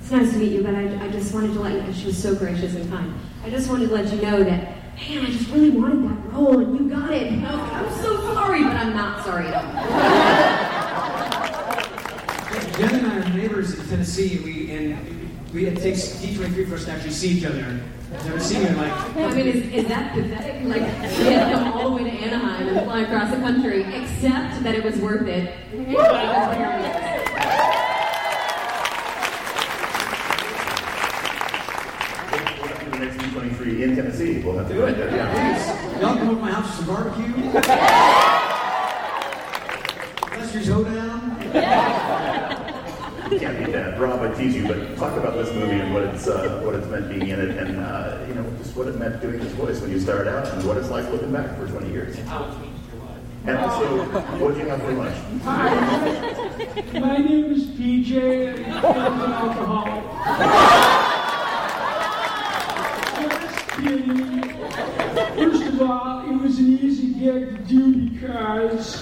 "It's 0.00 0.10
nice 0.10 0.32
to 0.32 0.38
meet 0.38 0.52
you, 0.52 0.62
but 0.62 0.74
I, 0.74 1.04
I 1.04 1.08
just 1.10 1.32
wanted 1.34 1.52
to 1.54 1.60
let 1.60 1.74
you." 1.74 1.80
And 1.80 1.94
she 1.94 2.06
was 2.06 2.20
so 2.20 2.34
gracious 2.34 2.74
and 2.74 2.90
kind. 2.90 3.14
I 3.44 3.50
just 3.50 3.68
wanted 3.68 3.88
to 3.88 3.94
let 3.94 4.12
you 4.12 4.20
know 4.22 4.42
that, 4.42 4.62
man, 4.96 5.26
I 5.26 5.26
just 5.26 5.48
really 5.50 5.70
wanted 5.70 6.10
that 6.10 6.32
role, 6.32 6.58
and 6.58 6.78
you 6.78 6.88
got 6.88 7.12
it. 7.12 7.32
I 7.32 7.84
am 7.84 8.02
so 8.02 8.16
sorry, 8.34 8.64
but 8.64 8.76
I'm 8.76 8.94
not 8.94 9.24
sorry. 9.24 9.50
Jen 12.78 12.94
and 12.94 13.06
I 13.06 13.18
are 13.18 13.36
neighbors 13.36 13.78
in 13.78 13.86
Tennessee. 13.86 14.40
We 14.42 14.70
and 14.72 15.30
we 15.52 15.66
it 15.66 15.76
takes 15.76 16.08
D23 16.16 16.68
for 16.68 16.74
us 16.74 16.84
to 16.86 16.92
actually 16.92 17.12
see 17.12 17.28
each 17.28 17.44
other. 17.44 17.80
I've 18.12 18.24
never 18.26 18.40
seen 18.40 18.62
you 18.62 18.68
like. 18.70 18.92
I 18.92 19.34
mean, 19.34 19.46
is, 19.46 19.72
is 19.72 19.88
that 19.88 20.12
pathetic? 20.12 20.64
Like, 20.64 20.80
we 20.82 21.32
had 21.32 21.48
to 21.50 21.54
come 21.54 21.72
all 21.72 21.90
the 21.90 21.96
way 22.02 22.10
to 22.10 22.16
Anaheim 22.16 22.68
and 22.68 22.84
fly 22.84 23.00
across 23.00 23.30
the 23.30 23.36
country, 23.36 23.82
except 23.82 24.62
that 24.64 24.74
it 24.74 24.82
was 24.82 24.96
worth 24.96 25.28
it. 25.28 25.54
We'll 25.72 25.96
have 32.68 32.78
to 32.78 32.84
do 32.84 32.90
the 32.90 32.98
next 32.98 33.16
D23 33.18 33.80
in 33.82 33.96
Tennessee. 33.96 34.42
We'll 34.42 34.58
have 34.58 34.68
to 34.68 34.74
do 34.74 34.84
it 34.86 34.96
there. 34.96 35.10
Yeah. 35.10 36.00
Y'all 36.00 36.16
come 36.16 36.28
over 36.30 36.36
to 36.36 36.40
my 36.42 36.50
house 36.50 36.70
for 36.70 36.76
some 36.82 36.86
barbecue. 36.94 37.52
Lester's 40.40 40.68
hoedown. 40.68 41.36
You 41.42 41.48
can't 43.38 43.58
beat 43.58 43.72
that. 43.72 43.98
Rob, 44.00 44.20
I 44.20 44.32
tease 44.34 44.56
you, 44.56 44.66
but 44.66 44.96
talk 44.96 45.16
about 45.16 45.34
this 45.34 45.52
movie 45.54 45.78
and 45.78 45.94
what 45.94 46.02
it's 46.04 46.26
uh, 46.26 46.60
what 46.64 46.74
it's 46.74 46.86
meant 46.88 47.08
being 47.08 47.28
in 47.28 47.40
it, 47.40 47.56
and 47.56 47.78
uh, 47.78 48.24
you 48.26 48.34
know 48.34 48.44
just 48.58 48.76
what 48.76 48.88
it 48.88 48.98
meant 48.98 49.20
doing 49.20 49.38
this 49.38 49.52
voice 49.52 49.80
when 49.80 49.90
you 49.90 50.00
started 50.00 50.28
out, 50.28 50.48
and 50.48 50.66
what 50.66 50.76
it's 50.76 50.90
like 50.90 51.08
looking 51.10 51.32
back 51.32 51.56
for 51.56 51.66
20 51.68 51.90
years. 51.90 52.18
And 53.46 53.56
also, 53.56 54.04
what 54.38 54.54
do 54.54 54.60
you 54.60 54.68
have 54.68 54.82
for 54.82 54.92
lunch? 54.92 55.16
Hi, 55.44 57.00
my 57.00 57.16
name 57.18 57.52
is 57.52 57.66
PJ, 57.68 58.56
and 58.56 58.66
I'm 58.74 59.20
an 59.20 59.32
alcoholic. 59.32 60.04
First 65.38 65.62
of 65.72 65.80
all, 65.82 66.28
it 66.28 66.36
was 66.42 66.58
an 66.58 66.78
easy 66.78 67.14
gig 67.14 67.56
to 67.56 67.62
do 67.62 68.10
because. 68.10 69.00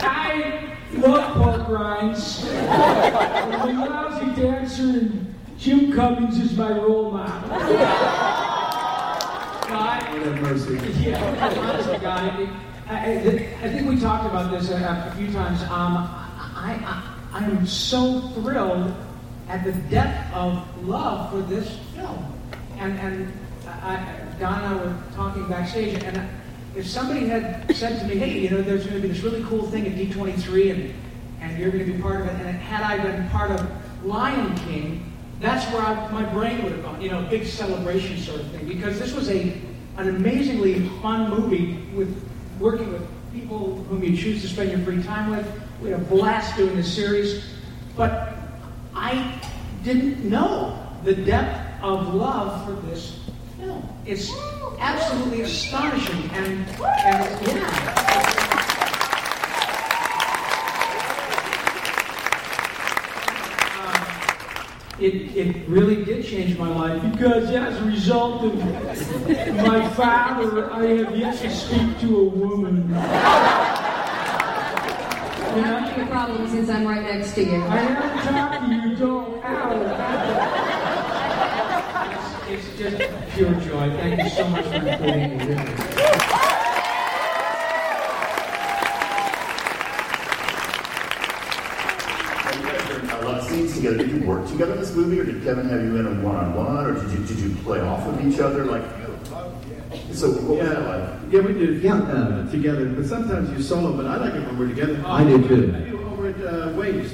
I 0.00 0.76
love 0.94 1.34
pork 1.36 1.68
rinds. 1.68 2.44
I'm 2.50 3.78
a 3.78 3.88
lousy 3.88 4.40
dancer, 4.40 4.82
and 4.82 5.34
Jim 5.58 5.92
Cummings 5.92 6.38
is 6.38 6.56
my 6.56 6.72
role 6.72 7.10
model. 7.12 7.48
God, 9.68 10.02
Have 10.02 10.40
mercy. 10.40 10.78
yeah, 11.00 11.22
honestly, 11.60 11.98
God, 11.98 12.48
I, 12.88 12.96
I, 12.96 13.10
I 13.62 13.68
think 13.68 13.88
we 13.88 14.00
talked 14.00 14.24
about 14.26 14.50
this 14.50 14.70
a, 14.70 14.76
a 14.76 15.14
few 15.16 15.30
times. 15.32 15.62
Um, 15.64 15.68
I, 15.70 16.80
I, 17.32 17.40
I 17.40 17.44
am 17.44 17.66
so 17.66 18.20
thrilled 18.30 18.94
at 19.48 19.64
the 19.64 19.72
depth 19.90 20.32
of 20.34 20.62
love 20.86 21.30
for 21.30 21.40
this 21.42 21.78
film. 21.94 22.24
And, 22.78 22.98
and 22.98 23.32
I, 23.66 23.96
Don 24.40 24.54
and 24.54 24.66
I 24.66 24.74
were 24.76 24.96
talking 25.14 25.46
backstage, 25.48 26.02
and 26.02 26.16
if 26.76 26.86
somebody 26.86 27.26
had 27.26 27.74
said 27.74 27.98
to 28.00 28.06
me, 28.06 28.16
hey, 28.16 28.38
you 28.38 28.50
know, 28.50 28.62
there's 28.62 28.86
going 28.86 29.00
to 29.00 29.02
be 29.02 29.12
this 29.12 29.22
really 29.22 29.42
cool 29.44 29.66
thing 29.70 29.86
at 29.86 29.94
D23, 29.94 30.70
and, 30.72 30.94
and 31.40 31.58
you're 31.58 31.70
going 31.70 31.84
to 31.84 31.92
be 31.92 32.00
part 32.00 32.20
of 32.20 32.26
it, 32.26 32.34
and 32.46 32.58
had 32.58 32.82
I 32.82 33.02
been 33.02 33.28
part 33.30 33.50
of 33.50 34.04
Lion 34.04 34.54
King, 34.58 35.12
that's 35.40 35.70
where 35.72 35.82
I, 35.82 36.10
my 36.10 36.24
brain 36.24 36.62
would 36.62 36.72
have 36.72 36.82
gone, 36.82 37.00
you 37.00 37.10
know, 37.10 37.22
big 37.30 37.46
celebration 37.46 38.18
sort 38.18 38.40
of 38.40 38.50
thing. 38.50 38.66
Because 38.66 38.98
this 38.98 39.14
was 39.14 39.28
a 39.30 39.56
an 39.98 40.08
amazingly 40.14 40.88
fun 41.02 41.28
movie 41.28 41.74
with 41.92 42.24
working 42.60 42.92
with 42.92 43.06
people 43.32 43.76
whom 43.84 44.02
you 44.02 44.16
choose 44.16 44.40
to 44.42 44.48
spend 44.48 44.70
your 44.70 44.78
free 44.80 45.02
time 45.02 45.30
with. 45.30 45.46
We 45.82 45.90
had 45.90 46.00
a 46.00 46.04
blast 46.04 46.56
doing 46.56 46.76
this 46.76 46.92
series, 46.92 47.44
but 47.96 48.36
I 48.94 49.40
didn't 49.82 50.24
know 50.24 50.86
the 51.04 51.14
depth 51.14 51.82
of 51.82 52.14
love 52.14 52.64
for 52.64 52.72
this. 52.86 53.18
It's 54.08 54.32
absolutely 54.78 55.42
astonishing, 55.42 56.30
and 56.32 56.66
and 56.80 57.46
yeah. 57.46 57.98
it, 64.98 65.36
it 65.36 65.68
really 65.68 66.02
did 66.06 66.24
change 66.24 66.56
my 66.56 66.70
life 66.70 67.02
because 67.12 67.50
as 67.50 67.76
a 67.82 67.84
result 67.84 68.44
of 68.44 68.54
my 69.66 69.86
father, 69.90 70.72
I 70.72 70.86
have 70.86 71.14
yet 71.14 71.38
to 71.40 71.50
speak 71.50 72.00
to 72.00 72.16
a 72.16 72.24
woman. 72.24 72.90
Not 72.90 73.04
having 75.82 76.02
a 76.02 76.06
problem 76.06 76.48
since 76.48 76.70
I'm 76.70 76.86
right 76.86 77.02
next 77.02 77.34
to 77.34 77.44
you. 77.44 77.56
I 77.56 77.76
haven't 77.76 78.32
talked 78.32 78.64
to 78.64 78.74
you, 78.74 78.96
don't. 78.96 79.44
Ow. 79.44 80.57
It's, 82.50 82.66
it's 82.80 82.98
just 82.98 83.34
pure 83.34 83.52
joy. 83.60 83.90
Thank 83.98 84.22
you 84.22 84.28
so 84.30 84.48
much 84.48 84.64
for 84.64 84.74
including 84.76 85.38
me. 85.38 85.44
Really. 85.44 85.64
You 92.56 92.64
guys 92.64 92.90
are 92.90 93.20
a 93.20 93.24
lot 93.24 93.40
of 93.40 93.44
scenes 93.48 93.74
together. 93.74 93.98
Did 93.98 94.10
you 94.10 94.26
work 94.26 94.48
together 94.48 94.72
in 94.72 94.80
this 94.80 94.94
movie, 94.94 95.20
or 95.20 95.24
did 95.24 95.42
Kevin 95.44 95.68
have 95.68 95.82
you 95.82 95.96
in 95.96 96.06
a 96.06 96.24
one-on-one, 96.24 96.86
or 96.86 96.94
did 96.94 97.10
you 97.12 97.24
did 97.26 97.38
you 97.38 97.54
play 97.62 97.80
off 97.80 98.06
of 98.06 98.26
each 98.26 98.40
other? 98.40 98.64
Like, 98.64 98.82
so 100.12 100.30
what 100.32 100.58
was 100.58 100.68
that 100.68 100.82
like? 100.86 101.32
Yeah, 101.32 101.40
we 101.40 101.52
did 101.52 101.82
yeah. 101.82 101.96
uh, 101.96 102.50
together, 102.50 102.86
but 102.88 103.04
sometimes 103.04 103.50
you 103.50 103.62
solo, 103.62 103.94
but 103.94 104.06
I 104.06 104.16
like 104.16 104.34
it 104.34 104.46
when 104.46 104.58
we're 104.58 104.68
together. 104.68 105.02
I 105.04 105.24
do 105.24 105.46
too. 105.46 105.74
I 105.76 105.80
do 105.90 106.02
over 106.06 106.28
at 106.28 106.40
uh, 106.40 106.72
Waves. 106.72 107.12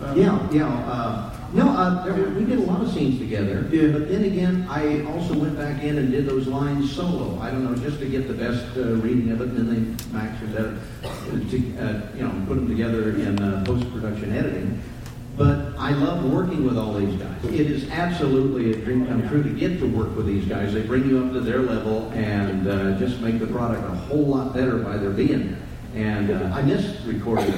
Uh, 0.00 0.14
Yeah, 0.16 0.50
yeah. 0.50 0.66
Uh, 0.66 1.30
no, 1.54 1.68
uh, 1.70 2.04
there, 2.04 2.14
we 2.30 2.44
did 2.44 2.58
a 2.58 2.62
lot 2.62 2.80
of 2.80 2.92
scenes 2.92 3.18
together. 3.18 3.68
Yeah. 3.70 3.92
But 3.92 4.08
then 4.08 4.24
again, 4.24 4.66
I 4.68 5.04
also 5.04 5.38
went 5.38 5.56
back 5.56 5.82
in 5.82 5.98
and 5.98 6.10
did 6.10 6.26
those 6.26 6.48
lines 6.48 6.94
solo. 6.94 7.40
I 7.40 7.50
don't 7.50 7.64
know, 7.64 7.76
just 7.76 8.00
to 8.00 8.06
get 8.06 8.26
the 8.26 8.34
best 8.34 8.76
uh, 8.76 8.96
reading 8.96 9.30
of 9.30 9.40
it, 9.40 9.48
and 9.48 9.68
then 9.68 9.96
they 9.96 10.12
Max 10.12 10.42
or 10.42 10.46
better 10.46 10.78
to 11.02 11.78
uh, 11.78 12.16
you 12.16 12.22
know 12.22 12.46
put 12.46 12.56
them 12.56 12.68
together 12.68 13.10
in 13.10 13.40
uh, 13.40 13.64
post 13.64 13.90
production 13.92 14.32
editing. 14.32 14.82
But 15.36 15.74
I 15.78 15.90
love 15.90 16.24
working 16.30 16.64
with 16.64 16.78
all 16.78 16.94
these 16.94 17.20
guys. 17.20 17.44
It 17.44 17.68
is 17.68 17.90
absolutely 17.90 18.72
a 18.72 18.76
dream 18.84 19.06
come 19.06 19.28
true 19.28 19.42
to 19.42 19.50
get 19.50 19.80
to 19.80 19.86
work 19.86 20.14
with 20.16 20.26
these 20.26 20.44
guys. 20.44 20.72
They 20.72 20.82
bring 20.82 21.08
you 21.08 21.24
up 21.24 21.32
to 21.32 21.40
their 21.40 21.60
level 21.60 22.10
and 22.12 22.68
uh, 22.68 22.98
just 22.98 23.20
make 23.20 23.40
the 23.40 23.48
product 23.48 23.84
a 23.84 23.94
whole 23.94 24.26
lot 24.26 24.54
better 24.54 24.78
by 24.78 24.96
their 24.96 25.10
being 25.10 25.50
there. 25.50 25.60
And 25.94 26.30
uh, 26.30 26.54
I 26.54 26.62
miss 26.62 27.00
recording 27.04 27.52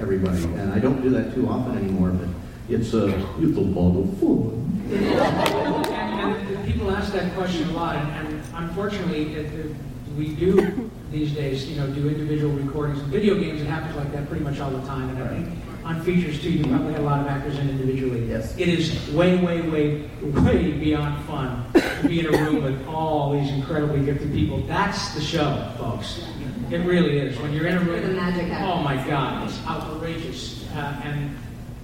everybody, 0.00 0.42
and 0.44 0.72
I 0.72 0.78
don't 0.78 1.00
do 1.02 1.10
that 1.10 1.34
too 1.34 1.48
often 1.48 1.76
anymore. 1.78 2.10
But 2.10 2.28
it's 2.68 2.94
a 2.94 3.06
it's 3.40 3.56
a 3.56 3.60
lot 3.60 3.98
of 3.98 4.18
fun. 4.18 4.62
And, 4.92 6.56
and 6.56 6.66
people 6.66 6.90
ask 6.90 7.12
that 7.12 7.34
question 7.34 7.68
a 7.70 7.72
lot, 7.72 7.96
and, 7.96 8.28
and 8.28 8.42
unfortunately, 8.54 9.34
it, 9.34 9.52
it, 9.52 9.76
we 10.16 10.34
do 10.34 10.90
these 11.10 11.32
days, 11.32 11.68
you 11.68 11.76
know, 11.76 11.86
do 11.88 12.08
individual 12.08 12.52
recordings. 12.54 13.00
In 13.00 13.10
video 13.10 13.34
games, 13.38 13.60
it 13.60 13.66
happens 13.66 13.96
like 13.96 14.12
that 14.12 14.28
pretty 14.28 14.44
much 14.44 14.60
all 14.60 14.70
the 14.70 14.86
time, 14.86 15.10
and 15.10 15.22
I 15.22 15.28
think 15.28 15.48
on 15.84 16.02
features 16.02 16.42
too, 16.42 16.50
you 16.50 16.64
probably 16.64 16.94
have 16.94 17.02
a 17.02 17.04
lot 17.04 17.20
of 17.20 17.28
actors 17.28 17.58
in 17.58 17.68
individually. 17.68 18.28
Yes. 18.28 18.56
It 18.58 18.68
is 18.68 19.08
way, 19.10 19.38
way, 19.38 19.60
way, 19.68 20.10
way 20.20 20.72
beyond 20.72 21.24
fun 21.26 21.64
to 21.74 22.08
be 22.08 22.20
in 22.20 22.26
a 22.26 22.30
room 22.32 22.64
with 22.64 22.86
all 22.88 23.38
these 23.38 23.50
incredibly 23.52 24.04
gifted 24.04 24.32
people. 24.32 24.62
That's 24.66 25.14
the 25.14 25.20
show, 25.20 25.72
folks. 25.78 26.26
It 26.70 26.78
really 26.78 27.18
is. 27.18 27.38
When 27.38 27.52
you're 27.52 27.66
in 27.66 27.76
a 27.76 27.80
room, 27.80 28.02
The 28.02 28.08
magic 28.08 28.52
oh 28.60 28.82
my 28.82 28.96
God, 29.06 29.48
it's 29.48 29.64
outrageous, 29.64 30.68
uh, 30.72 31.00
and 31.04 31.36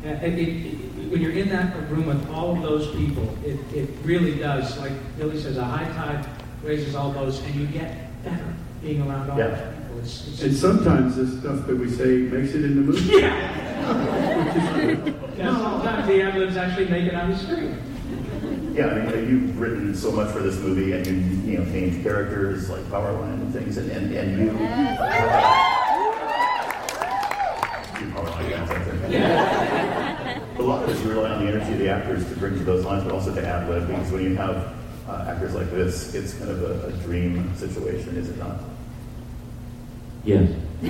it, 0.04 0.38
it, 0.38 1.10
when 1.10 1.20
you're 1.20 1.32
in 1.32 1.48
that 1.50 1.74
room 1.90 2.06
with 2.06 2.28
all 2.30 2.56
of 2.56 2.62
those 2.62 2.88
people, 2.96 3.28
it, 3.44 3.58
it 3.74 3.88
really 4.04 4.34
does, 4.38 4.78
like 4.78 4.92
Billy 5.18 5.40
says, 5.40 5.56
a 5.56 5.64
high 5.64 5.86
tide 5.92 6.26
raises 6.62 6.94
all 6.94 7.12
boats, 7.12 7.40
and 7.40 7.54
you 7.54 7.66
get 7.66 8.22
better 8.24 8.54
being 8.82 9.02
around 9.02 9.30
all 9.30 9.38
Yeah. 9.38 9.48
those 9.48 9.58
people. 9.58 9.98
It's, 10.00 10.28
it's, 10.28 10.42
And 10.42 10.56
sometimes 10.56 11.16
the 11.16 11.26
stuff 11.40 11.66
that 11.66 11.76
we 11.76 11.88
say 11.90 12.16
makes 12.18 12.54
it 12.54 12.64
in 12.64 12.76
the 12.76 12.82
movie. 12.82 13.16
yeah. 13.20 13.58
yeah, 15.36 15.56
sometimes 15.58 16.06
the 16.08 16.22
ad 16.22 16.36
libs 16.38 16.56
actually 16.56 16.88
make 16.88 17.06
it 17.06 17.14
on 17.14 17.30
the 17.30 17.36
screen. 17.38 17.76
Yeah, 18.74 18.86
I 18.86 18.94
mean, 18.94 19.28
you've 19.28 19.60
written 19.60 19.94
so 19.94 20.10
much 20.12 20.30
for 20.32 20.38
this 20.40 20.56
movie, 20.58 20.92
and 20.92 21.06
you 21.06 21.52
you 21.52 21.58
know 21.58 21.64
changed 21.66 22.02
characters 22.02 22.70
like 22.70 22.80
Powerline 22.84 23.34
and 23.34 23.52
things, 23.52 23.76
and 23.76 23.90
and, 23.92 24.12
and 24.14 24.38
you. 24.38 24.50
Uh, 24.50 24.54
you 28.00 28.06
Powerline 28.06 28.50
guys 28.50 28.70
out 28.70 29.10
there. 29.10 29.81
A 30.62 30.64
lot 30.64 30.84
of 30.84 30.90
it 30.90 30.92
is 30.92 31.02
you 31.02 31.10
rely 31.10 31.30
on 31.30 31.44
the 31.44 31.50
energy 31.50 31.72
of 31.72 31.78
the 31.80 31.88
actors 31.88 32.24
to 32.28 32.36
bring 32.36 32.56
to 32.56 32.62
those 32.62 32.84
lines, 32.84 33.02
but 33.02 33.12
also 33.12 33.34
to 33.34 33.44
ad 33.44 33.68
lib, 33.68 33.88
because 33.88 34.12
when 34.12 34.22
you 34.22 34.36
have 34.36 34.72
uh, 35.08 35.26
actors 35.28 35.54
like 35.54 35.68
this, 35.72 36.14
it's 36.14 36.34
kind 36.34 36.52
of 36.52 36.62
a, 36.62 36.86
a 36.86 36.92
dream 37.02 37.52
situation, 37.56 38.16
is 38.16 38.28
it 38.28 38.38
not? 38.38 38.60
Yes. 40.24 40.48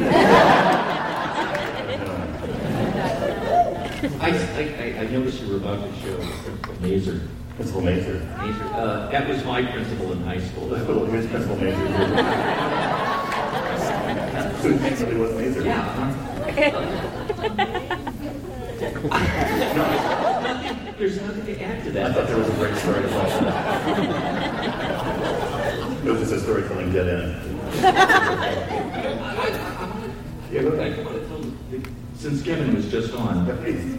I, 4.21 4.21
I, 4.21 5.01
I 5.01 5.07
noticed 5.07 5.41
you 5.41 5.49
were 5.49 5.57
about 5.57 5.83
to 5.83 5.91
show 6.01 6.19
Principal 6.19 6.75
Mazur. 6.83 7.21
Principal 7.57 7.81
Mazur. 7.81 8.21
Mazur. 8.37 8.65
Uh, 8.75 9.09
that 9.09 9.27
was 9.27 9.43
my 9.43 9.65
principal 9.65 10.13
in 10.13 10.23
high 10.23 10.41
school. 10.41 10.69
Well, 10.69 11.07
here's 11.07 11.27
Principal 11.29 11.57
Mazur. 11.57 11.89
so 14.61 14.69
it 14.69 14.83
basically 14.83 15.17
was 15.17 15.33
Mazur. 15.33 15.63
There's 20.99 21.21
nothing 21.21 21.47
to 21.47 21.61
add 21.61 21.83
to 21.85 21.91
that. 21.91 22.11
I 22.11 22.15
thought 22.15 22.29
there 22.29 22.39
was 22.39 22.49
a 22.49 22.53
great 22.53 22.77
story 22.77 23.03
to 23.03 23.09
tell. 23.09 23.27
It 26.07 26.11
was 26.11 26.21
just 26.21 26.33
a 26.33 26.41
storytelling 26.41 26.93
dead 26.93 27.09
end. 27.09 27.35
Yeah, 30.53 30.63
go 30.63 30.69
ahead. 30.69 30.95
Since 32.15 32.43
Kevin 32.43 32.75
was 32.75 32.91
just 32.91 33.15
on, 33.15 33.51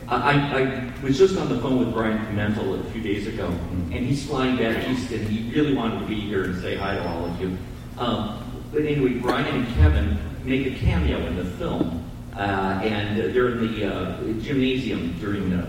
I, 0.07 0.61
I 0.61 0.93
was 1.01 1.17
just 1.17 1.35
on 1.35 1.49
the 1.49 1.59
phone 1.59 1.79
with 1.79 1.91
Brian 1.91 2.23
Pimental 2.27 2.75
a 2.75 2.83
few 2.91 3.01
days 3.01 3.25
ago, 3.25 3.47
and 3.47 4.05
he's 4.05 4.27
flying 4.27 4.55
back 4.57 4.87
east, 4.87 5.09
and 5.11 5.27
he 5.27 5.51
really 5.51 5.73
wanted 5.73 6.01
to 6.01 6.05
be 6.05 6.19
here 6.21 6.43
and 6.43 6.61
say 6.61 6.75
hi 6.75 6.93
to 6.95 7.07
all 7.09 7.25
of 7.25 7.41
you. 7.41 7.57
Um, 7.97 8.39
but 8.71 8.83
anyway, 8.83 9.15
Brian 9.15 9.47
and 9.47 9.67
Kevin 9.75 10.19
make 10.43 10.67
a 10.67 10.71
cameo 10.77 11.25
in 11.25 11.35
the 11.37 11.45
film, 11.45 12.02
uh, 12.35 12.79
and 12.83 13.17
they're 13.17 13.49
in 13.49 13.73
the 13.73 13.85
uh, 13.85 14.17
gymnasium 14.41 15.15
during 15.19 15.49
the 15.49 15.67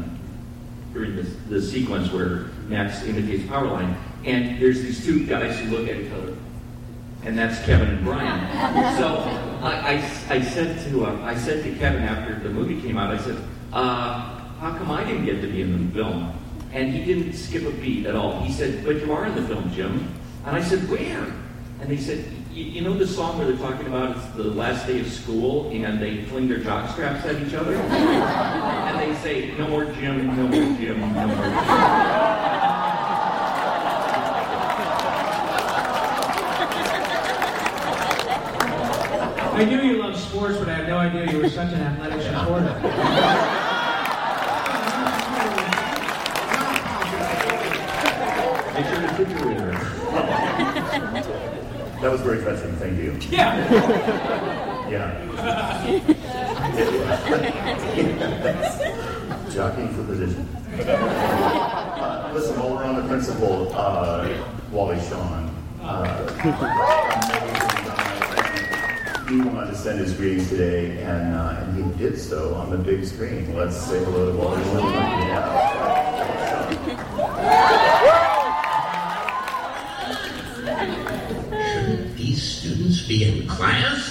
during 0.92 1.16
the, 1.16 1.22
the 1.50 1.60
sequence 1.60 2.12
where 2.12 2.44
Max 2.68 3.02
imitates 3.02 3.42
Powerline, 3.44 3.96
and 4.24 4.60
there's 4.62 4.80
these 4.80 5.04
two 5.04 5.26
guys 5.26 5.58
who 5.58 5.76
look 5.76 5.88
at 5.88 5.96
each 5.96 6.12
other, 6.12 6.36
and 7.24 7.36
that's 7.36 7.64
Kevin 7.66 7.88
and 7.88 8.04
Brian. 8.04 8.40
So 8.96 9.16
I, 9.60 9.94
I, 10.28 10.34
I 10.36 10.40
said 10.42 10.78
to 10.88 11.06
uh, 11.06 11.20
I 11.22 11.36
said 11.36 11.64
to 11.64 11.74
Kevin 11.76 12.02
after 12.02 12.38
the 12.38 12.48
movie 12.48 12.80
came 12.80 12.96
out, 12.96 13.12
I 13.12 13.18
said, 13.18 13.36
uh, 13.72 14.38
"How 14.60 14.76
come 14.78 14.90
I 14.90 15.04
didn't 15.04 15.24
get 15.24 15.40
to 15.42 15.48
be 15.48 15.62
in 15.62 15.88
the 15.88 15.94
film?" 15.94 16.38
And 16.72 16.92
he 16.92 17.04
didn't 17.04 17.34
skip 17.34 17.64
a 17.64 17.70
beat 17.70 18.06
at 18.06 18.14
all. 18.14 18.40
He 18.40 18.52
said, 18.52 18.84
"But 18.84 19.04
you 19.04 19.12
are 19.12 19.26
in 19.26 19.34
the 19.34 19.42
film, 19.42 19.70
Jim." 19.72 20.14
And 20.46 20.56
I 20.56 20.62
said, 20.62 20.88
"Where?" 20.88 21.32
And 21.80 21.90
he 21.90 21.98
said, 21.98 22.24
"You 22.54 22.82
know 22.82 22.94
the 22.94 23.06
song 23.06 23.36
where 23.38 23.48
they're 23.48 23.56
talking 23.56 23.88
about 23.88 24.16
it's 24.16 24.26
the 24.36 24.44
last 24.44 24.86
day 24.86 25.00
of 25.00 25.10
school 25.10 25.70
and 25.70 26.00
they 26.00 26.22
fling 26.26 26.46
their 26.46 26.58
jock 26.58 26.88
straps 26.92 27.24
at 27.26 27.42
each 27.42 27.52
other, 27.52 27.74
and 27.76 29.00
they 29.00 29.12
say, 29.20 29.52
"No 29.58 29.66
more 29.66 29.84
gym, 29.86 30.28
no 30.28 30.46
more 30.46 30.78
gym, 30.78 31.00
no 31.00 31.26
more 31.26 31.34
Jim." 31.34 31.54
I 39.56 39.64
knew 39.64 39.82
you 39.82 40.02
loved 40.02 40.18
sports, 40.18 40.56
but 40.58 40.68
I 40.68 40.74
had 40.74 40.88
no 40.88 40.98
idea 40.98 41.32
you 41.32 41.38
were 41.38 41.48
such 41.48 41.72
an 41.72 41.80
athletic 41.80 42.22
supporter. 42.22 43.50
was 52.14 52.22
very 52.22 52.44
touching. 52.44 52.72
Thank 52.76 52.98
you. 52.98 53.18
Yeah. 53.28 53.68
Yeah. 54.88 55.10
Jockeying 59.50 59.88
for 59.94 60.04
position. 60.04 60.48
Uh, 60.78 62.30
listen, 62.32 62.56
while 62.60 62.70
we're 62.70 62.84
on 62.84 62.94
the 62.96 63.08
principal, 63.08 63.72
uh, 63.74 64.28
Wally 64.70 65.00
Shawn. 65.08 65.50
Uh, 65.82 66.28
he 69.28 69.40
wanted 69.40 69.70
to 69.70 69.76
send 69.76 69.98
his 69.98 70.14
greetings 70.14 70.48
today, 70.48 71.02
and 71.02 71.34
uh, 71.34 71.56
and 71.62 71.76
he 71.76 71.82
did 71.98 72.16
so 72.18 72.54
on 72.54 72.70
the 72.70 72.78
big 72.78 73.04
screen. 73.04 73.52
Let's 73.56 73.76
say 73.76 74.04
hello 74.04 74.30
to 74.30 74.36
Wally 74.38 74.62
Shawn. 74.64 74.92
Shouldn't 81.54 82.16
these 82.16 82.42
students 82.42 83.03
be 83.18 83.24
in 83.24 83.46
class? 83.46 84.10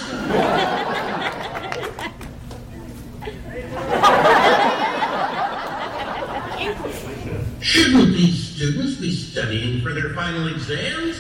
Shouldn't 7.60 8.14
these 8.14 8.48
students 8.56 8.96
be 9.02 9.14
studying 9.14 9.82
for 9.82 9.94
their 9.94 10.14
final 10.14 10.48
exams? 10.48 11.20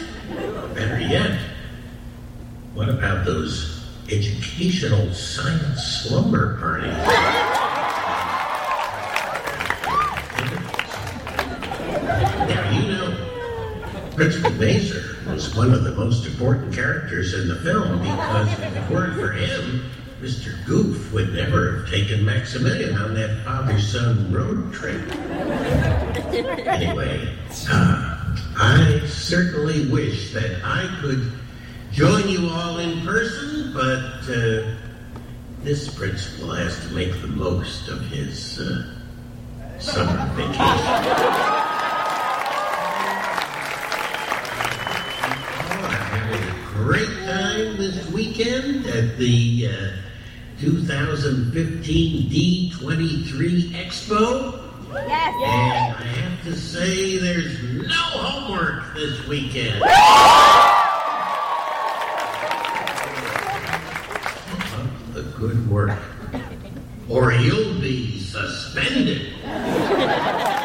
Better 0.73 1.01
yet, 1.01 1.39
what 2.73 2.88
about 2.89 3.25
those 3.25 3.86
educational 4.09 5.13
science 5.13 5.62
most 16.04 16.26
important 16.26 16.74
characters 16.74 17.34
in 17.34 17.47
the 17.47 17.56
film 17.56 17.99
because 17.99 18.51
if 18.51 18.76
it 18.76 18.89
weren't 18.91 19.18
for 19.18 19.32
him, 19.32 19.89
Mr. 20.22 20.54
Goof 20.66 21.14
would 21.14 21.34
never 21.34 21.78
have 21.78 21.89
taken 21.89 22.26
Maximilian 22.26 22.97
on 22.97 23.14
that 23.14 23.41
father-son 23.45 24.30
road 24.30 24.74
trip. 24.74 25.01
Anyway, 26.68 27.34
uh, 27.70 28.36
I 28.58 29.01
certainly 29.08 29.88
wish 29.89 30.34
that 30.34 30.62
I 30.66 30.93
could 30.99 31.32
join 31.93 32.28
you 32.28 32.49
all 32.49 32.80
in 32.80 32.99
person, 33.06 33.72
but 33.74 34.30
uh, 34.30 34.76
this 35.62 35.93
principal 35.97 36.51
has 36.51 36.86
to 36.86 36.93
make 36.93 37.14
the 37.22 37.28
most 37.28 37.88
of 37.88 38.01
his 38.08 38.60
uh, 38.60 38.93
summer 39.80 40.30
vacation. 40.36 41.62
Great 46.84 47.07
time 47.25 47.77
this 47.77 48.05
weekend 48.09 48.86
at 48.88 49.17
the 49.17 49.69
uh, 49.69 49.91
2015 50.59 52.29
D23 52.29 53.69
Expo. 53.69 54.59
Yes. 54.93 55.34
And 55.45 55.95
I 55.95 56.03
have 56.03 56.43
to 56.43 56.57
say, 56.57 57.17
there's 57.17 57.63
no 57.63 57.93
homework 57.93 58.93
this 58.95 59.25
weekend. 59.27 59.81
Keep 64.65 65.13
the 65.13 65.23
good 65.38 65.69
work, 65.69 65.97
or 67.07 67.31
you'll 67.31 67.79
be 67.79 68.19
suspended. 68.19 69.31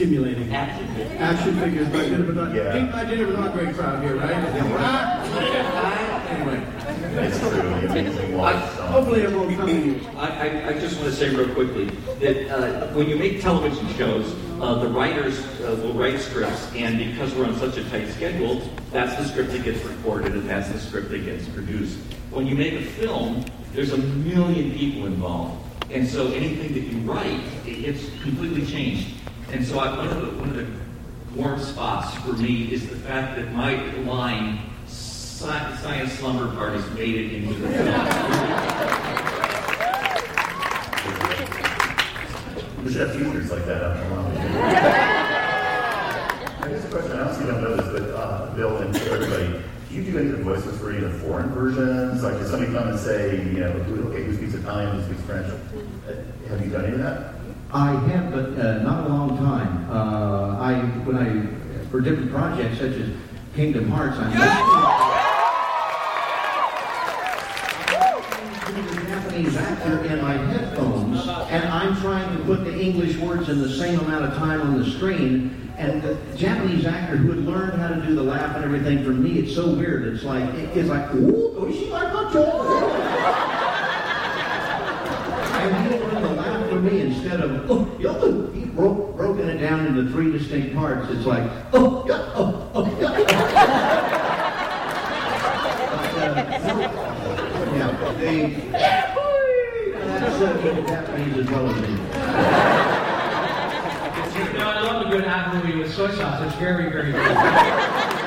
Stimulating. 0.00 0.50
Action 0.54 0.88
figures. 0.94 1.20
Action 1.20 1.60
figures 1.60 1.88
by 1.90 2.08
Jennifer 2.08 2.32
Dawn. 2.32 2.54
Yeah. 2.54 2.72
Pink 2.72 2.90
by 2.90 3.04
Jennifer 3.04 3.32
Dawn, 3.32 3.52
great 3.52 3.74
crowd 3.74 4.02
here, 4.02 4.16
right? 4.16 4.30
Ah, 4.80 6.26
anyway. 6.28 7.26
It's 7.26 7.38
true. 7.38 7.50
The 7.50 7.90
amazing 7.90 8.34
Wally 8.34 8.54
Shawn. 8.54 8.92
Hopefully 8.92 9.20
it 9.20 9.30
won't 9.30 9.54
come 9.58 9.66
to 9.66 9.74
you. 9.74 10.00
I, 10.16 10.28
I, 10.28 10.68
I 10.68 10.72
just 10.78 10.98
want 10.98 11.10
to 11.10 11.14
say 11.14 11.28
real 11.36 11.52
quickly 11.54 11.84
that 12.18 12.48
uh, 12.48 12.86
when 12.94 13.10
you 13.10 13.16
make 13.16 13.42
television 13.42 13.86
shows, 13.92 14.34
uh, 14.62 14.76
the 14.76 14.88
writers 14.88 15.38
uh, 15.60 15.78
will 15.82 15.92
write 15.92 16.18
scripts, 16.18 16.74
and 16.74 16.96
because 16.96 17.34
we're 17.34 17.44
on 17.44 17.58
such 17.58 17.76
a 17.76 17.84
tight 17.90 18.08
schedule, 18.08 18.62
that's 18.92 19.14
the 19.16 19.28
script 19.28 19.52
that 19.52 19.64
gets 19.64 19.84
recorded, 19.84 20.32
and 20.32 20.48
that's 20.48 20.70
the 20.70 20.78
script 20.78 21.10
that 21.10 21.26
gets 21.26 21.46
produced. 21.50 21.98
When 22.30 22.46
you 22.46 22.54
make 22.54 22.72
a 22.72 22.82
film, 22.82 23.44
there's 23.74 23.92
a 23.92 23.98
million 23.98 24.72
people 24.72 25.04
involved, 25.04 25.62
and 25.90 26.08
so 26.08 26.28
anything 26.28 26.72
that 26.72 26.90
you 26.90 26.98
write, 27.00 27.42
it 27.66 27.82
gets 27.82 28.08
completely 28.22 28.64
changed. 28.64 29.20
And 29.52 29.66
so 29.66 29.78
I, 29.80 29.96
one 29.96 30.06
of 30.08 30.20
the 30.20 30.26
one 30.40 30.48
of 30.50 30.56
the 30.56 30.66
warm 31.34 31.60
spots 31.60 32.14
for 32.18 32.32
me 32.34 32.72
is 32.72 32.88
the 32.88 32.96
fact 32.96 33.36
that 33.36 33.52
my 33.52 33.74
line 34.02 34.60
"Sci- 34.86 35.76
"Science 35.82 36.12
Slumber 36.12 36.54
Parties" 36.54 36.88
made 36.92 37.14
it 37.16 37.32
into 37.34 37.54
the 37.54 37.68
film. 37.68 37.86
We 42.84 42.92
should 42.92 43.08
have 43.08 43.12
features 43.16 43.50
like 43.50 43.66
that 43.66 43.82
out 43.82 43.96
in 43.96 44.08
the 44.08 44.14
lobby. 44.16 44.36
A 46.72 46.90
question, 46.90 47.12
I 47.12 47.20
honestly 47.22 47.46
don't 47.46 47.62
know 47.62 47.76
this, 47.76 47.88
but 48.00 48.10
uh, 48.14 48.54
Bill 48.54 48.76
and 48.78 48.96
everybody, 48.96 49.62
do 49.88 49.94
you 49.94 50.02
do 50.12 50.18
any 50.18 50.30
of 50.30 50.38
the 50.38 50.44
voices 50.44 50.78
for 50.78 50.90
any 50.90 51.04
of 51.04 51.12
the 51.12 51.18
foreign 51.20 51.50
versions? 51.50 52.22
Like, 52.22 52.34
does 52.34 52.50
somebody 52.50 52.72
come 52.72 52.88
and 52.88 52.98
say, 52.98 53.36
you 53.36 53.60
know, 53.60 53.68
okay, 53.68 54.22
who 54.24 54.34
speaks 54.36 54.54
Italian, 54.54 54.96
who 54.96 55.02
speaks 55.04 55.20
French? 55.22 55.46
Uh, 55.52 56.48
Have 56.48 56.64
you 56.64 56.70
done 56.72 56.84
any 56.86 56.94
of 56.94 57.00
that? 57.00 57.29
I 57.72 57.92
have, 57.92 58.32
but 58.32 58.58
uh, 58.58 58.82
not 58.82 59.06
a 59.06 59.08
long 59.08 59.36
time. 59.38 59.88
Uh, 59.90 60.58
I 60.58 60.74
when 61.06 61.16
I 61.16 61.46
for 61.90 62.00
different 62.00 62.30
projects 62.32 62.78
such 62.78 62.92
as 62.92 63.08
Kingdom 63.54 63.88
Hearts, 63.90 64.16
I'm 64.18 64.30
listening 68.66 68.86
to 68.86 68.94
the 69.00 69.06
Japanese 69.06 69.56
actor 69.56 70.04
in 70.04 70.20
my 70.22 70.34
headphones, 70.34 71.28
and 71.28 71.64
I'm 71.68 71.96
trying 72.00 72.36
to 72.36 72.44
put 72.44 72.64
the 72.64 72.76
English 72.76 73.16
words 73.18 73.48
in 73.48 73.60
the 73.60 73.70
same 73.70 73.98
amount 74.00 74.24
of 74.24 74.34
time 74.36 74.60
on 74.62 74.78
the 74.82 74.90
screen. 74.90 75.56
and 75.78 76.02
the 76.02 76.14
Japanese 76.36 76.84
actor 76.84 77.16
who 77.16 77.30
had 77.30 77.38
learned 77.46 77.80
how 77.80 77.88
to 77.88 78.02
do 78.06 78.14
the 78.14 78.22
laugh 78.22 78.54
and 78.54 78.62
everything, 78.64 79.02
for 79.02 79.12
me, 79.12 79.38
it's 79.38 79.54
so 79.54 79.72
weird. 79.72 80.06
It's 80.14 80.24
like, 80.24 80.44
it's 80.76 80.90
like, 80.90 81.14
ooh, 81.14 81.54
oh, 81.56 81.72
she 81.72 81.88
like 81.88 82.12
a 82.12 82.30
joke. 82.30 82.92
And 85.56 85.92
he 85.92 85.98
learned 85.98 86.24
the 86.24 86.32
laugh 86.34 86.68
for 86.68 86.80
me 86.80 87.00
instead 87.00 87.40
of, 87.40 87.70
oh, 87.70 87.90
yo, 87.98 88.50
he 88.52 88.66
broke, 88.66 89.16
broken 89.16 89.48
it 89.48 89.56
down 89.58 89.86
into 89.86 90.10
three 90.12 90.30
It's 91.12 91.26
like, 91.26 91.50
oh, 91.72 92.04
yeah, 92.06 92.32
oh, 92.34 92.70
oh, 92.74 92.86
yeah. 93.00 93.18
yeah, 97.76 98.14
they, 98.18 98.50
that's 98.70 100.40
uh, 100.40 100.84
Japanese 100.86 101.36
as 101.38 101.50
well 101.50 101.68
as 101.68 101.76
me. 101.82 101.88
You 104.38 104.52
know, 104.58 104.68
I 104.68 104.80
love 104.82 105.06
a 105.06 105.10
good 105.10 105.24
hot 105.26 105.54
movie 105.54 105.78
with 105.78 105.92
soy 105.92 106.10
sauce. 106.12 106.42
It's 106.46 106.56
very, 106.56 106.88
very 106.90 107.12
good. 107.12 107.20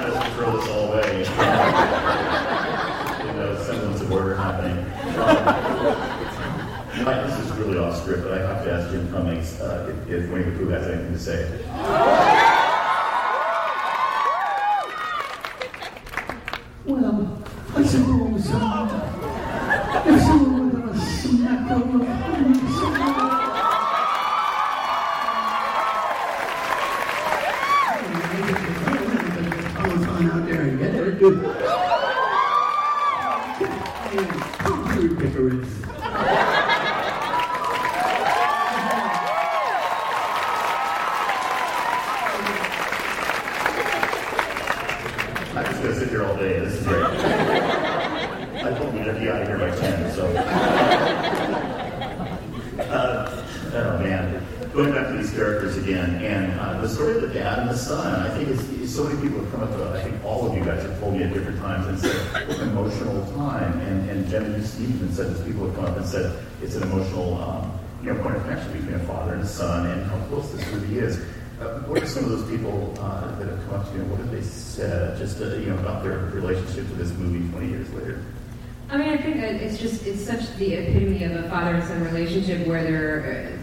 I 0.00 0.10
just 0.10 0.32
throw 0.36 0.56
this 0.56 0.68
all 0.68 0.92
away. 0.92 1.18
you 3.26 3.32
know, 3.34 3.56
semblance 3.62 4.00
of 4.00 4.12
order 4.12 4.36
happening. 4.36 4.78
Um, 5.18 7.04
Mike, 7.04 7.26
this 7.26 7.38
is 7.38 7.50
really 7.52 7.78
off 7.78 7.96
script, 8.08 8.24
but 8.24 8.32
I 8.40 8.54
have 8.54 8.64
to 8.64 8.72
ask 8.72 8.90
Jim 8.90 9.10
Cummings 9.10 9.60
uh, 9.60 9.92
if, 10.08 10.08
if 10.08 10.30
Winnie 10.30 10.44
the 10.44 10.52
Pooh 10.52 10.68
has 10.68 10.86
anything 10.88 11.12
to 11.12 11.18
say. 11.18 11.44
Well, 16.86 17.44
I 17.76 17.82
suppose 17.84 18.50
uh, 18.50 20.04
if 20.06 20.22
someone 20.22 20.70
were 20.72 20.90
to 20.90 20.98
smack 20.98 21.70
over 21.70 21.98
I 29.76 29.88
was 29.92 30.02
on 30.08 30.30
out 30.30 30.46
there 30.46 30.62
and 30.62 30.78
get 30.78 30.94
it. 30.94 30.98
Hey, 34.94 35.08
Pickers. 35.14 35.78
I'm 45.58 45.64
just 45.64 45.82
going 45.82 45.94
to 45.94 46.00
sit 46.00 46.08
here 46.10 46.24
all 46.24 46.36
day. 46.36 46.60
This 46.60 46.74
is 46.74 46.86
great. 46.86 47.02
I 47.02 48.74
told 48.78 48.94
you 48.94 49.02
to 49.04 49.12
be 49.14 49.28
out 49.28 49.42
of 49.42 49.48
here 49.48 49.58
by 49.58 49.74
10, 49.74 50.14
so. 50.14 50.26
Uh, 52.78 53.44
oh, 53.74 53.98
man. 53.98 54.46
Going 54.72 54.92
back 54.92 55.08
to 55.08 55.16
these 55.16 55.32
characters 55.32 55.76
again, 55.76 56.22
and 56.24 56.60
uh, 56.60 56.80
the 56.80 56.88
story 56.88 57.16
of 57.16 57.22
the 57.22 57.28
dad 57.28 57.58
and 57.58 57.70
the 57.70 57.76
son, 57.76 58.20
I 58.20 58.30
think 58.36 58.50
it's, 58.50 58.62
it's 58.70 58.94
so 58.94 59.04
many 59.04 59.20
people 59.20 59.40
have 59.42 59.50
come 59.50 59.62
up 59.62 59.70
to 59.70 59.98
I 59.98 60.02
think 60.02 60.24
all 60.24 60.46
of 60.46 60.56
you 60.56 60.64
guys 60.64 60.82
have 60.84 60.98
told 61.00 61.14
me 61.14 61.24
at 61.24 61.32
different 61.32 61.58
times 61.58 61.86
and 61.88 61.98
said, 61.98 62.48
what 62.48 62.58
an 62.60 62.68
emotional 62.68 63.26
time. 63.32 63.80
And, 63.80 64.08
and 64.10 64.28
Jen 64.28 64.44
and 64.44 64.64
Steve 64.64 64.94
even 64.94 65.12
said 65.12 65.34
this, 65.34 65.44
people 65.44 65.66
have 65.66 65.74
come 65.74 65.86
up 65.86 65.96
and 65.96 66.06
said 66.06 66.38
it's 66.62 66.76
an 66.76 66.84
emotional 66.84 67.42
um, 67.42 67.78
you 68.02 68.12
know, 68.12 68.22
point 68.22 68.36
of 68.36 68.42
connection 68.44 68.72
between 68.72 68.94
a 68.94 69.04
father 69.06 69.34
and 69.34 69.42
a 69.42 69.46
son 69.46 69.86
and 69.86 70.06
how 70.08 70.18
close 70.26 70.52
this 70.52 70.64
really 70.68 70.98
is. 70.98 71.18
Uh, 71.60 71.80
what 71.80 72.00
are 72.00 72.06
some 72.06 72.22
of 72.22 72.30
those 72.30 72.48
people 72.48 72.94
uh, 73.00 73.34
that 73.36 73.48
have 73.48 73.60
come 73.66 73.74
up 73.80 73.88
to 73.88 73.94
you 73.94 74.02
and 74.02 74.10
what 74.12 74.20
have 74.20 74.30
they 74.30 74.42
said 74.42 75.18
just 75.18 75.40
uh, 75.40 75.56
you 75.56 75.66
know 75.66 75.78
about 75.78 76.04
their 76.04 76.18
relationship 76.30 76.86
to 76.86 76.94
this 76.94 77.10
movie 77.14 77.50
20 77.50 77.68
years 77.68 77.92
later? 77.94 78.24
I 78.90 78.96
mean, 78.96 79.08
I 79.08 79.16
think 79.16 79.40
that 79.40 79.56
it's 79.56 79.76
just 79.76 80.06
it's 80.06 80.24
such 80.24 80.54
the 80.54 80.76
epitome 81.68 81.78
of 81.78 81.84
a 81.84 81.86
father 81.86 82.02
and 82.02 82.04
son 82.04 82.04
relationship 82.14 82.66
where 82.66 82.82
they're, 82.82 83.58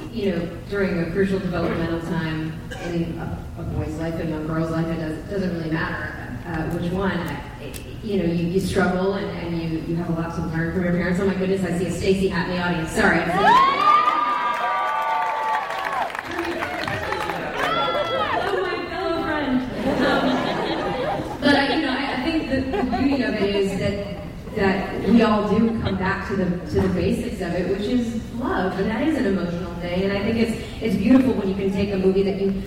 uh, 0.00 0.06
you 0.12 0.30
know, 0.30 0.48
during 0.70 1.00
a 1.00 1.10
crucial 1.10 1.38
developmental 1.38 2.00
time 2.00 2.58
in 2.84 3.18
a, 3.18 3.38
a 3.58 3.62
boy's 3.62 3.94
life 3.98 4.14
and 4.14 4.34
a 4.34 4.38
girl's 4.46 4.70
life. 4.70 4.86
It 4.86 4.96
does, 4.96 5.18
doesn't 5.30 5.56
really 5.56 5.70
matter 5.70 6.38
uh, 6.46 6.70
which 6.70 6.92
one. 6.92 7.18
You 8.02 8.18
know, 8.18 8.24
you, 8.24 8.46
you 8.46 8.60
struggle 8.60 9.14
and, 9.14 9.26
and 9.38 9.72
you, 9.72 9.80
you 9.80 9.96
have 9.96 10.08
a 10.10 10.12
lot 10.12 10.34
to 10.36 10.42
learn 10.42 10.72
from 10.72 10.84
your 10.84 10.92
parents. 10.92 11.20
Oh 11.20 11.26
my 11.26 11.34
goodness, 11.34 11.64
I 11.64 11.76
see 11.78 11.86
a 11.86 11.92
Stacy 11.92 12.28
hat 12.28 12.48
in 12.48 12.56
the 12.56 12.62
audience. 12.62 12.90
Sorry. 12.92 13.18
I'm 13.18 13.28
my 18.62 18.86
fellow 18.90 19.22
friend. 19.24 19.70
But 21.40 21.56
I, 21.56 21.74
you 21.74 21.82
know, 21.82 21.90
I, 21.90 22.14
I 22.14 22.22
think 22.22 22.50
the, 22.50 22.60
the 22.76 22.82
beauty 22.96 23.22
of 23.22 23.34
it 23.34 23.56
is 23.56 23.78
that 23.80 24.16
that 24.56 25.06
we 25.08 25.22
all 25.22 25.48
do 25.48 25.75
come 25.96 26.08
back 26.08 26.28
to 26.28 26.36
the 26.36 26.44
to 26.70 26.80
the 26.80 26.88
basics 26.88 27.40
of 27.40 27.52
it, 27.52 27.68
which 27.68 27.88
is 27.88 28.22
love, 28.34 28.78
and 28.78 28.90
that 28.90 29.06
is 29.06 29.18
an 29.18 29.26
emotional 29.26 29.74
thing. 29.76 30.04
And 30.04 30.12
I 30.12 30.22
think 30.22 30.36
it's 30.36 30.82
it's 30.82 30.96
beautiful 30.96 31.32
when 31.34 31.48
you 31.48 31.54
can 31.54 31.72
take 31.72 31.92
a 31.92 31.96
movie 31.96 32.22
that 32.22 32.40
you 32.40 32.62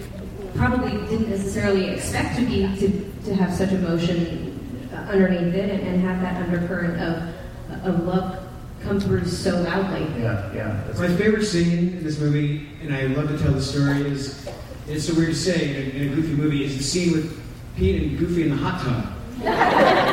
probably 0.56 0.92
didn't 1.08 1.30
necessarily 1.30 1.90
expect 1.90 2.38
to 2.38 2.46
be 2.46 2.62
to, 2.80 3.12
to 3.26 3.36
have 3.36 3.54
such 3.54 3.72
emotion 3.72 4.90
uh, 4.94 4.98
underneath 5.12 5.54
it, 5.54 5.70
and, 5.70 5.82
and 5.88 6.02
have 6.02 6.22
that 6.22 6.42
undercurrent 6.42 7.02
of 7.02 7.86
of 7.86 8.04
love 8.06 8.46
come 8.82 9.00
through 9.00 9.26
so 9.26 9.62
loudly. 9.62 10.02
Yeah, 10.22 10.54
yeah. 10.54 10.94
My 10.98 11.14
favorite 11.16 11.46
scene 11.46 11.98
in 11.98 12.04
this 12.04 12.20
movie, 12.20 12.70
and 12.82 12.94
I 12.94 13.08
love 13.08 13.28
to 13.28 13.38
tell 13.38 13.52
the 13.52 13.62
story, 13.62 14.02
is 14.02 14.48
it's 14.88 15.06
so 15.06 15.14
weird 15.14 15.30
to 15.30 15.36
say 15.36 15.70
in 15.70 15.76
a, 15.76 16.04
in 16.06 16.12
a 16.14 16.16
Goofy 16.16 16.34
movie, 16.34 16.64
is 16.64 16.78
the 16.78 16.84
scene 16.84 17.12
with 17.14 17.40
Pete 17.76 18.02
and 18.02 18.18
Goofy 18.18 18.44
in 18.44 18.50
the 18.50 18.56
hot 18.56 18.82
tub. 18.82 20.06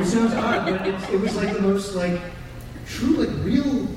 It 0.00 0.06
sounds 0.06 0.34
odd, 0.34 0.64
but 0.66 0.86
it, 0.86 0.94
it 1.10 1.20
was 1.20 1.34
like 1.36 1.52
the 1.52 1.60
most 1.60 1.94
like 1.94 2.20
true, 2.86 3.16
like 3.16 3.30
real 3.44 3.88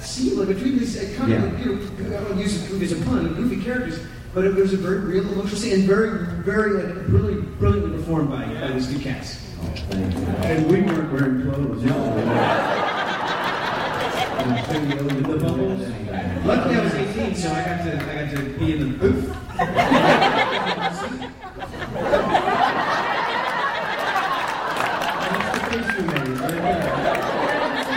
scene, 0.00 0.38
like 0.38 0.48
between 0.48 0.78
these 0.78 0.96
uh, 0.96 1.16
kind 1.18 1.32
of 1.32 1.52
like, 1.52 1.64
you 1.64 1.76
know, 1.76 2.18
I 2.18 2.24
don't 2.24 2.38
use 2.38 2.58
Goofy 2.68 2.84
as 2.84 2.92
a 2.92 3.04
pun, 3.04 3.34
Goofy 3.34 3.62
characters, 3.62 4.00
but 4.34 4.44
it 4.44 4.54
was 4.54 4.72
a 4.72 4.76
very 4.76 4.98
real 5.00 5.22
emotional 5.32 5.56
scene 5.56 5.74
and 5.74 5.84
very, 5.84 6.26
very 6.42 6.72
like 6.82 6.94
really 7.08 7.40
brilliantly 7.40 7.98
performed 7.98 8.30
by 8.30 8.46
by 8.46 8.72
these 8.72 8.88
two 8.92 8.98
cats. 8.98 9.40
And 10.42 10.66
we 10.70 10.82
weren't 10.82 11.12
wearing 11.12 11.42
clothes. 11.50 11.84
The 14.44 15.38
bubbles. 15.38 15.80
Luckily, 16.44 16.74
I 16.76 16.84
was 16.84 16.92
18, 16.94 17.34
so 17.34 17.50
I 17.50 17.64
got 17.64 17.84
to 17.84 17.92
I 17.94 18.26
got 18.26 18.36
to 18.36 18.42
be 18.58 18.72
in 18.74 18.78
the 18.80 18.98
booth. 18.98 19.34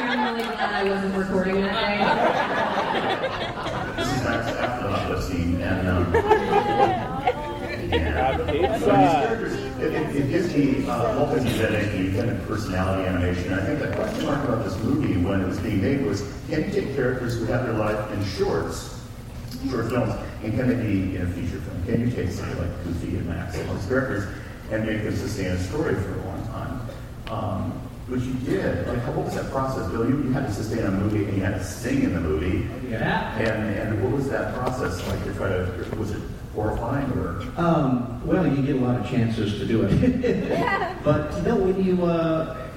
I'm 0.10 0.24
really 0.36 0.44
glad 0.44 0.74
I 0.74 0.84
wasn't 0.90 1.16
recording 1.18 1.62
that 1.62 1.74
day. 1.76 1.98
This 3.98 4.08
is 4.08 4.22
after, 4.26 4.58
after 4.58 4.84
the 4.84 4.94
hot 4.94 5.08
tub 5.08 5.22
scene, 5.24 5.62
and 5.62 5.88
um, 5.88 6.04
yeah. 8.54 8.78
pizza. 8.78 9.68
It, 9.80 9.94
it, 9.94 10.16
it 10.16 10.30
gives 10.30 10.54
me 10.56 10.88
uh, 10.88 11.14
multi-genetic 11.16 11.94
independent 11.94 12.48
personality 12.48 13.08
animation. 13.08 13.52
And 13.54 13.62
I 13.62 13.66
think 13.66 13.80
the 13.80 13.96
question 13.96 14.26
mark 14.26 14.44
about 14.44 14.64
this 14.64 14.78
movie 14.84 15.18
when 15.18 15.42
it 15.42 15.48
was 15.48 15.60
being 15.60 15.82
made 15.82 16.06
was, 16.06 16.22
can 16.50 16.64
you 16.64 16.72
take 16.72 16.96
characters 16.96 17.38
who 17.38 17.46
have 17.46 17.66
their 17.66 17.74
life 17.74 18.12
in 18.12 18.24
shorts, 18.26 19.00
short 19.70 19.90
films, 19.90 20.14
and 20.44 20.54
can 20.54 20.68
they 20.68 20.76
be 20.76 21.16
in 21.16 21.22
a 21.22 21.30
feature 21.32 21.60
film? 21.60 21.84
Can 21.86 22.02
you 22.02 22.16
take 22.16 22.32
somebody 22.32 22.60
like 22.62 22.84
Goofy 22.84 23.18
and 23.18 23.28
Max 23.28 23.58
and 23.58 23.70
those 23.70 23.86
characters 23.86 24.24
and 24.72 24.86
make 24.86 25.04
them 25.04 25.16
sustain 25.16 25.48
a 25.48 25.60
story 25.64 25.96
for 25.96 26.14
a 26.14 26.26
long 26.26 26.48
time? 26.48 26.90
Um, 27.30 27.72
which 28.08 28.24
you 28.24 28.34
did. 28.46 28.88
Like, 28.88 29.06
what 29.08 29.26
was 29.26 29.36
that 29.36 29.52
process, 29.52 29.92
Bill? 29.92 30.08
You, 30.08 30.24
you 30.24 30.32
had 30.32 30.48
to 30.48 30.54
sustain 30.54 30.86
a 30.86 30.92
movie 30.92 31.26
and 31.26 31.36
you 31.36 31.44
had 31.44 31.56
to 31.56 31.64
sing 31.64 32.04
in 32.04 32.14
the 32.14 32.22
movie. 32.22 32.66
Yeah. 32.90 33.38
And 33.38 33.76
and 33.76 34.02
what 34.02 34.14
was 34.14 34.30
that 34.30 34.56
process 34.56 35.06
like 35.10 35.22
to 35.26 35.34
try 35.34 35.50
to? 35.50 35.96
Was 35.98 36.12
it 36.12 36.22
horrifying 36.58 37.10
or? 37.12 37.40
Um, 37.56 38.26
well, 38.26 38.48
you 38.48 38.64
get 38.64 38.78
a 38.78 38.80
lot 38.80 39.00
of 39.00 39.08
chances 39.08 39.60
to 39.60 39.66
do 39.66 39.84
it. 39.84 40.50
but 41.04 41.44
no, 41.44 41.56
when 41.56 41.84
you, 41.84 42.04
uh, 42.04 42.68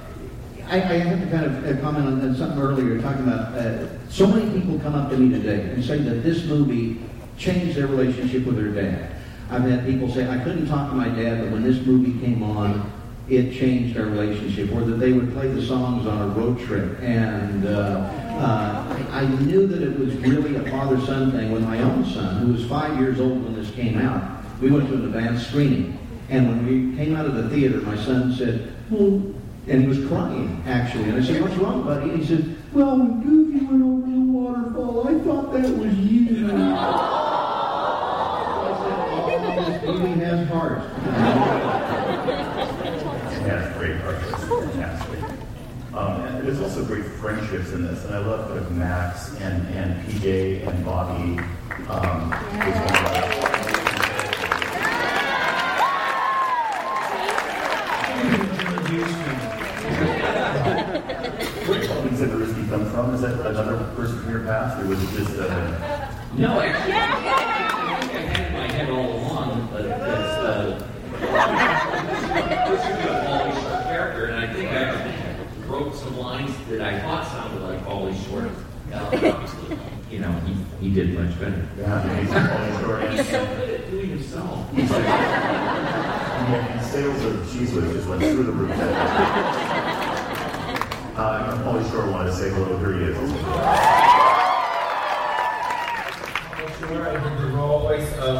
I, 0.69 0.77
I 0.77 0.99
have 0.99 1.21
to 1.21 1.31
kind 1.31 1.47
of 1.47 1.65
uh, 1.65 1.81
comment 1.81 2.07
on, 2.07 2.21
on 2.21 2.37
something 2.37 2.61
earlier, 2.61 3.01
talking 3.01 3.23
about 3.23 3.55
uh, 3.55 4.09
so 4.11 4.27
many 4.27 4.51
people 4.61 4.79
come 4.81 4.95
up 4.95 5.09
to 5.11 5.17
me 5.17 5.35
today 5.35 5.73
and 5.73 5.83
say 5.83 5.97
that 5.99 6.23
this 6.23 6.45
movie 6.45 7.01
changed 7.39 7.75
their 7.75 7.87
relationship 7.87 8.45
with 8.45 8.57
their 8.57 8.69
dad. 8.69 9.17
I've 9.49 9.63
had 9.63 9.87
people 9.87 10.13
say, 10.13 10.29
I 10.29 10.39
couldn't 10.45 10.69
talk 10.69 10.91
to 10.91 10.95
my 10.95 11.09
dad, 11.09 11.41
but 11.41 11.51
when 11.51 11.63
this 11.63 11.85
movie 11.85 12.21
came 12.25 12.43
on, 12.43 12.93
it 13.31 13.59
changed 13.59 13.97
our 13.97 14.05
relationship. 14.05 14.71
Or 14.73 14.83
that 14.83 14.97
they 14.97 15.13
would 15.13 15.33
play 15.33 15.49
the 15.49 15.65
songs 15.65 16.07
on 16.07 16.21
a 16.21 16.35
road 16.35 16.61
trip. 16.61 17.01
And 17.01 17.67
uh, 17.67 18.11
uh, 18.39 18.85
I 19.11 19.27
knew 19.27 19.67
that 19.67 19.83
it 19.83 19.99
was 19.99 20.15
really 20.17 20.57
a 20.57 20.63
father-son 20.71 21.33
thing 21.33 21.51
with 21.53 21.63
my 21.65 21.81
own 21.81 22.05
son, 22.07 22.39
who 22.47 22.53
was 22.53 22.65
five 22.67 22.99
years 22.99 23.21
old 23.21 23.43
when 23.45 23.55
this 23.55 23.71
came 23.73 23.99
out. 23.99 24.23
We 24.61 24.71
went 24.71 24.89
to 24.89 24.95
an 24.95 25.05
advanced 25.07 25.49
screening. 25.49 25.99
And 26.29 26.49
when 26.49 26.65
we 26.67 26.93
came 26.97 27.17
out 27.17 27.27
of 27.27 27.35
the 27.35 27.49
theater, 27.49 27.81
my 27.81 27.97
son 27.97 28.33
said, 28.35 28.73
well, 28.91 29.23
and 29.67 29.83
he 29.83 29.87
was 29.87 30.07
crying, 30.07 30.63
actually. 30.67 31.09
And 31.11 31.19
I 31.23 31.23
said, 31.27 31.41
what's 31.43 31.57
wrong, 31.57 31.83
buddy? 31.83 32.11
And 32.11 32.21
he 32.23 32.27
said, 32.27 32.57
well, 32.73 32.97
when 32.97 33.21
Goofy 33.23 33.65
went 33.67 33.83
over 33.83 34.07
the 34.07 34.21
waterfall, 34.21 35.09
I 35.09 35.19
thought 35.25 35.53
that 35.53 35.69
was 35.77 35.95
you. 35.99 36.29
I 36.29 36.49
said, 36.49 36.51
oh, 39.43 39.65
this 39.67 39.83
movie 39.85 40.21
has 40.21 40.49
heart. 40.49 40.83
Yeah, 43.45 43.73
great 43.77 43.97
part. 44.03 44.19
Fantastic. 44.21 45.19
There's 46.43 46.61
also 46.61 46.85
great 46.85 47.05
friendships 47.05 47.73
in 47.73 47.85
this, 47.85 48.05
and 48.05 48.15
I 48.15 48.19
love 48.19 48.49
kind 48.49 48.61
Max 48.71 49.35
and, 49.41 49.67
and 49.75 50.07
PJ 50.07 50.67
and 50.67 50.85
Bobby. 50.85 51.39
Um, 51.89 52.31
Where 61.67 61.79
did 61.79 61.89
Bobby 61.89 62.17
come 62.71 62.87
from? 62.91 63.15
Is 63.15 63.21
that 63.23 63.35
another 63.47 63.85
person 63.97 64.21
from 64.21 64.31
your 64.31 64.41
past, 64.45 64.81
or 64.81 64.87
was 64.89 65.03
it 65.03 65.19
just 65.19 65.39
uh, 65.39 66.13
No, 66.37 66.61
actually, 66.61 66.93
I 66.95 67.11
think 67.17 67.27
I 67.27 68.21
had 68.21 68.41
it 68.41 68.47
in 68.47 68.53
my 68.53 68.73
head 68.73 68.91
all 68.91 69.13
along, 69.13 69.69
but 69.73 69.85
it's 69.85 69.97
uh, 69.97 70.87
this 72.71 72.81
is 72.81 73.05
a 73.05 73.25
Pauly 73.27 73.53
Shore 73.61 73.83
character, 73.83 74.25
and 74.27 74.37
I 74.37 74.53
think 74.53 74.71
I 74.71 75.67
wrote 75.67 75.95
some 75.95 76.17
lines 76.19 76.55
that 76.69 76.81
I 76.81 77.01
thought 77.01 77.27
sounded 77.27 77.63
like 77.63 77.85
Pauly 77.85 78.15
Shore. 78.27 78.51
Uh, 78.93 79.11
obviously, 79.13 79.79
you 80.11 80.19
know, 80.21 80.33
he, 80.81 80.91
he 81.41 81.47
did 81.47 81.59
much 81.59 81.77
better. 81.77 81.81
Yeah, 81.81 82.21
he's 82.21 82.31
Pauly 82.31 82.81
Shore. 82.81 83.01
He's 83.11 83.29
so 83.29 83.41
good 83.47 83.71
at 83.71 83.91
doing 83.91 84.11
himself. 84.11 84.69
Yeah, 84.75 86.67
and 86.73 86.85
sales 86.87 87.25
of 87.25 87.35
Cheez 87.47 87.73
Whiz 87.75 87.93
just 87.93 88.09
went 88.09 88.23
through 88.23 88.45
the 88.45 88.53
roof. 88.53 88.71
Uh, 91.17 91.53
and 91.53 91.61
Pauly 91.65 91.85
Shore 91.91 92.07
wanted 92.11 92.31
to 92.31 92.37
say 92.37 92.51
hello. 92.51 92.79
Here 92.79 92.93
he 92.95 93.05
is. 93.05 93.17
Sure, 96.79 97.03
I 97.09 97.13
did 97.13 97.39
the 97.39 97.47
role 97.55 97.81
voice 97.81 98.13
of 98.19 98.35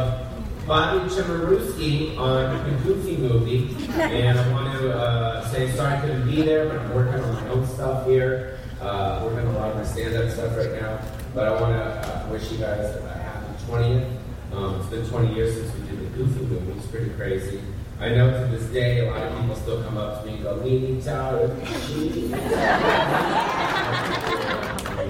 Bobby 0.67 1.09
Zimmeruski 1.09 2.17
on 2.17 2.69
the 2.69 2.75
Goofy 2.83 3.17
movie, 3.17 3.75
and 3.99 4.39
I 4.39 4.51
want 4.51 4.73
to 4.79 4.93
uh, 4.93 5.47
say 5.49 5.71
sorry 5.71 5.95
I 5.95 6.01
couldn't 6.01 6.25
be 6.29 6.41
there, 6.41 6.65
but 6.67 6.77
I'm 6.79 6.93
working 6.95 7.21
on 7.21 7.33
my 7.33 7.47
own 7.49 7.65
stuff 7.67 8.05
here. 8.07 8.57
Uh, 8.81 9.21
working 9.23 9.47
on 9.47 9.55
a 9.55 9.57
lot 9.59 9.69
of 9.69 9.75
my 9.77 9.83
stand-up 9.83 10.31
stuff 10.31 10.57
right 10.57 10.71
now, 10.81 10.99
but 11.35 11.47
I 11.47 11.51
want 11.61 11.73
to 11.73 12.00
wish 12.31 12.51
you 12.51 12.57
guys 12.59 12.95
a 12.95 13.13
happy 13.13 13.63
20th. 13.65 14.17
Um, 14.53 14.79
it's 14.79 14.89
been 14.89 15.05
20 15.05 15.35
years 15.35 15.53
since 15.53 15.73
we 15.75 15.81
did 15.87 15.99
the 15.99 16.17
Goofy 16.17 16.45
movie. 16.45 16.71
It's 16.77 16.87
pretty 16.87 17.09
crazy. 17.11 17.61
I 17.99 18.09
know 18.09 18.31
to 18.31 18.47
this 18.47 18.69
day, 18.71 19.05
a 19.05 19.11
lot 19.11 19.21
of 19.21 19.37
people 19.39 19.55
still 19.55 19.83
come 19.83 19.97
up 19.97 20.21
to 20.21 20.27
me 20.27 20.35
and 20.35 20.43
go, 20.43 20.55
"Leaning 20.55 21.01
Tower." 21.01 21.49
cheese." 21.87 22.31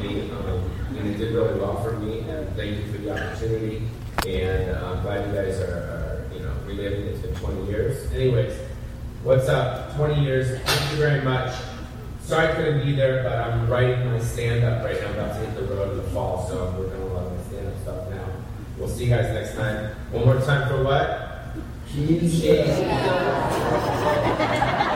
movie, 0.02 0.32
um, 0.32 0.72
and 0.98 1.08
it 1.10 1.18
did 1.18 1.34
really 1.34 1.60
well 1.60 1.82
for 1.84 1.94
me. 2.00 2.20
And 2.22 2.50
thank 2.56 2.78
you 2.78 2.92
for 2.92 2.98
the 2.98 3.12
opportunity. 3.14 3.84
And 4.28 4.76
uh, 4.76 4.92
I'm 4.92 5.02
glad 5.04 5.28
you 5.28 5.34
guys 5.34 5.60
are, 5.60 6.26
are, 6.32 6.34
you 6.34 6.42
know, 6.42 6.54
reliving. 6.66 7.06
It's 7.08 7.20
been 7.20 7.36
20 7.36 7.66
years. 7.68 8.12
Anyways, 8.12 8.58
what's 9.24 9.48
up? 9.48 9.96
20 9.96 10.24
years. 10.24 10.60
Thank 10.62 10.92
you 10.92 10.98
very 10.98 11.22
much. 11.22 11.54
Sorry 12.32 12.48
I 12.48 12.56
couldn't 12.56 12.86
be 12.86 12.94
there, 12.94 13.24
but 13.24 13.34
I'm 13.40 13.70
writing 13.70 14.06
my 14.10 14.20
stand-up 14.20 14.84
right 14.86 15.00
now. 15.02 15.08
I'm 15.08 15.14
about 15.16 15.34
to 15.34 15.40
hit 15.46 15.56
the 15.56 15.76
road 15.76 15.92
in 15.92 15.98
the 15.98 16.10
fall, 16.12 16.48
so 16.48 16.66
I'm 16.66 16.78
working 16.78 17.02
on 17.02 17.10
a 17.10 17.14
lot 17.14 17.26
of 17.26 17.38
my 17.38 17.44
stand-up 17.44 17.82
stuff 17.82 18.10
now. 18.10 18.26
We'll 18.82 18.90
see 18.90 19.04
you 19.04 19.12
guys 19.12 19.32
next 19.32 19.54
time. 19.54 19.92
One 20.12 20.26
more 20.26 20.42
time 20.42 20.68
for 20.68 20.84
what? 20.84 21.54
Cheese. 21.94 22.42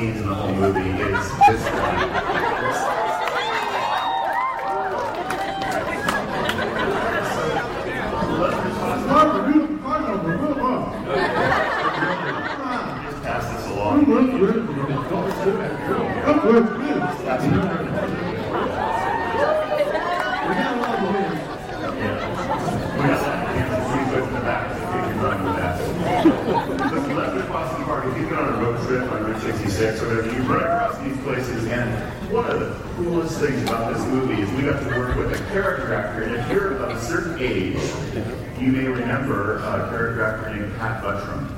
scenes 0.00 0.20
in 0.20 0.28
the 0.28 0.34
whole 0.34 0.54
movie 0.54 0.80
is 0.80 1.28
this 1.46 1.62
one. 1.76 1.98
Just 13.04 13.22
pass 13.22 13.44
this 13.52 13.66
along. 13.66 14.06
Listen, 26.90 27.16
let's 27.16 27.36
across 27.36 27.78
the 27.78 27.84
park. 27.84 28.04
If 28.06 28.16
you've 28.16 28.28
been 28.30 28.38
on 28.38 28.48
a 28.48 28.56
road 28.62 28.76
trip 28.86 29.69
66 29.80 30.02
or 30.02 30.14
whatever, 30.14 30.36
you 30.36 30.42
run 30.42 30.60
across 30.62 30.98
these 30.98 31.16
places, 31.22 31.66
and 31.68 32.30
one 32.30 32.44
of 32.50 32.60
the 32.60 32.88
coolest 32.96 33.40
things 33.40 33.62
about 33.62 33.94
this 33.94 34.04
movie 34.08 34.42
is 34.42 34.50
we 34.50 34.62
got 34.62 34.78
to 34.78 34.98
work 34.98 35.16
with 35.16 35.32
a 35.32 35.44
character 35.52 35.94
actor. 35.94 36.24
And 36.24 36.34
if 36.34 36.50
you're 36.50 36.74
of 36.76 36.90
a 36.90 37.00
certain 37.00 37.38
age, 37.40 37.78
you 38.60 38.72
may 38.72 38.86
remember 38.86 39.56
a 39.56 39.88
character 39.88 40.22
actor 40.22 40.54
named 40.54 40.76
Pat 40.76 41.02
Buttram. 41.02 41.48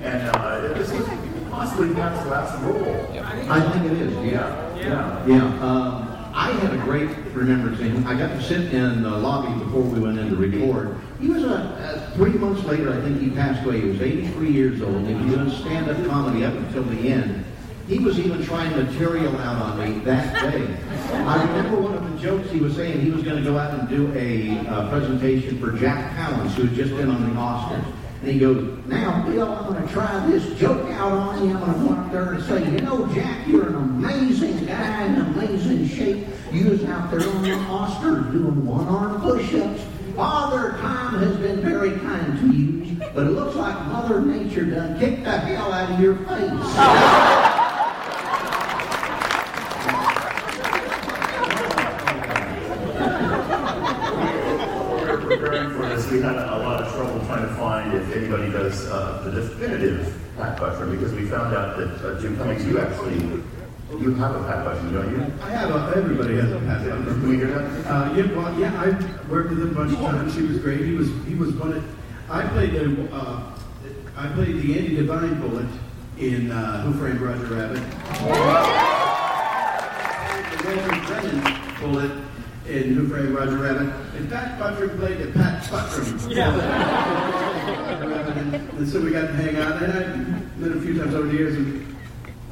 And 0.00 0.28
uh, 0.30 0.60
this 0.78 0.90
was 0.90 1.06
possibly 1.50 1.94
Pat's 1.94 2.26
last 2.30 2.62
role. 2.62 3.06
I 3.50 3.60
think 3.72 3.92
it 3.92 4.00
is, 4.00 4.14
yeah. 4.24 4.74
Yeah. 4.74 5.26
Yeah. 5.26 5.44
Um, 5.60 6.14
I 6.36 6.50
had 6.50 6.74
a 6.74 6.78
great 6.78 7.10
remembrance. 7.32 7.80
I 8.06 8.14
got 8.14 8.28
to 8.28 8.42
sit 8.42 8.74
in 8.74 9.02
the 9.04 9.10
lobby 9.10 9.56
before 9.64 9.82
we 9.82 10.00
went 10.00 10.18
in 10.18 10.30
to 10.30 10.36
record. 10.36 10.98
He 11.20 11.28
was 11.28 11.44
a, 11.44 11.54
uh, 11.54 12.10
three 12.16 12.32
months 12.32 12.64
later, 12.64 12.92
I 12.92 13.00
think 13.00 13.20
he 13.20 13.30
passed 13.30 13.64
away. 13.64 13.80
He 13.80 13.88
was 13.88 13.93
83 14.04 14.50
years 14.50 14.82
old. 14.82 15.06
He 15.06 15.14
was 15.14 15.34
doing 15.34 15.50
stand-up 15.50 16.06
comedy 16.06 16.44
up 16.44 16.54
until 16.54 16.82
the 16.84 17.08
end. 17.08 17.44
He 17.88 17.98
was 17.98 18.18
even 18.18 18.44
trying 18.44 18.70
material 18.76 19.36
out 19.38 19.60
on 19.60 19.78
me 19.78 19.98
that 20.04 20.52
day. 20.52 20.76
I 21.12 21.42
remember 21.42 21.80
one 21.80 21.94
of 21.94 22.12
the 22.12 22.18
jokes 22.18 22.50
he 22.50 22.58
was 22.58 22.74
saying 22.76 23.00
he 23.00 23.10
was 23.10 23.22
going 23.22 23.42
to 23.42 23.50
go 23.50 23.58
out 23.58 23.78
and 23.78 23.88
do 23.88 24.10
a 24.14 24.58
uh, 24.68 24.88
presentation 24.88 25.58
for 25.58 25.72
Jack 25.72 26.16
Palance, 26.16 26.52
who 26.52 26.64
had 26.64 26.74
just 26.74 26.96
been 26.96 27.10
on 27.10 27.22
the 27.22 27.40
Oscars. 27.40 27.84
And 28.22 28.32
he 28.32 28.38
goes, 28.38 28.78
now, 28.86 29.22
Bill, 29.26 29.52
I'm 29.52 29.70
going 29.70 29.86
to 29.86 29.92
try 29.92 30.26
this 30.26 30.58
joke 30.58 30.90
out 30.92 31.12
on 31.12 31.46
you. 31.46 31.54
I'm 31.54 31.60
going 31.60 31.74
to 31.74 31.94
go 31.94 32.00
up 32.00 32.12
there 32.12 32.32
and 32.32 32.44
say, 32.44 32.64
you 32.64 32.80
know, 32.80 33.06
Jack, 33.12 33.46
you're 33.46 33.68
an 33.68 33.74
amazing 33.74 34.64
guy 34.64 35.04
in 35.04 35.16
amazing 35.16 35.86
shape. 35.88 36.26
You 36.50 36.70
was 36.70 36.84
out 36.84 37.10
there 37.10 37.20
on 37.20 37.42
the 37.42 37.50
Oscars 37.50 38.32
doing 38.32 38.64
one-arm 38.64 39.20
push-ups. 39.20 39.82
Father 40.16 40.78
Time 40.78 41.18
has 41.18 41.36
been 41.38 41.60
very 41.60 41.98
kind 41.98 42.38
to 42.40 42.56
you, 42.56 42.63
but 43.14 43.28
it 43.28 43.30
looks 43.30 43.54
like 43.54 43.74
Mother 43.86 44.20
Nature 44.20 44.64
done 44.64 44.98
kicked 44.98 45.22
the 45.22 45.30
hell 45.30 45.72
out 45.72 45.92
of 45.92 46.00
your 46.00 46.16
face. 46.16 46.50
We're 55.00 55.20
preparing 55.20 55.70
for 55.70 55.88
this. 55.88 56.10
We 56.10 56.20
had 56.20 56.34
a 56.34 56.58
lot 56.58 56.82
of 56.82 56.92
trouble 56.92 57.24
trying 57.26 57.46
to 57.48 57.54
find 57.54 57.94
if 57.94 58.16
anybody 58.16 58.50
does 58.50 58.84
uh, 58.86 59.22
the 59.24 59.30
definitive 59.30 60.12
Pat 60.36 60.58
Buttram 60.58 60.90
because 60.90 61.12
we 61.12 61.26
found 61.26 61.54
out 61.54 61.76
that 61.76 62.04
uh, 62.04 62.20
Jim 62.20 62.36
Cummings, 62.36 62.66
you 62.66 62.80
actually 62.80 63.14
you 64.00 64.12
have 64.14 64.34
a 64.34 64.42
Pat 64.42 64.66
Buttram, 64.66 64.92
don't 64.92 65.10
you? 65.12 65.32
I 65.40 65.50
have 65.50 65.70
a, 65.70 65.96
everybody 65.96 66.34
has 66.34 66.50
a 66.50 66.58
Pat 66.58 66.80
Buttram. 66.80 67.04
Can 67.04 67.28
we 67.28 67.36
hear 67.36 67.46
that? 67.46 67.86
Uh, 67.86 68.12
yeah, 68.16 68.36
well, 68.36 68.58
yeah, 68.58 68.80
I 68.80 69.30
worked 69.30 69.50
with 69.50 69.60
him 69.60 69.70
a 69.70 69.74
bunch 69.74 69.92
of 69.92 70.00
times. 70.00 70.34
He 70.34 70.42
was 70.42 70.58
great. 70.58 70.80
He 70.80 70.94
was 70.94 71.08
he 71.28 71.36
was 71.36 71.54
one 71.54 71.74
of 71.74 72.03
I 72.28 72.46
played 72.48 72.72
the 72.72 73.14
uh, 73.14 73.50
I 74.16 74.26
played 74.28 74.56
the 74.62 74.78
Andy 74.78 74.96
Devine 74.96 75.40
bullet 75.40 75.66
in 76.18 76.50
uh, 76.50 76.82
Who 76.82 76.94
Framed 76.98 77.20
Roger 77.20 77.44
Rabbit. 77.46 77.82
the 80.50 80.66
Walter 80.66 81.00
Brennan 81.06 81.40
bullet 81.80 82.12
in 82.68 82.94
Who 82.94 83.08
Framed 83.08 83.34
Roger 83.34 83.58
Rabbit. 83.58 83.92
And 84.16 84.30
Pat 84.30 84.58
Buttram 84.58 84.96
played 84.98 85.18
the 85.18 85.32
Pat 85.32 85.62
Buttram. 85.64 86.30
and, 88.36 88.54
and 88.78 88.88
so 88.88 89.00
we 89.00 89.10
got 89.10 89.22
to 89.22 89.32
hang 89.34 89.56
out. 89.56 89.82
And 89.82 89.92
I 89.92 90.06
met 90.60 90.76
a 90.76 90.80
few 90.80 90.98
times 90.98 91.14
over 91.14 91.26
the 91.26 91.34
years. 91.34 91.56
And 91.56 91.96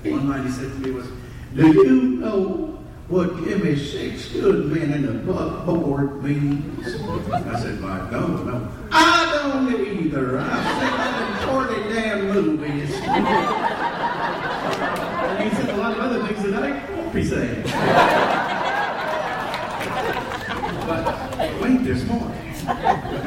one 0.04 0.28
line 0.28 0.44
he 0.44 0.50
said 0.52 0.70
to 0.72 0.78
me 0.80 0.90
was, 0.90 1.06
"Do 1.54 1.66
you 1.72 2.00
know 2.18 2.71
would 3.12 3.44
give 3.44 3.62
me 3.62 3.76
six 3.76 4.32
good 4.32 4.72
men 4.72 4.90
in 4.94 5.04
the 5.04 5.12
buckboard 5.12 5.82
board 5.84 6.24
meetings. 6.24 6.86
I 7.30 7.60
said, 7.60 7.78
"My 7.78 8.10
no, 8.10 8.26
no, 8.26 8.66
I 8.90 9.30
don't 9.34 9.86
either. 9.86 10.38
I've 10.38 10.64
seen 10.80 11.36
forty 11.46 11.76
damn 11.92 12.28
movies." 12.32 12.90
and 13.04 13.26
he 15.44 15.50
said 15.56 15.68
a 15.68 15.76
lot 15.76 15.92
of 15.92 15.98
other 16.00 16.26
things 16.26 16.42
that 16.42 16.54
I 16.54 16.70
won't 16.96 17.12
be 17.12 17.22
saying. 17.22 17.62
but 20.88 21.04
wait, 21.60 21.84
there's 21.84 22.06
more. 22.06 22.32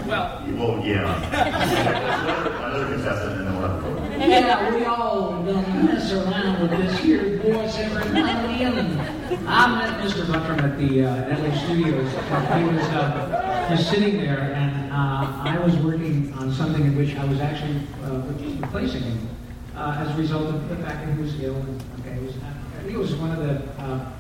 Well, 0.07 0.43
well 0.47 0.83
yeah. 0.83 1.05
another, 2.25 2.49
another 2.55 2.87
contestant, 2.95 3.33
and 3.33 3.47
then 3.47 3.53
we'll 3.53 3.67
have 3.69 3.85
a 3.85 3.89
vote. 3.91 4.04
Yeah, 4.17 4.73
we 4.73 4.85
all 4.85 5.43
done 5.43 5.85
mess 5.85 6.11
around 6.11 6.61
with 6.61 6.71
this 6.71 6.99
here 6.99 7.37
voice 7.39 7.77
every 7.77 8.11
now 8.13 8.27
and 8.27 8.77
then. 8.77 9.47
I 9.47 9.67
met 9.75 10.05
Mr. 10.05 10.25
Buttram 10.25 10.61
at 10.61 10.77
the 10.77 11.05
uh, 11.05 11.37
LA 11.37 11.55
studios. 11.57 12.11
He 12.11 12.63
was 12.75 12.85
uh, 12.89 13.67
just 13.69 13.89
sitting 13.89 14.17
there, 14.17 14.53
and 14.55 14.91
uh, 14.91 15.43
I 15.43 15.59
was 15.63 15.75
working 15.77 16.33
on 16.33 16.51
something 16.53 16.83
in 16.83 16.95
which 16.95 17.15
I 17.15 17.25
was 17.25 17.39
actually 17.39 17.81
uh, 18.03 18.21
replacing 18.61 19.03
him 19.03 19.29
uh, 19.75 19.97
as 19.99 20.15
a 20.15 20.17
result 20.17 20.47
of 20.47 20.69
the 20.69 20.75
fact 20.77 21.05
that 21.05 21.13
he 21.13 21.21
was 21.21 21.39
ill. 21.41 21.55
And, 21.55 21.83
okay, 21.99 22.13
he 22.19 22.25
was, 22.25 22.35
I 22.37 22.81
think 22.81 22.95
it 22.95 22.97
was 22.97 23.15
one 23.15 23.31
of 23.31 23.39
the, 23.39 23.81
uh, 23.81 24.11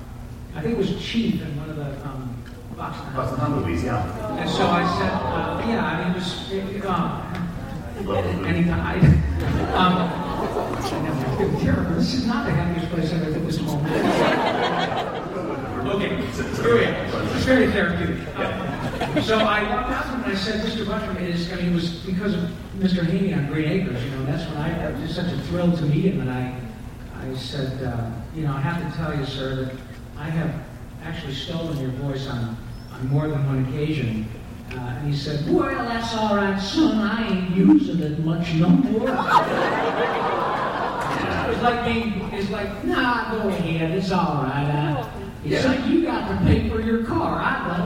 I 0.55 0.61
think 0.61 0.73
it 0.73 0.77
was 0.77 1.01
Chief 1.01 1.41
in 1.41 1.57
one 1.57 1.69
of 1.69 1.77
the 1.77 2.07
um, 2.07 2.35
and 2.77 2.93
Hunt 3.39 3.55
movies, 3.55 3.83
yeah. 3.83 4.37
And 4.37 4.49
so 4.49 4.67
I 4.67 4.83
said, 4.97 5.11
uh, 5.11 5.63
yeah, 5.65 5.85
I 5.85 6.03
mean, 6.03 6.11
it 6.11 6.15
was, 6.15 6.51
it, 6.51 6.75
it, 6.75 6.85
um, 6.85 7.44
and 7.97 8.57
he 8.57 8.63
died. 8.63 9.03
Um. 9.73 10.25
This 12.05 12.13
is 12.13 12.27
not 12.27 12.45
the 12.45 12.51
happiest 12.51 12.91
place 12.91 13.11
I've 13.11 13.23
ever 13.23 13.35
at 13.35 13.45
this 13.47 13.59
moment. 13.61 13.91
okay, 15.87 16.09
here 16.61 16.75
we 16.75 16.85
are. 16.85 17.35
It's 17.35 17.45
very 17.45 17.71
therapeutic. 17.71 18.27
Um, 18.37 19.23
so 19.23 19.39
I 19.39 19.63
walked 19.63 19.91
out 19.91 20.05
and 20.13 20.25
I 20.25 20.35
said, 20.35 20.63
Mr. 20.63 20.85
Buttram 20.85 21.19
is, 21.19 21.51
I 21.51 21.55
mean, 21.55 21.71
it 21.71 21.73
was 21.73 21.95
because 22.05 22.35
of 22.35 22.51
Mr. 22.77 23.03
Haney 23.05 23.33
on 23.33 23.47
Green 23.47 23.69
Acres, 23.69 24.03
you 24.03 24.11
know, 24.11 24.25
that's 24.25 24.47
when 24.49 24.57
I, 24.57 24.87
it 24.87 24.93
was 24.93 25.01
just 25.01 25.15
such 25.15 25.33
a 25.33 25.41
thrill 25.47 25.75
to 25.75 25.81
meet 25.83 26.05
him, 26.05 26.21
and 26.21 26.29
I, 26.29 26.55
I 27.19 27.33
said, 27.35 27.81
uh, 27.83 28.11
you 28.35 28.43
know, 28.43 28.53
I 28.53 28.61
have 28.61 28.91
to 28.91 28.97
tell 28.97 29.17
you, 29.17 29.25
sir, 29.25 29.55
that 29.55 29.73
I 30.17 30.29
have 30.29 30.53
actually 31.03 31.33
stolen 31.33 31.77
your 31.79 31.89
voice 31.91 32.27
on, 32.27 32.55
on 32.91 33.07
more 33.07 33.27
than 33.27 33.45
one 33.47 33.65
occasion. 33.65 34.29
Uh, 34.71 34.77
and 34.77 35.07
he 35.07 35.15
said, 35.15 35.45
Well, 35.51 35.85
that's 35.85 36.13
all 36.15 36.35
right, 36.35 36.59
son. 36.59 36.97
I 36.99 37.27
ain't 37.27 37.55
using 37.55 37.99
it 38.01 38.19
much 38.19 38.53
no 38.55 38.69
more. 38.69 39.09
it's 41.49 41.61
like 41.61 41.85
being, 41.85 42.29
it's 42.33 42.49
like, 42.49 42.83
nah, 42.83 43.31
go 43.31 43.47
ahead. 43.49 43.91
It's 43.91 44.11
all 44.11 44.43
right. 44.43 44.65
Uh, 44.69 45.07
it's 45.43 45.63
Yeah. 45.63 45.71
like 45.71 45.85
you 45.87 46.01
got 46.03 46.27
to 46.27 46.37
pay 46.45 46.67
for 46.69 46.81
your 46.81 47.03
car. 47.03 47.39
I 47.39 47.85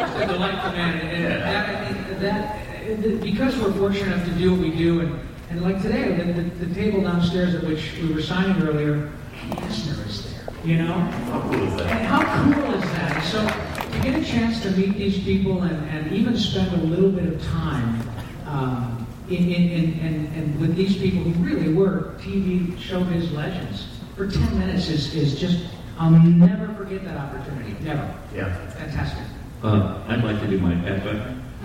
It's 0.00 0.16
a 0.22 0.26
delightful 0.26 0.72
man. 0.72 1.00
And 1.00 1.24
that, 1.24 1.68
I 1.68 2.94
that, 2.94 3.20
because 3.22 3.56
we're 3.58 3.72
fortunate 3.72 4.12
enough 4.14 4.26
to 4.26 4.32
do 4.34 4.50
what 4.52 4.60
we 4.60 4.70
do, 4.70 5.00
and, 5.00 5.18
and 5.50 5.62
like 5.62 5.80
today, 5.82 6.12
the, 6.16 6.32
the, 6.32 6.42
the 6.66 6.74
table 6.74 7.02
downstairs 7.02 7.54
at 7.54 7.62
which 7.64 7.92
we 8.02 8.12
were 8.12 8.22
signing 8.22 8.60
earlier, 8.66 9.10
Eisner 9.58 10.04
is 10.06 10.32
there. 10.32 10.42
You 10.64 10.78
know? 10.78 10.92
How 10.92 11.40
cool 11.42 11.62
is 11.62 11.76
that? 11.76 11.86
And 11.86 12.06
how 12.06 12.22
cool 12.52 12.74
is 12.74 12.82
that? 12.82 13.22
So 13.24 13.65
get 14.06 14.22
a 14.22 14.24
chance 14.24 14.60
to 14.62 14.70
meet 14.72 14.96
these 14.96 15.18
people 15.24 15.62
and, 15.62 15.84
and 15.90 16.12
even 16.12 16.36
spend 16.36 16.72
a 16.74 16.76
little 16.86 17.10
bit 17.10 17.26
of 17.26 17.42
time 17.42 18.08
um, 18.46 19.06
in, 19.28 19.50
in, 19.52 19.70
in, 19.70 19.98
in, 19.98 20.32
in 20.32 20.60
with 20.60 20.76
these 20.76 20.96
people 20.96 21.24
who 21.24 21.32
really 21.44 21.74
were 21.74 22.14
TV 22.18 22.72
showbiz 22.76 23.32
legends 23.32 23.88
for 24.14 24.30
10 24.30 24.58
minutes 24.60 24.88
is, 24.88 25.12
is 25.14 25.40
just, 25.40 25.66
I'll 25.98 26.10
never 26.10 26.72
forget 26.74 27.04
that 27.04 27.16
opportunity. 27.16 27.74
Never. 27.82 28.14
Yeah. 28.32 28.54
Fantastic. 28.70 29.24
Uh, 29.64 30.04
I'd 30.06 30.22
like 30.22 30.40
to 30.40 30.46
do 30.46 30.58
my 30.60 30.76
pet 30.76 31.02
butt. 31.02 31.16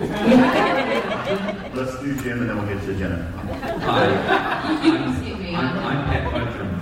Let's 1.76 2.00
do 2.00 2.16
Jim, 2.22 2.40
and 2.40 2.50
then 2.50 2.56
we'll 2.56 2.66
get 2.66 2.82
to 2.86 2.94
Jenna. 2.96 3.30
Hi. 3.82 4.06
I'm, 4.82 5.54
I'm, 5.54 5.78
I'm 5.78 6.04
Pat 6.06 6.24
Buttram. 6.32 6.72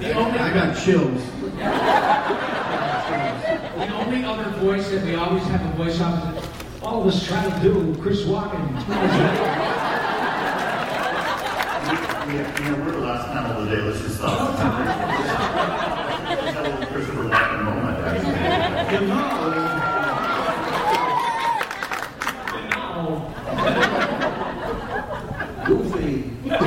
The 0.00 0.12
only, 0.14 0.38
I 0.38 0.54
got 0.54 0.76
chills. 0.82 1.33
The 3.78 3.94
only 3.94 4.24
other 4.24 4.50
voice 4.60 4.90
that 4.90 5.04
we 5.04 5.14
always 5.14 5.42
have 5.44 5.60
a 5.60 5.76
voice 5.76 5.98
oh, 6.00 6.06
of 6.06 6.36
is 6.36 6.44
all 6.82 7.00
of 7.02 7.06
us 7.08 7.26
try 7.26 7.42
to 7.48 7.60
do, 7.60 7.94
Chris 8.00 8.22
Walken. 8.22 8.68
Yeah, 12.26 12.64
you 12.64 12.70
know, 12.70 12.84
we're 12.84 12.92
the 12.92 12.98
last 12.98 13.28
panel 13.32 13.62
of 13.62 13.68
the 13.68 13.76
day. 13.76 13.82
Let's 13.82 14.00
just 14.00 14.16
stop. 14.16 14.58
Have 16.24 16.56
a 16.56 16.62
little 16.62 16.86
Christopher 16.86 17.24
Walken 17.24 17.64
moment, 17.64 17.98
actually. 18.04 18.44
Goofy. 25.64 26.30
It's 26.44 26.58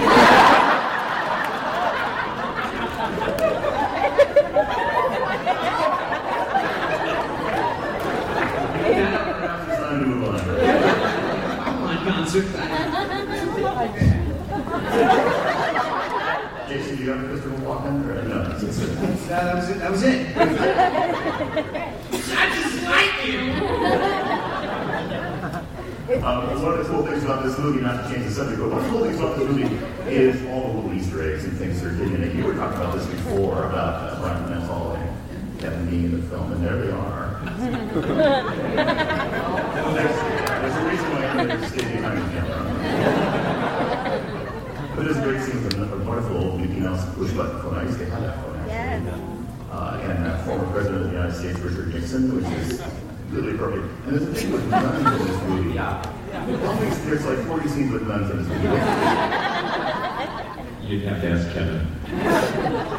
time 9.77 9.99
to 9.99 10.05
move 10.05 10.23
on. 10.27 10.39
on 11.87 11.97
concert. 12.05 12.26
Jason, 12.38 12.53
do 16.97 17.03
you 17.03 17.09
have 17.09 17.25
Christopher 17.25 17.57
Walken? 17.65 18.05
Or, 18.05 18.21
no, 18.27 18.38
just, 18.59 18.79
That 19.27 19.55
was 19.55 19.69
it. 19.69 19.79
That 19.79 19.89
was 19.91 20.03
it. 20.03 20.38
I 22.38 22.39
just 22.53 22.83
like 22.83 23.25
you. 23.25 23.39
Um, 26.23 26.61
one 26.61 26.73
of 26.73 26.77
the 26.85 26.89
cool 26.93 27.03
things 27.07 27.23
about 27.23 27.43
this 27.43 27.57
movie, 27.57 27.81
not 27.81 28.07
to 28.07 28.13
change 28.13 28.25
the 28.27 28.31
subject, 28.31 28.59
but 28.59 28.69
one 28.69 28.77
of 28.79 28.83
the 28.85 28.91
cool 28.91 29.01
things 29.03 29.17
about 29.19 29.39
this 29.39 29.47
movie 29.47 29.75
is 30.07 30.45
all 30.47 30.67
the 30.67 30.73
little 30.79 30.93
Easter 30.93 31.23
eggs 31.33 31.43
and 31.45 31.57
things 31.57 31.81
that 31.81 31.88
are 31.88 31.93
hidden 31.95 32.15
in 32.17 32.23
it. 32.23 32.35
You 32.35 32.43
were 32.45 32.53
talking 32.53 32.77
about 32.79 32.93
this 32.95 33.07
before 33.07 33.63
about 33.65 34.13
uh, 34.13 34.19
Brian 34.19 34.43
Pimental 34.43 34.91
and 34.93 35.09
Kevin 35.59 35.89
Lima 35.89 36.05
in 36.05 36.11
the 36.21 36.27
film, 36.27 36.51
and 36.51 36.63
there 36.63 36.77
they 36.85 36.91
are. 36.91 37.41
But 41.38 41.45
there's 45.05 45.17
a 45.17 45.21
great 45.21 45.41
scene 45.43 45.63
with 45.63 45.77
a 45.77 45.97
wonderful 46.03 46.38
old 46.38 46.59
Mickey 46.59 46.79
Mouse 46.79 47.05
push 47.13 47.31
button 47.33 47.61
phone. 47.61 47.75
I 47.75 47.83
used 47.83 47.99
to 47.99 48.05
have 48.09 48.21
that 48.23 48.43
phone 48.43 48.57
actually. 48.67 49.11
Uh, 49.71 49.99
and 50.01 50.25
uh, 50.25 50.43
former 50.43 50.65
President 50.71 51.03
of 51.03 51.09
the 51.11 51.15
United 51.15 51.35
States, 51.35 51.59
Richard 51.59 51.93
Nixon, 51.93 52.35
which 52.35 52.45
is 52.57 52.81
really 53.29 53.53
appropriate. 53.53 53.83
And 54.07 54.17
there's 54.17 54.23
a 54.23 54.33
thing 54.33 54.51
with 54.51 54.67
nuns 54.67 55.21
in 55.21 55.27
this 55.27 55.41
movie. 55.43 55.73
Yeah. 55.75 56.01
There's 57.05 57.25
like 57.25 57.45
40 57.45 57.67
scenes 57.69 57.91
with 57.91 58.07
nuns 58.07 58.31
in 58.31 58.38
this 58.38 58.47
movie. 58.47 58.63
You'd 60.88 61.03
have 61.03 61.21
to 61.21 61.27
ask 61.29 61.51
Kevin. 61.53 61.85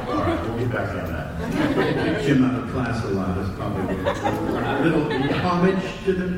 All 0.08 0.22
right, 0.22 0.40
we'll 0.46 0.58
get 0.58 0.70
back 0.70 0.90
on 0.90 1.10
that. 1.12 2.22
Jim 2.24 2.44
out 2.44 2.62
of 2.62 2.70
class 2.70 3.02
a 3.04 3.08
lot 3.08 3.36
is 3.38 3.48
probably 3.56 3.96
a 3.96 3.98
little 4.84 5.10
homage 5.40 6.04
to 6.04 6.12
them. 6.12 6.37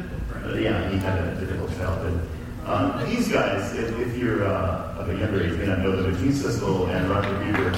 Yeah, 0.60 0.90
he 0.90 0.98
had 0.98 1.18
a 1.18 1.40
difficult 1.40 1.70
childhood. 1.70 2.20
Um, 2.66 3.08
these 3.08 3.32
guys, 3.32 3.74
if, 3.74 3.98
if 3.98 4.14
you're 4.18 4.46
uh, 4.46 4.94
of 4.98 5.08
a 5.08 5.16
younger 5.16 5.42
age, 5.42 5.56
may 5.56 5.64
not 5.64 5.78
know 5.78 5.96
them, 5.96 6.12
but 6.12 6.20
Gene 6.20 6.32
Siskel 6.32 6.86
and 6.90 7.08
Roger 7.08 7.34
Ebert. 7.44 7.76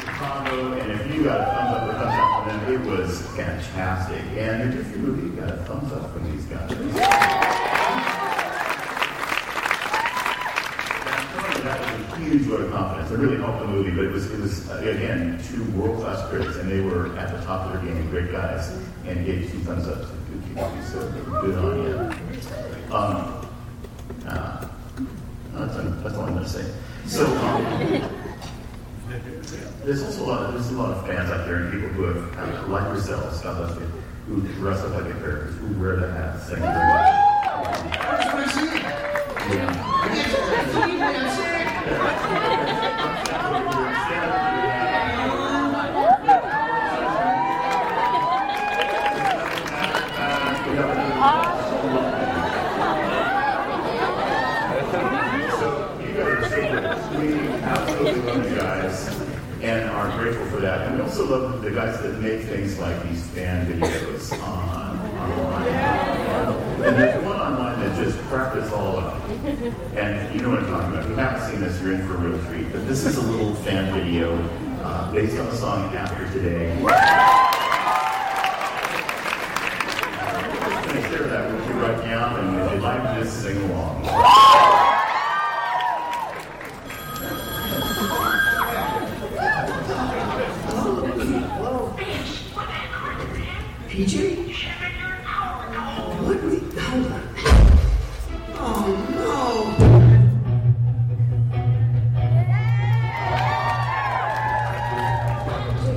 Chicago, 0.00 0.72
and 0.72 0.92
if 0.92 1.14
you 1.14 1.24
got 1.24 1.42
a 1.42 1.44
thumbs 1.44 1.76
up 1.76 1.88
or 1.88 1.92
thumbs 1.92 2.18
up 2.18 2.44
from 2.44 2.64
them, 2.64 2.72
it 2.72 2.80
was 2.90 3.20
fantastic. 3.36 4.22
And 4.38 4.72
if 4.72 4.90
you 4.92 4.96
movie 4.96 5.36
got 5.38 5.50
a 5.50 5.56
thumbs 5.64 5.92
up 5.92 6.10
from 6.14 6.32
these 6.32 6.46
guys. 6.46 7.05
Huge 12.46 12.58
vote 12.58 12.66
of 12.66 12.72
confidence. 12.72 13.10
It 13.10 13.18
really 13.18 13.36
helped 13.38 13.60
the 13.60 13.66
movie, 13.66 13.90
but 13.90 14.04
it 14.04 14.12
was, 14.12 14.30
it 14.30 14.40
was 14.40 14.70
again, 14.70 15.42
two 15.48 15.64
world-class 15.72 16.28
critics, 16.28 16.56
and 16.56 16.70
they 16.70 16.80
were 16.80 17.16
at 17.18 17.32
the 17.32 17.44
top 17.44 17.66
of 17.66 17.72
their 17.72 17.92
game, 17.92 18.08
great 18.10 18.30
guys, 18.30 18.70
and 19.06 19.24
gave 19.26 19.50
two 19.50 19.58
thumbs 19.60 19.86
up 19.88 20.00
to 20.00 20.06
the 20.06 20.14
movie, 20.54 20.82
so 20.86 21.08
good 21.40 21.58
on 21.58 21.82
you. 21.82 21.98
Um, 22.94 23.48
uh, 24.26 24.68
that's, 25.54 25.76
that's 26.02 26.14
all 26.14 26.24
I'm 26.24 26.34
going 26.34 26.44
to 26.44 26.48
say. 26.48 26.72
So, 27.06 27.26
um, 27.26 28.10
there's 29.84 30.02
also 30.02 30.24
a 30.24 30.26
lot, 30.26 30.42
of, 30.42 30.54
there's 30.54 30.70
a 30.70 30.72
lot 30.74 30.90
of 30.90 31.06
fans 31.06 31.30
out 31.30 31.46
there 31.46 31.56
and 31.56 31.72
people 31.72 31.88
who 31.88 32.02
have, 32.04 32.38
uh, 32.38 32.68
like 32.68 32.84
yourselves, 32.92 33.40
God 33.40 33.56
bless 33.56 33.78
you, 33.78 33.86
who 34.26 34.40
dress 34.54 34.80
up 34.80 34.94
like 34.94 35.04
their 35.04 35.14
characters, 35.14 35.56
who 35.58 35.80
wear 35.80 35.96
the 35.96 36.10
hats. 36.10 36.50
You 36.50 36.56
very 36.56 36.74
much. 36.74 37.36
Yeah. 39.48 39.96
we 57.16 57.38
absolutely 57.62 58.20
love 58.22 58.50
you 58.50 58.56
guys 58.56 59.08
and 59.62 59.90
are 59.90 60.10
grateful 60.18 60.45
for 60.56 60.62
that. 60.62 60.86
And 60.86 60.96
we 60.96 61.02
also 61.02 61.26
love 61.26 61.60
the 61.60 61.70
guys 61.70 62.00
that 62.00 62.18
make 62.18 62.40
things 62.42 62.78
like 62.78 63.02
these 63.02 63.26
fan 63.28 63.66
videos 63.66 64.32
on 64.42 64.98
online. 65.18 65.68
And 66.82 66.96
there's 66.96 67.24
one 67.24 67.36
online 67.36 67.80
that 67.80 68.02
just 68.02 68.18
cracked 68.28 68.56
us 68.56 68.72
all 68.72 68.96
up. 68.96 69.22
And 69.94 70.34
you 70.34 70.40
know 70.40 70.50
what 70.50 70.60
I'm 70.60 70.66
talking 70.66 70.92
about. 70.92 71.02
If 71.02 71.10
you 71.10 71.16
haven't 71.16 71.50
seen 71.50 71.60
this, 71.60 71.80
you're 71.82 71.92
in 71.92 72.06
for 72.06 72.14
a 72.14 72.18
real 72.18 72.42
treat. 72.46 72.72
But 72.72 72.88
this 72.88 73.04
is 73.04 73.18
a 73.18 73.22
little 73.22 73.54
fan 73.56 73.92
video 73.92 74.34
uh, 74.82 75.12
based 75.12 75.36
on 75.38 75.46
the 75.46 75.56
song 75.56 75.94
After 75.94 76.26
Today. 76.32 77.45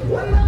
They've 0.10 0.39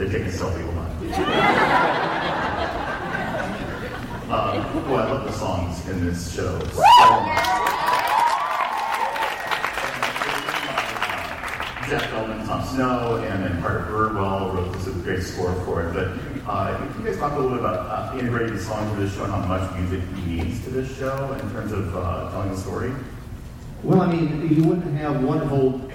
They 0.00 0.08
take 0.08 0.22
a 0.22 0.30
selfie 0.30 0.66
with 0.66 0.74
mine. 0.74 0.86
Uh, 4.30 4.82
well, 4.88 4.96
I 4.96 5.10
love 5.10 5.24
the 5.26 5.32
songs 5.32 5.86
in 5.90 6.06
this 6.06 6.34
show 6.34 6.58
so. 6.58 6.82
Jeff 11.86 12.08
Feldman, 12.08 12.46
Tom 12.46 12.64
Snow, 12.64 13.16
and 13.28 13.44
then 13.44 13.60
Carter 13.60 13.84
Burwell 13.90 14.52
wrote 14.54 14.72
this 14.72 14.88
great 15.02 15.22
score 15.22 15.52
for 15.66 15.82
it. 15.82 15.92
But 15.92 16.48
uh, 16.48 16.78
can 16.78 17.02
you 17.02 17.10
guys 17.10 17.18
talk 17.18 17.32
a 17.32 17.34
little 17.34 17.50
bit 17.50 17.58
about 17.58 18.14
uh, 18.14 18.18
integrating 18.18 18.54
the 18.54 18.62
songs 18.62 18.90
for 18.94 19.00
this 19.00 19.14
show 19.14 19.24
and 19.24 19.32
how 19.34 19.44
much 19.44 19.78
music 19.78 20.08
means 20.12 20.64
to 20.64 20.70
this 20.70 20.96
show 20.96 21.30
in 21.34 21.50
terms 21.50 21.72
of 21.72 21.94
uh, 21.94 22.30
telling 22.30 22.48
the 22.48 22.56
story? 22.56 22.90
Well, 23.82 24.00
I 24.00 24.10
mean, 24.10 24.48
you 24.48 24.64
wouldn't 24.64 24.96
have 24.96 25.22
wonderful 25.22 25.90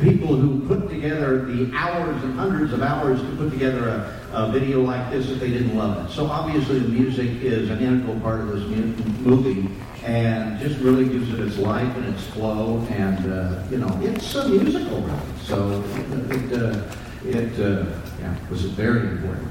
people 0.00 0.34
who 0.34 0.66
put 0.66 0.88
together 1.00 1.44
the 1.46 1.74
hours 1.74 2.22
and 2.22 2.34
hundreds 2.38 2.72
of 2.72 2.82
hours 2.82 3.20
to 3.20 3.36
put 3.36 3.50
together 3.50 3.88
a, 3.88 4.20
a 4.32 4.52
video 4.52 4.82
like 4.82 5.10
this 5.10 5.30
if 5.30 5.40
they 5.40 5.48
didn't 5.48 5.76
love 5.76 6.04
it. 6.04 6.12
So 6.12 6.26
obviously 6.26 6.78
the 6.78 6.88
music 6.88 7.42
is 7.42 7.70
an 7.70 7.80
integral 7.80 8.20
part 8.20 8.40
of 8.40 8.48
this 8.48 8.62
mu- 8.64 9.04
movie 9.24 9.70
and 10.04 10.60
just 10.60 10.78
really 10.80 11.08
gives 11.08 11.32
it 11.32 11.40
its 11.40 11.56
life 11.56 11.96
and 11.96 12.14
its 12.14 12.26
flow 12.28 12.86
and, 12.90 13.32
uh, 13.32 13.62
you 13.70 13.78
know, 13.78 13.98
it's 14.02 14.34
a 14.34 14.48
musical, 14.48 15.00
really. 15.00 15.20
So 15.42 15.82
it, 16.28 16.52
uh, 16.52 16.82
it 17.24 17.58
uh, 17.60 17.86
yeah, 18.20 18.36
was 18.50 18.64
very 18.64 19.08
important. 19.08 19.48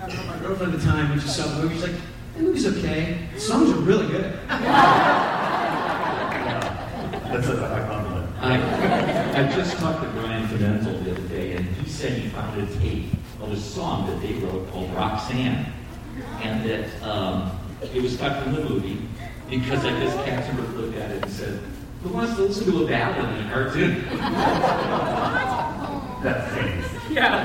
I 0.00 0.06
remember 0.06 0.32
my 0.32 0.38
girlfriend 0.40 0.74
at 0.74 0.80
the 0.80 0.86
time 0.86 1.10
when 1.10 1.20
she 1.20 1.28
saw 1.28 1.46
the 1.46 1.62
movie, 1.62 1.74
she's 1.74 1.84
like, 1.84 1.96
the 2.34 2.42
movie's 2.42 2.66
okay. 2.66 3.28
The 3.32 3.40
songs 3.40 3.70
are 3.70 3.80
really 3.80 4.08
good. 4.08 4.38
That's 7.34 7.48
a 7.48 7.56
high 7.56 7.86
compliment. 7.86 8.24
I, 8.40 8.93
I 9.34 9.48
just 9.48 9.76
talked 9.78 10.00
to 10.00 10.08
Brian 10.10 10.46
Fidenzel 10.46 11.02
the 11.02 11.10
other 11.10 11.28
day, 11.28 11.56
and 11.56 11.66
he 11.66 11.88
said 11.88 12.12
he 12.12 12.28
found 12.28 12.60
a 12.62 12.66
tape 12.78 13.06
of 13.40 13.50
a 13.50 13.56
song 13.56 14.06
that 14.06 14.20
they 14.22 14.34
wrote 14.34 14.70
called 14.70 14.94
Roxanne, 14.94 15.72
and 16.42 16.64
that 16.64 17.02
um, 17.02 17.50
it 17.82 18.00
was 18.00 18.16
cut 18.16 18.44
from 18.44 18.54
the 18.54 18.60
movie 18.60 19.00
because 19.50 19.84
I 19.84 19.90
guess 19.90 20.14
Katzenberg 20.28 20.76
looked 20.76 20.96
at 20.96 21.10
it 21.10 21.24
and 21.24 21.32
said, 21.32 21.60
"Who 22.04 22.10
wants 22.10 22.36
to 22.36 22.42
listen 22.42 22.70
to 22.72 22.84
a 22.84 22.86
ballad 22.86 23.28
in 23.36 23.46
a 23.46 23.50
cartoon?" 23.52 24.04
That's 26.22 26.54
changed. 26.54 26.88
Yeah. 27.10 27.44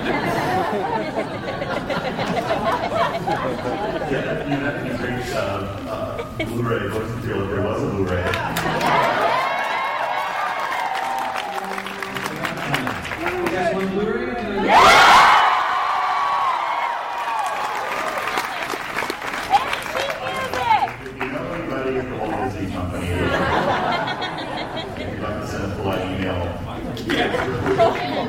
Yeah, 4.10 4.22
that, 4.22 4.48
you 4.48 4.56
know, 4.56 4.64
that 4.64 4.76
thing 4.82 4.92
is 4.92 5.00
great. 5.00 5.36
Uh, 5.36 5.40
uh, 5.90 6.46
Blu-ray 6.46 6.88
voice 6.90 7.16
material. 7.16 7.48
There 7.48 7.62
was 7.64 7.82
a 7.82 7.86
Blu-ray. 7.90 9.28
Guys 13.52 13.74
want 13.74 13.90
Blu-ray? 13.92 14.30
If 14.30 14.36
you 21.18 21.28
know 21.32 21.44
anybody 21.54 21.92
at 21.98 22.06
the 22.10 22.16
Disney 22.46 22.68
Company, 22.72 23.08
if 23.08 23.16
you'd 25.00 25.20
like 25.20 25.38
to 25.42 25.48
send 25.48 25.64
a 25.66 25.76
polite 25.76 26.06
email, 26.12 26.40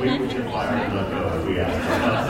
we 0.01 0.07
would 0.19 0.31
get 0.31 0.45
fired 0.51 0.81
and 0.81 0.93
let 0.97 1.07
go 1.11 1.21
if 1.39 1.45
we 1.47 1.53
asked 1.61 1.81
for 1.81 1.91
that. 2.01 2.25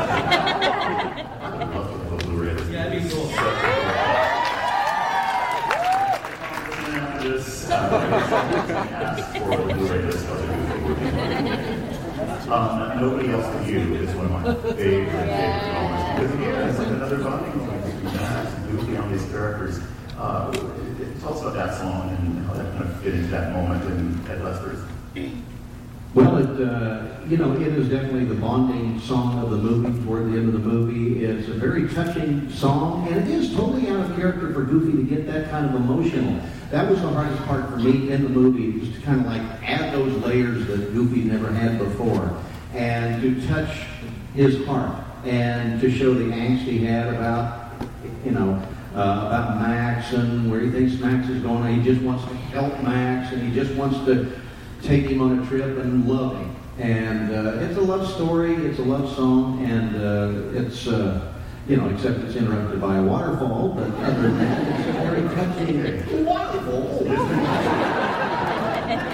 I'd 1.43 1.69
love 1.71 1.87
to 1.87 1.95
have 1.97 2.13
a 2.13 2.15
Blu-ray. 2.25 2.55
Yeah, 2.73 2.89
be 2.91 2.99
cool. 3.09 3.27
After 6.93 7.33
ask 8.93 9.21
for 9.37 9.53
a 9.53 9.55
Blu-ray 9.75 10.01
disc 10.07 10.29
of 10.29 10.35
the 10.41 10.45
movie. 10.47 11.50
Um, 12.51 13.01
nobody 13.01 13.31
else 13.31 13.47
but 13.47 13.65
you 13.69 13.95
is 13.95 14.13
one 14.17 14.27
of 14.27 14.33
my 14.33 14.43
favorite, 14.75 14.75
favorite 14.75 15.73
moments. 15.73 16.21
Because 16.21 16.35
again, 16.35 16.69
it's 16.69 16.79
like 16.81 16.89
another 16.89 17.19
bonding 17.19 17.59
moment 17.59 17.85
between 17.85 18.13
Max 18.17 18.55
and 18.55 18.71
Goofy 18.73 18.97
on 18.97 19.13
these 19.13 19.25
characters. 19.27 19.81
Uh, 20.19 20.51
tell 21.21 21.35
us 21.35 21.43
about 21.43 21.55
that 21.55 21.79
song 21.79 22.11
and 22.11 22.45
how 22.47 22.55
that 22.55 22.73
kind 22.73 22.91
of 22.91 23.01
fit 23.03 23.15
into 23.15 23.29
that 23.29 23.53
moment 23.53 23.85
in 23.85 24.29
Ed 24.29 24.43
Lester's. 24.43 24.81
Well, 26.13 26.39
it, 26.39 26.69
uh, 26.69 27.07
you 27.29 27.37
know, 27.37 27.53
it 27.53 27.69
is 27.69 27.89
definitely 27.89 28.25
the 28.25 28.35
bonding 28.35 28.99
song 28.99 29.39
of 29.39 29.51
the 29.51 29.57
movie 29.57 30.05
toward 30.05 30.33
the 30.33 30.37
end 30.37 30.49
of 30.49 30.55
the 30.55 30.69
movie. 30.69 31.25
It's 31.25 31.47
a 31.47 31.53
very 31.55 31.89
touching 31.89 32.51
song, 32.51 33.07
and 33.07 33.17
it 33.17 33.29
is 33.29 33.55
totally 33.55 33.89
out 33.91 34.11
of 34.11 34.17
character 34.17 34.53
for 34.53 34.65
Goofy 34.65 34.97
to 34.97 35.05
get 35.05 35.25
that 35.29 35.51
kind 35.51 35.67
of 35.67 35.77
emotional. 35.77 36.41
That 36.71 36.89
was 36.89 37.03
the 37.03 37.09
hardest 37.09 37.43
part 37.47 37.69
for 37.69 37.77
me 37.79 38.13
in 38.13 38.23
the 38.23 38.29
movie, 38.29 38.79
was 38.79 38.95
to 38.95 39.01
kind 39.01 39.21
of 39.21 39.27
like 39.27 39.43
add 39.69 39.93
those 39.93 40.13
layers 40.25 40.67
that 40.69 40.93
Goofy 40.93 41.23
never 41.23 41.51
had 41.51 41.79
before, 41.79 42.33
and 42.75 43.21
to 43.23 43.47
touch 43.49 43.87
his 44.35 44.65
heart, 44.67 45.05
and 45.25 45.81
to 45.81 45.91
show 45.91 46.15
the 46.15 46.27
angst 46.27 46.61
he 46.61 46.85
had 46.85 47.09
about, 47.09 47.73
you 48.25 48.31
know, 48.31 48.63
uh, 48.95 49.27
about 49.27 49.61
Max 49.61 50.13
and 50.13 50.49
where 50.49 50.61
he 50.61 50.71
thinks 50.71 50.95
Max 51.01 51.29
is 51.29 51.43
going. 51.43 51.81
He 51.81 51.83
just 51.83 52.03
wants 52.03 52.25
to 52.25 52.35
help 52.35 52.81
Max, 52.85 53.33
and 53.33 53.43
he 53.43 53.53
just 53.53 53.75
wants 53.77 53.99
to 54.05 54.41
take 54.83 55.07
him 55.07 55.21
on 55.21 55.41
a 55.41 55.47
trip 55.47 55.77
and 55.79 56.09
love 56.09 56.37
him. 56.37 56.55
And 56.79 57.33
uh, 57.33 57.59
it's 57.65 57.77
a 57.79 57.83
love 57.83 58.09
story, 58.15 58.55
it's 58.55 58.79
a 58.79 58.83
love 58.83 59.15
song, 59.17 59.65
and 59.65 59.97
uh, 59.97 60.59
it's, 60.59 60.87
uh, 60.87 61.35
you 61.69 61.77
know, 61.77 61.89
except 61.89 62.21
it's 62.21 62.37
interrupted 62.37 62.81
by 62.81 62.97
a 62.97 63.03
waterfall, 63.03 63.69
but 63.71 63.91
other 64.03 64.23
than 64.23 64.39
that, 64.39 64.81
it's 64.81 64.89
a 64.89 64.93
very 64.93 65.23
touching 65.35 66.25
waterfall. 66.25 67.05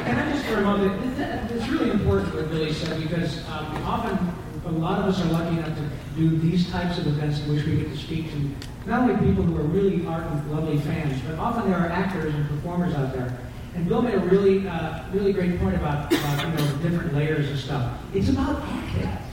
Can 0.06 0.18
I 0.18 0.32
just 0.32 0.46
for 0.46 0.58
a 0.58 0.62
moment? 0.62 1.18
It's 1.50 1.68
really 1.68 1.90
important 1.90 2.34
what 2.34 2.50
Billy 2.50 2.72
said 2.72 3.02
because 3.02 3.38
um, 3.48 3.76
often 3.84 4.18
a 4.64 4.70
lot 4.70 4.98
of 4.98 5.06
us 5.06 5.20
are 5.20 5.28
lucky 5.32 5.58
enough 5.58 5.76
to 5.76 5.90
do 6.16 6.36
these 6.38 6.70
types 6.70 6.98
of 6.98 7.06
events 7.06 7.40
in 7.40 7.54
which 7.54 7.64
we 7.66 7.76
get 7.76 7.90
to 7.90 7.96
speak 7.96 8.30
to 8.32 8.50
not 8.86 9.00
only 9.00 9.14
people 9.26 9.42
who 9.42 9.56
are 9.56 9.62
really 9.62 10.06
ardent, 10.06 10.50
lovely 10.50 10.78
fans, 10.78 11.20
but 11.26 11.38
often 11.38 11.70
there 11.70 11.78
are 11.78 11.88
actors 11.88 12.34
and 12.34 12.48
performers 12.48 12.94
out 12.94 13.12
there. 13.12 13.36
And 13.74 13.86
Bill 13.88 14.00
made 14.00 14.14
a 14.14 14.20
really, 14.20 14.66
uh, 14.66 15.02
really 15.12 15.32
great 15.32 15.58
point 15.60 15.76
about, 15.76 16.12
about 16.12 16.46
you 16.46 16.52
know 16.54 16.76
different 16.82 17.14
layers 17.14 17.48
and 17.50 17.58
stuff. 17.58 17.98
It's 18.14 18.28
about 18.30 18.62
acting. 18.62 19.25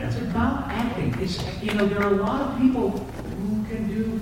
It's 0.00 0.16
about 0.16 0.68
acting. 0.68 1.14
It's 1.20 1.42
you 1.62 1.72
know 1.72 1.86
there 1.86 2.02
are 2.02 2.12
a 2.12 2.16
lot 2.16 2.42
of 2.42 2.58
people 2.60 2.90
who 2.90 3.64
can 3.64 3.88
do 3.88 4.20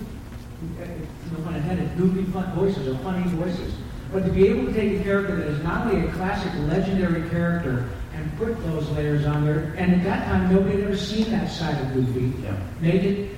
uh, 0.81 0.87
no 1.33 1.45
pun 1.45 1.57
intended, 1.57 1.97
goofy 1.97 2.31
fun 2.31 2.53
voices 2.55 2.87
or 2.89 2.97
funny 2.99 3.29
voices. 3.31 3.75
But 4.13 4.25
to 4.25 4.31
be 4.31 4.47
able 4.47 4.67
to 4.67 4.73
take 4.73 5.01
a 5.01 5.03
character 5.03 5.37
that 5.37 5.49
is 5.49 5.63
not 5.65 5.87
only 5.87 6.07
a 6.07 6.13
classic 6.13 6.53
legendary 6.69 7.29
character 7.31 7.89
and 8.15 8.39
put 8.39 8.57
those 8.67 8.89
layers 8.91 9.27
on 9.27 9.45
there, 9.45 9.75
and 9.77 9.93
at 9.93 10.05
that 10.05 10.27
time 10.27 10.53
nobody 10.53 10.77
had 10.77 10.85
ever 10.85 10.97
seen 10.97 11.31
that 11.33 11.51
side 11.51 11.81
of 11.83 11.93
Goofy, 11.93 12.33
make 12.81 13.03
it 13.03 13.37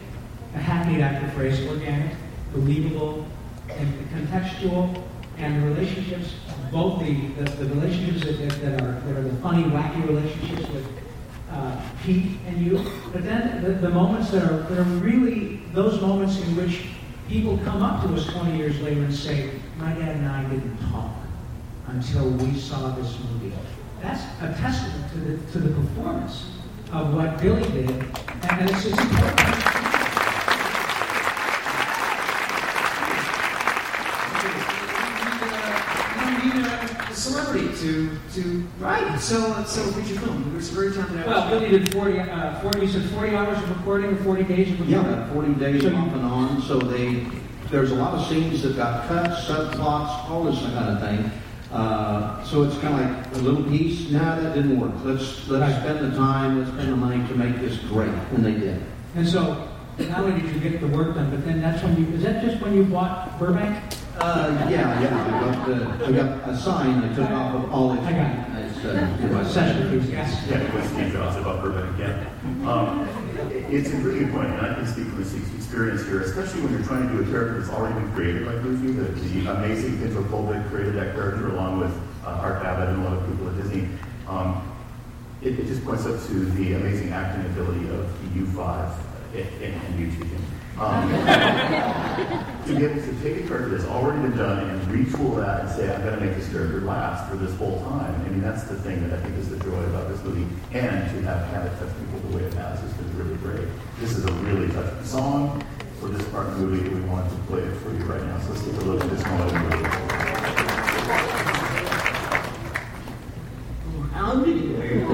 a 0.55 0.59
hackneyed 0.59 1.01
actor 1.01 1.31
phrase, 1.31 1.67
organic, 1.67 2.15
believable, 2.53 3.27
and 3.71 4.11
contextual, 4.11 5.03
and 5.39 5.63
the 5.63 5.69
relationships, 5.69 6.35
both 6.71 7.01
the, 7.01 7.15
the, 7.39 7.51
the 7.65 7.75
relationships 7.75 8.25
that, 8.25 8.39
that, 8.39 8.61
that 8.61 8.83
are 8.83 9.01
that 9.01 9.17
are 9.17 9.23
the 9.23 9.37
funny, 9.37 9.65
wacky 9.65 10.07
relationships 10.07 10.69
with 10.69 11.06
uh, 11.51 11.81
Pete 12.03 12.39
and 12.47 12.65
you, 12.65 12.85
but 13.13 13.25
then 13.25 13.63
the, 13.63 13.71
the 13.73 13.91
moments 13.91 14.31
that 14.31 14.43
are 14.45 14.59
that 14.63 14.79
are 14.79 14.91
really 15.01 15.61
those 15.73 16.01
moments 16.01 16.41
in 16.41 16.57
which 16.57 16.87
people 17.29 17.59
come 17.65 17.83
up 17.83 18.03
to 18.03 18.15
us 18.15 18.27
20 18.27 18.57
years 18.57 18.81
later 18.81 19.03
and 19.03 19.15
say, 19.15 19.51
"My 19.79 19.93
dad 19.93 20.17
and 20.17 20.29
I 20.29 20.43
didn't 20.49 20.79
talk 20.91 21.13
until 21.89 22.31
we 22.31 22.59
saw 22.59 22.91
this 22.97 23.17
movie." 23.21 23.55
That's 24.03 24.23
a 24.43 24.61
testament 24.61 25.13
to 25.13 25.19
the 25.19 25.53
to 25.53 25.59
the 25.59 25.75
performance 25.75 26.51
of 26.93 27.15
what 27.15 27.41
Billy 27.41 27.63
did, 27.71 27.91
and 27.91 28.71
it's, 28.71 28.85
it's 28.87 28.99
important. 28.99 29.86
To 37.87 38.19
to 38.35 38.67
write, 38.81 39.19
sell, 39.19 39.65
sell 39.65 39.89
a 39.89 39.93
feature 39.93 40.19
film. 40.21 40.51
There's 40.53 40.71
a 40.71 40.75
very 40.75 40.93
talented 40.93 41.19
actor. 41.19 41.31
Well, 41.31 41.51
Billy 41.51 41.79
did 41.79 41.93
40, 41.93 42.19
uh, 42.19 42.61
40, 42.61 42.81
you 42.81 42.89
said 42.89 43.03
40 43.11 43.35
hours 43.37 43.59
of 43.59 43.77
recording 43.79 44.11
or 44.11 44.17
40 44.25 44.43
days 44.45 44.73
of 44.81 44.89
Yeah, 44.89 44.99
recording? 44.99 45.15
about 45.23 45.33
40 45.33 45.55
days 45.55 45.83
So 45.83 45.95
off 45.97 46.13
and 46.13 46.25
on, 46.25 46.63
so 46.63 46.79
they, 46.79 47.27
there's 47.71 47.93
a 47.93 47.95
lot 47.95 48.15
of 48.15 48.27
scenes 48.27 48.63
that 48.63 48.77
got 48.77 49.07
cut, 49.09 49.31
subplots, 49.31 50.29
all 50.31 50.45
this 50.45 50.59
kind 50.61 50.91
of 50.91 51.01
thing. 51.01 51.31
Uh, 51.73 52.43
so 52.45 52.63
it's 52.63 52.79
kind 52.79 52.95
of 52.95 53.27
like 53.27 53.35
a 53.35 53.39
little 53.39 53.63
piece, 53.65 54.11
nah, 54.11 54.37
that 54.41 54.55
didn't 54.55 54.81
work. 54.81 54.93
Let's, 55.05 55.47
let's 55.49 55.77
spend 55.83 55.99
the 56.13 56.17
time, 56.17 56.59
let's 56.59 56.71
spend 56.73 56.93
the 56.93 56.97
money 56.97 57.27
to 57.29 57.35
make 57.35 57.57
this 57.61 57.77
great, 57.89 58.09
and 58.09 58.45
they 58.45 58.53
did. 58.53 58.83
And 59.15 59.29
so, 59.29 59.69
not 59.99 60.21
only 60.21 60.41
did 60.41 60.55
you 60.55 60.61
get 60.61 60.81
the 60.81 60.89
work 60.89 61.15
done, 61.15 61.31
but 61.31 61.45
then 61.45 61.61
that's 61.61 61.83
when 61.83 61.97
you, 61.97 62.13
is 62.15 62.23
that 62.23 62.45
just 62.45 62.61
when 62.63 62.75
you 62.75 62.85
bought 62.85 63.39
Burbank? 63.39 63.83
Uh, 64.19 64.67
yeah, 64.71 65.01
yeah, 65.03 65.27
I 65.27 65.41
got, 65.55 65.67
the, 65.67 66.07
I 66.07 66.13
got 66.13 66.49
a 66.49 66.57
sign 66.57 67.05
I 67.05 67.15
took 67.15 67.31
off 67.31 67.55
of 67.55 67.73
all 67.73 67.93
its. 67.93 68.03
I 68.03 68.13
got 68.13 68.59
it. 68.59 68.67
It's, 68.67 68.85
uh, 68.85 69.19
it 69.23 69.31
was- 69.31 70.11
yes. 70.11 70.47
Yeah, 70.49 70.59
it 70.59 70.75
was 70.75 70.85
Steve 70.87 71.13
Jobs 71.13 71.37
about 71.37 71.63
Burbank, 71.63 71.99
yeah. 71.99 72.25
Um, 72.71 73.07
it's 73.71 73.91
a 73.91 73.97
really 73.97 74.21
good 74.21 74.33
point, 74.33 74.49
and 74.53 74.61
I 74.67 74.75
can 74.75 74.87
speak 74.87 75.07
from 75.09 75.21
experience 75.23 76.05
here, 76.07 76.23
especially 76.23 76.63
when 76.63 76.73
you're 76.73 76.83
trying 76.85 77.07
to 77.09 77.13
do 77.15 77.21
a 77.21 77.27
character 77.31 77.61
that's 77.61 77.71
already 77.71 77.95
been 78.01 78.11
created 78.13 78.47
by 78.47 78.53
Goofy. 78.55 78.93
The, 78.93 79.05
the 79.43 79.51
amazing 79.53 79.99
Pinto 79.99 80.23
Colvig 80.25 80.67
created 80.71 80.95
that 80.95 81.15
character 81.15 81.49
along 81.51 81.81
with 81.81 81.93
uh, 82.25 82.31
Art 82.41 82.63
Babbitt 82.63 82.89
and 82.89 83.03
a 83.05 83.09
lot 83.11 83.19
of 83.19 83.29
people 83.29 83.49
at 83.51 83.57
Disney. 83.61 83.89
Um, 84.29 84.63
it, 85.43 85.59
it 85.59 85.67
just 85.67 85.85
points 85.85 86.07
up 86.07 86.19
to 86.29 86.33
the 86.53 86.73
amazing 86.75 87.13
acting 87.13 87.45
ability 87.53 87.87
of 87.91 88.35
the 88.35 88.41
U5 88.41 88.93
and, 89.35 89.75
and 89.75 90.01
you 90.01 90.11
two. 90.11 90.27
Um, 90.79 91.09
to 91.09 92.75
be 92.77 92.85
able 92.85 93.01
to 93.01 93.13
take 93.23 93.45
a 93.45 93.49
character 93.49 93.71
that's 93.71 93.89
already 93.89 94.21
been 94.21 94.37
done 94.37 94.69
and 94.69 94.81
retool 94.89 95.37
that 95.37 95.61
and 95.61 95.71
say, 95.71 95.95
I'm 95.95 96.03
going 96.03 96.19
to 96.19 96.21
make 96.21 96.37
this 96.37 96.51
character 96.51 96.83
last 96.83 97.31
for 97.31 97.37
this 97.37 97.57
whole 97.57 97.81
time. 97.85 98.15
I 98.15 98.29
mean, 98.29 98.43
that's 98.43 98.65
the 98.65 98.77
thing 98.77 99.09
that 99.09 99.19
I 99.19 99.23
think 99.23 99.39
is 99.39 99.49
the 99.49 99.59
joy 99.61 99.83
about 99.85 100.11
this 100.11 100.23
movie. 100.23 100.47
And 100.73 101.09
to 101.15 101.23
have 101.23 101.49
had 101.49 101.65
it 101.67 101.79
touch 101.79 101.89
people 101.99 102.21
the 102.29 102.37
way 102.37 102.43
it 102.43 102.53
has 102.55 102.79
has 102.81 102.93
been 102.93 103.17
really 103.17 103.37
great. 103.37 103.67
This 104.01 104.19
is 104.19 104.27
a 104.27 104.33
really 104.33 104.69
touching 104.75 105.03
song 105.03 105.65
for 105.99 106.09
this 106.09 106.29
part 106.29 106.49
of 106.49 106.61
the 106.61 106.67
movie. 106.67 106.87
We 106.91 107.01
wanted 107.09 107.31
to 107.31 107.37
play 107.47 107.63
it 107.63 107.75
for 107.77 107.91
you 107.95 108.05
right 108.05 108.23
now. 108.23 108.39
So 108.41 108.51
let's 108.51 108.65
take 108.65 108.75
a 108.75 108.85
look 108.85 109.03
at 109.03 109.09
this 109.09 109.25
moment 109.25 109.53
in 109.53 109.63
the 109.63 109.77
movie. 109.77 109.89
Howdy 114.13 114.53
there. 114.75 115.07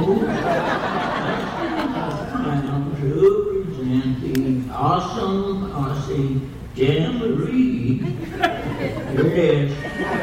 I'm 4.35 4.63
Awesome 4.83 5.71
Posse 5.71 6.41
Jamboree. 6.75 7.99
Here 7.99 9.27
it 9.29 9.39
is. 9.39 10.22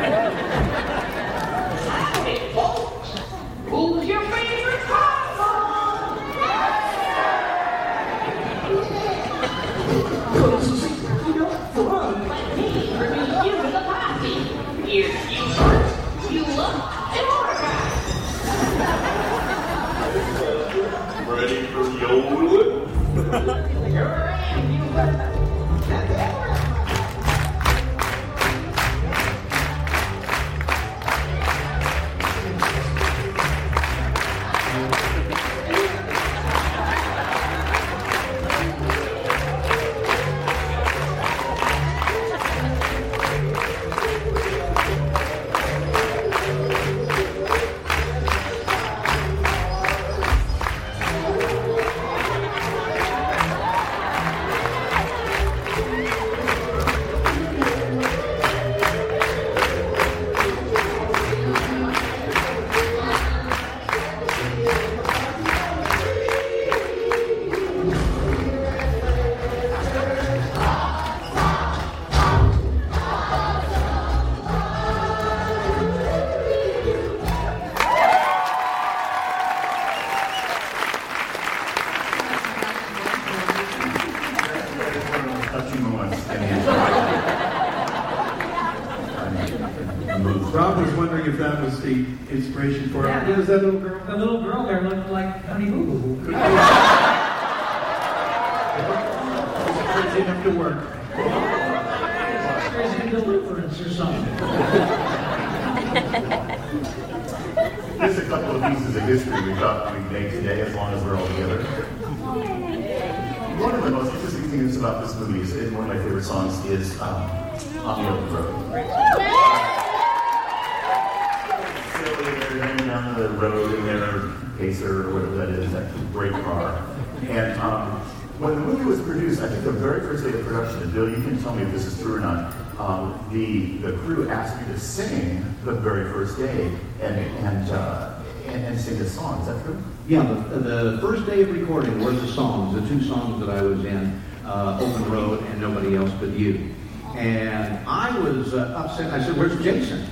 Two 142.90 143.02
songs 143.04 143.40
that 143.40 143.50
I 143.56 143.62
was 143.62 143.86
in, 143.86 144.20
uh, 144.46 144.80
Open 144.82 145.12
Road 145.12 145.44
and 145.44 145.62
Nobody 145.62 145.96
Else 145.96 146.10
But 146.20 146.30
You. 146.30 146.74
And 147.16 147.88
I 147.88 148.18
was 148.20 148.56
uh, 148.56 148.74
upset. 148.76 149.14
I 149.14 149.24
said, 149.24 149.38
Where's 149.38 149.62
Jason? 149.62 150.10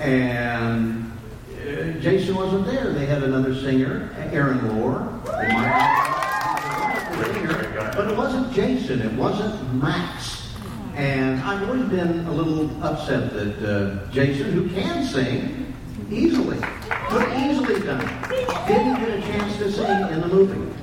And 0.00 1.10
uh, 1.54 1.92
Jason 2.00 2.34
wasn't 2.34 2.66
there. 2.66 2.92
They 2.92 3.06
had 3.06 3.22
another 3.22 3.54
singer, 3.54 4.14
Aaron 4.30 4.78
Lohr. 4.78 5.08
But 7.94 8.10
it 8.10 8.16
wasn't 8.16 8.52
Jason. 8.52 9.00
It 9.00 9.12
wasn't 9.14 9.82
Max. 9.82 10.52
And 10.96 11.40
I've 11.40 11.66
always 11.66 11.88
been 11.88 12.26
a 12.26 12.32
little 12.32 12.84
upset 12.84 13.32
that 13.32 13.56
uh, 13.64 14.10
Jason, 14.10 14.52
who 14.52 14.68
can 14.68 15.02
sing 15.02 15.74
easily, 16.10 16.58
could 17.08 17.32
easily 17.38 17.80
done 17.80 18.06
didn't 18.68 18.96
get 18.96 19.18
a 19.18 19.20
chance 19.22 19.56
to 19.58 19.72
sing 19.72 20.12
in 20.12 20.20
the 20.20 20.28
movie. 20.28 20.76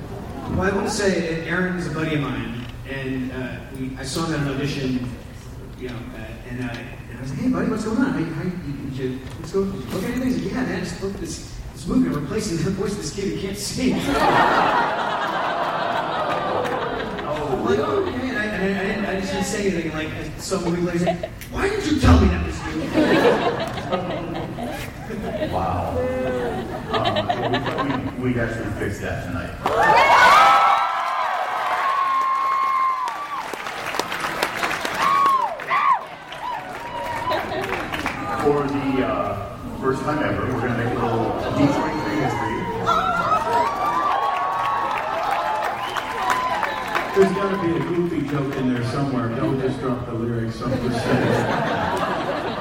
Well, 0.52 0.62
I 0.62 0.70
want 0.74 0.86
to 0.86 0.92
say 0.92 1.44
Aaron 1.48 1.76
is 1.76 1.86
a 1.88 1.90
buddy 1.90 2.14
of 2.14 2.20
mine, 2.20 2.64
and 2.88 3.32
uh, 3.32 3.56
we, 3.78 3.96
I 3.98 4.04
saw 4.04 4.24
him 4.26 4.34
at 4.34 4.40
an 4.46 4.54
audition, 4.54 5.08
you 5.78 5.88
know, 5.88 5.96
uh, 6.14 6.18
and, 6.48 6.60
uh, 6.60 6.68
and 7.10 7.18
I 7.18 7.20
was 7.20 7.30
like, 7.30 7.40
"Hey, 7.40 7.48
buddy, 7.48 7.68
what's 7.70 7.84
going 7.84 7.98
on? 7.98 8.12
How, 8.12 8.18
you- 8.20 8.26
how 8.26 8.42
you, 8.44 8.50
did 8.90 8.96
you, 8.96 9.18
let's 9.40 9.52
go 9.52 9.60
look 9.60 10.04
at 10.04 10.10
anything?" 10.10 10.28
He's 10.28 10.42
like, 10.44 10.52
"Yeah, 10.52 10.62
man, 10.62 10.76
I 10.76 10.80
just 10.80 11.02
looked 11.02 11.16
at 11.16 11.20
this 11.22 11.50
this 11.72 11.86
movie. 11.88 12.08
I'm 12.08 12.14
replacing 12.22 12.58
the 12.58 12.70
voice 12.70 12.92
of 12.92 12.98
this 12.98 13.14
kid 13.14 13.24
who 13.34 13.40
can't 13.40 13.58
sing." 13.58 13.94
I'm 13.94 14.00
like, 17.64 17.78
"Oh, 17.80 18.04
okay," 18.06 18.28
and 18.28 18.38
I, 18.38 18.44
and 18.44 18.78
I, 18.78 18.80
I, 18.80 18.84
didn't, 18.86 19.06
I 19.06 19.20
just 19.20 19.32
didn't 19.32 19.46
say 19.46 19.70
anything. 19.72 19.92
Like, 19.92 20.08
I 20.08 20.28
saw 20.38 20.58
a 20.58 20.60
movie 20.70 20.82
later, 20.82 20.98
he's 20.98 21.06
like, 21.06 21.30
"Why 21.50 21.68
didn't 21.68 21.86
you 21.92 21.98
tell 22.00 22.20
me 22.20 22.28
that 22.28 22.46
was 22.46 22.56
you?" 22.74 22.80
Wow. 25.52 25.96
Um, 25.98 26.04
well, 26.92 27.50
we 27.50 27.58
thought 27.58 27.86
we'd, 28.18 28.22
we'd 28.22 28.38
actually 28.38 28.70
fix 28.78 29.00
that 29.00 29.26
tonight. 29.26 29.50
I'm 50.64 50.90
just 50.90 51.04
saying. 51.04 51.44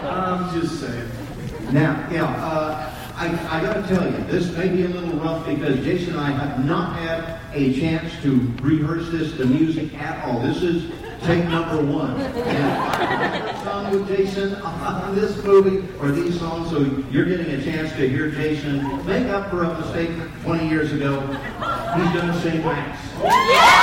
I'm 0.06 0.62
just 0.62 0.80
saying. 0.82 1.74
Now, 1.74 2.08
yeah, 2.12 2.26
uh, 2.26 2.94
I, 3.16 3.28
I 3.28 3.62
got 3.62 3.76
to 3.76 3.96
tell 3.96 4.12
you, 4.12 4.18
this 4.26 4.52
may 4.58 4.68
be 4.68 4.84
a 4.84 4.90
little 4.90 5.18
rough 5.20 5.46
because 5.48 5.80
Jason 5.84 6.16
and 6.16 6.20
I 6.20 6.32
have 6.32 6.66
not 6.66 6.98
had 6.98 7.40
a 7.54 7.80
chance 7.80 8.12
to 8.24 8.52
rehearse 8.62 9.10
this, 9.10 9.34
the 9.34 9.46
music 9.46 9.94
at 9.96 10.26
all. 10.26 10.42
This 10.42 10.62
is 10.64 10.92
take 11.22 11.46
number 11.46 11.82
one. 11.82 12.20
And 12.20 13.58
sung 13.60 13.92
with 13.92 14.08
Jason 14.08 14.56
on 14.56 15.16
this 15.16 15.42
movie 15.44 15.88
or 16.00 16.12
these 16.12 16.38
songs, 16.38 16.70
so 16.70 16.80
you're 17.10 17.26
getting 17.26 17.52
a 17.52 17.64
chance 17.64 17.92
to 17.94 18.10
hear 18.10 18.30
Jason 18.30 19.06
make 19.06 19.28
up 19.28 19.50
for 19.50 19.64
a 19.64 19.80
mistake 19.80 20.12
20 20.44 20.68
years 20.68 20.92
ago. 20.92 21.22
He's 21.22 22.14
going 22.14 22.28
to 22.28 22.42
sing 22.42 22.62
Max. 22.64 23.00
Strap 23.18 23.83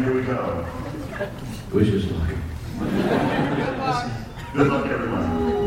in, 0.00 0.04
here 0.04 0.14
we 0.14 0.22
go. 0.22 0.66
Wish 1.72 1.88
us 1.88 2.10
luck. 2.10 2.28
Good 4.54 4.66
luck, 4.66 4.86
everyone. 4.86 5.59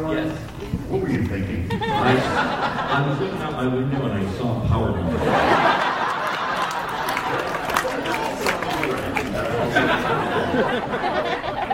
Powerline? 0.00 0.26
Yes. 0.26 0.38
What 0.88 1.00
were 1.02 1.08
you 1.08 1.24
thinking? 1.26 1.68
I, 1.82 3.04
I 3.04 3.08
was 3.08 3.20
looking 3.20 3.38
out 3.38 3.52
my 3.52 3.66
window 3.66 4.06
and 4.06 4.26
I 4.26 4.32
saw 4.38 4.62
a 4.62 4.68
power 4.68 4.90
line. 4.90 5.14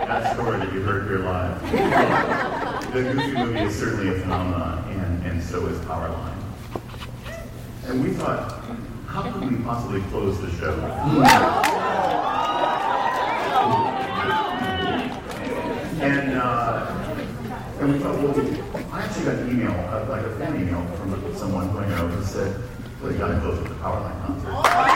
that 0.07 0.35
story 0.35 0.59
that 0.59 0.73
you 0.73 0.81
heard 0.83 1.09
here 1.09 1.19
live. 1.21 1.63
the 2.93 3.03
Goofy 3.03 3.33
movie 3.33 3.59
is 3.61 3.75
certainly 3.77 4.17
a 4.17 4.21
phenomenon, 4.21 4.85
and, 4.91 5.27
and 5.27 5.43
so 5.43 5.67
is 5.67 5.79
Powerline. 5.81 6.35
And 7.87 8.03
we 8.03 8.11
thought, 8.11 8.63
how 9.07 9.23
could 9.31 9.51
we 9.51 9.57
possibly 9.63 10.01
close 10.11 10.41
the 10.41 10.51
show? 10.53 10.75
and, 16.03 16.37
uh, 16.37 16.97
we 17.93 17.99
thought, 18.01 18.19
well, 18.21 18.35
I 18.93 19.03
actually 19.03 19.25
got 19.25 19.35
an 19.35 19.51
email, 19.51 19.71
uh, 19.71 20.07
like 20.09 20.23
a 20.23 20.37
fan 20.39 20.61
email 20.61 20.85
from 20.97 21.37
someone 21.37 21.69
who 21.69 21.79
I 21.79 21.89
know 21.89 22.09
who 22.09 22.25
said, 22.25 22.61
well, 23.01 23.13
you 23.13 23.19
got 23.19 23.29
to 23.29 23.41
close 23.41 23.59
with 23.59 23.69
the 23.69 23.75
Powerline 23.77 24.27
concert. 24.27 24.96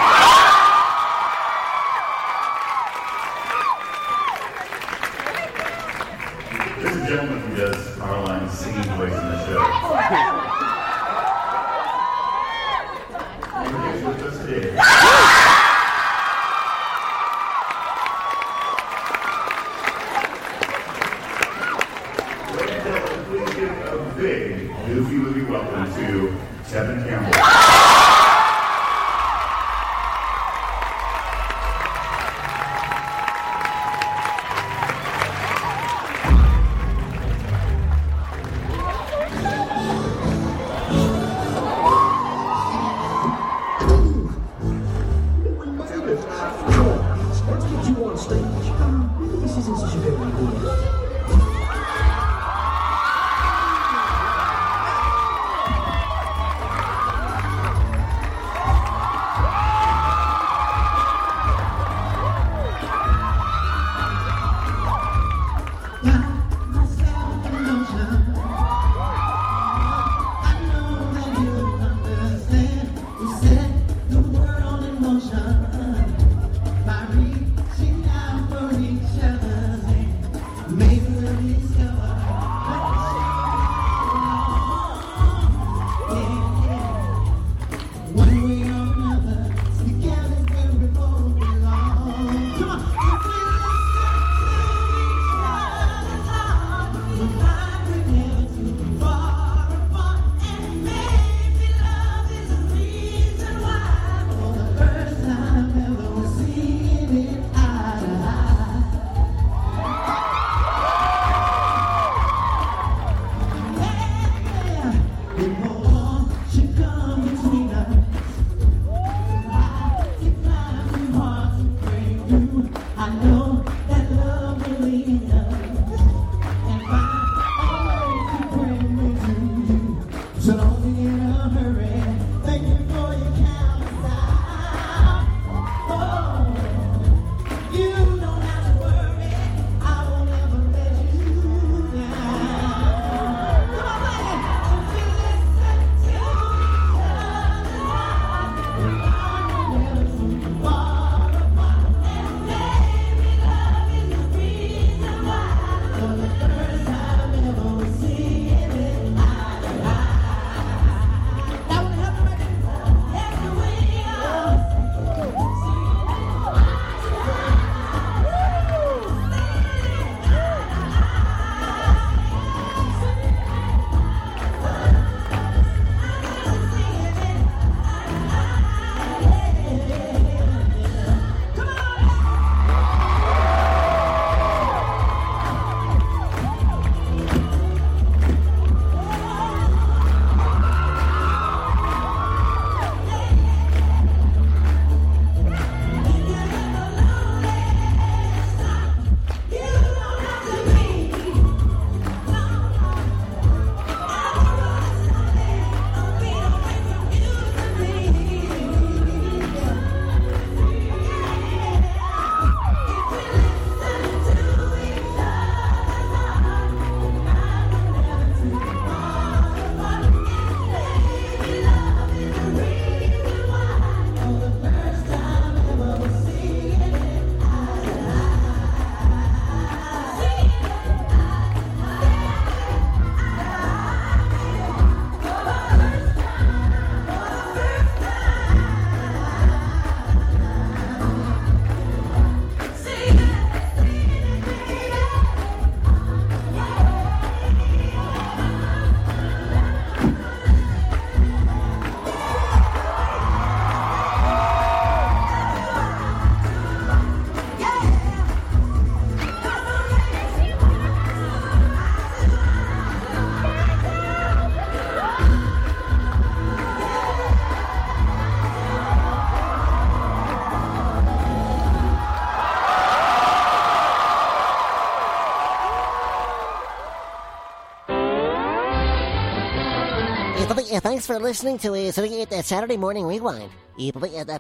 Thanks 280.79 281.07
for 281.07 281.19
listening 281.19 281.59
to 281.59 281.73
uh, 281.73 282.43
Saturday 282.43 282.77
Morning 282.77 283.05
Rewind. 283.05 283.51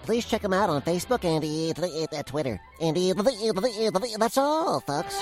Please 0.04 0.24
check 0.24 0.42
them 0.42 0.52
out 0.52 0.70
on 0.70 0.82
Facebook 0.82 1.24
and 1.24 2.26
Twitter. 2.26 2.60
And 2.80 2.96
that's 4.20 4.38
all, 4.38 4.80
folks. 4.80 5.20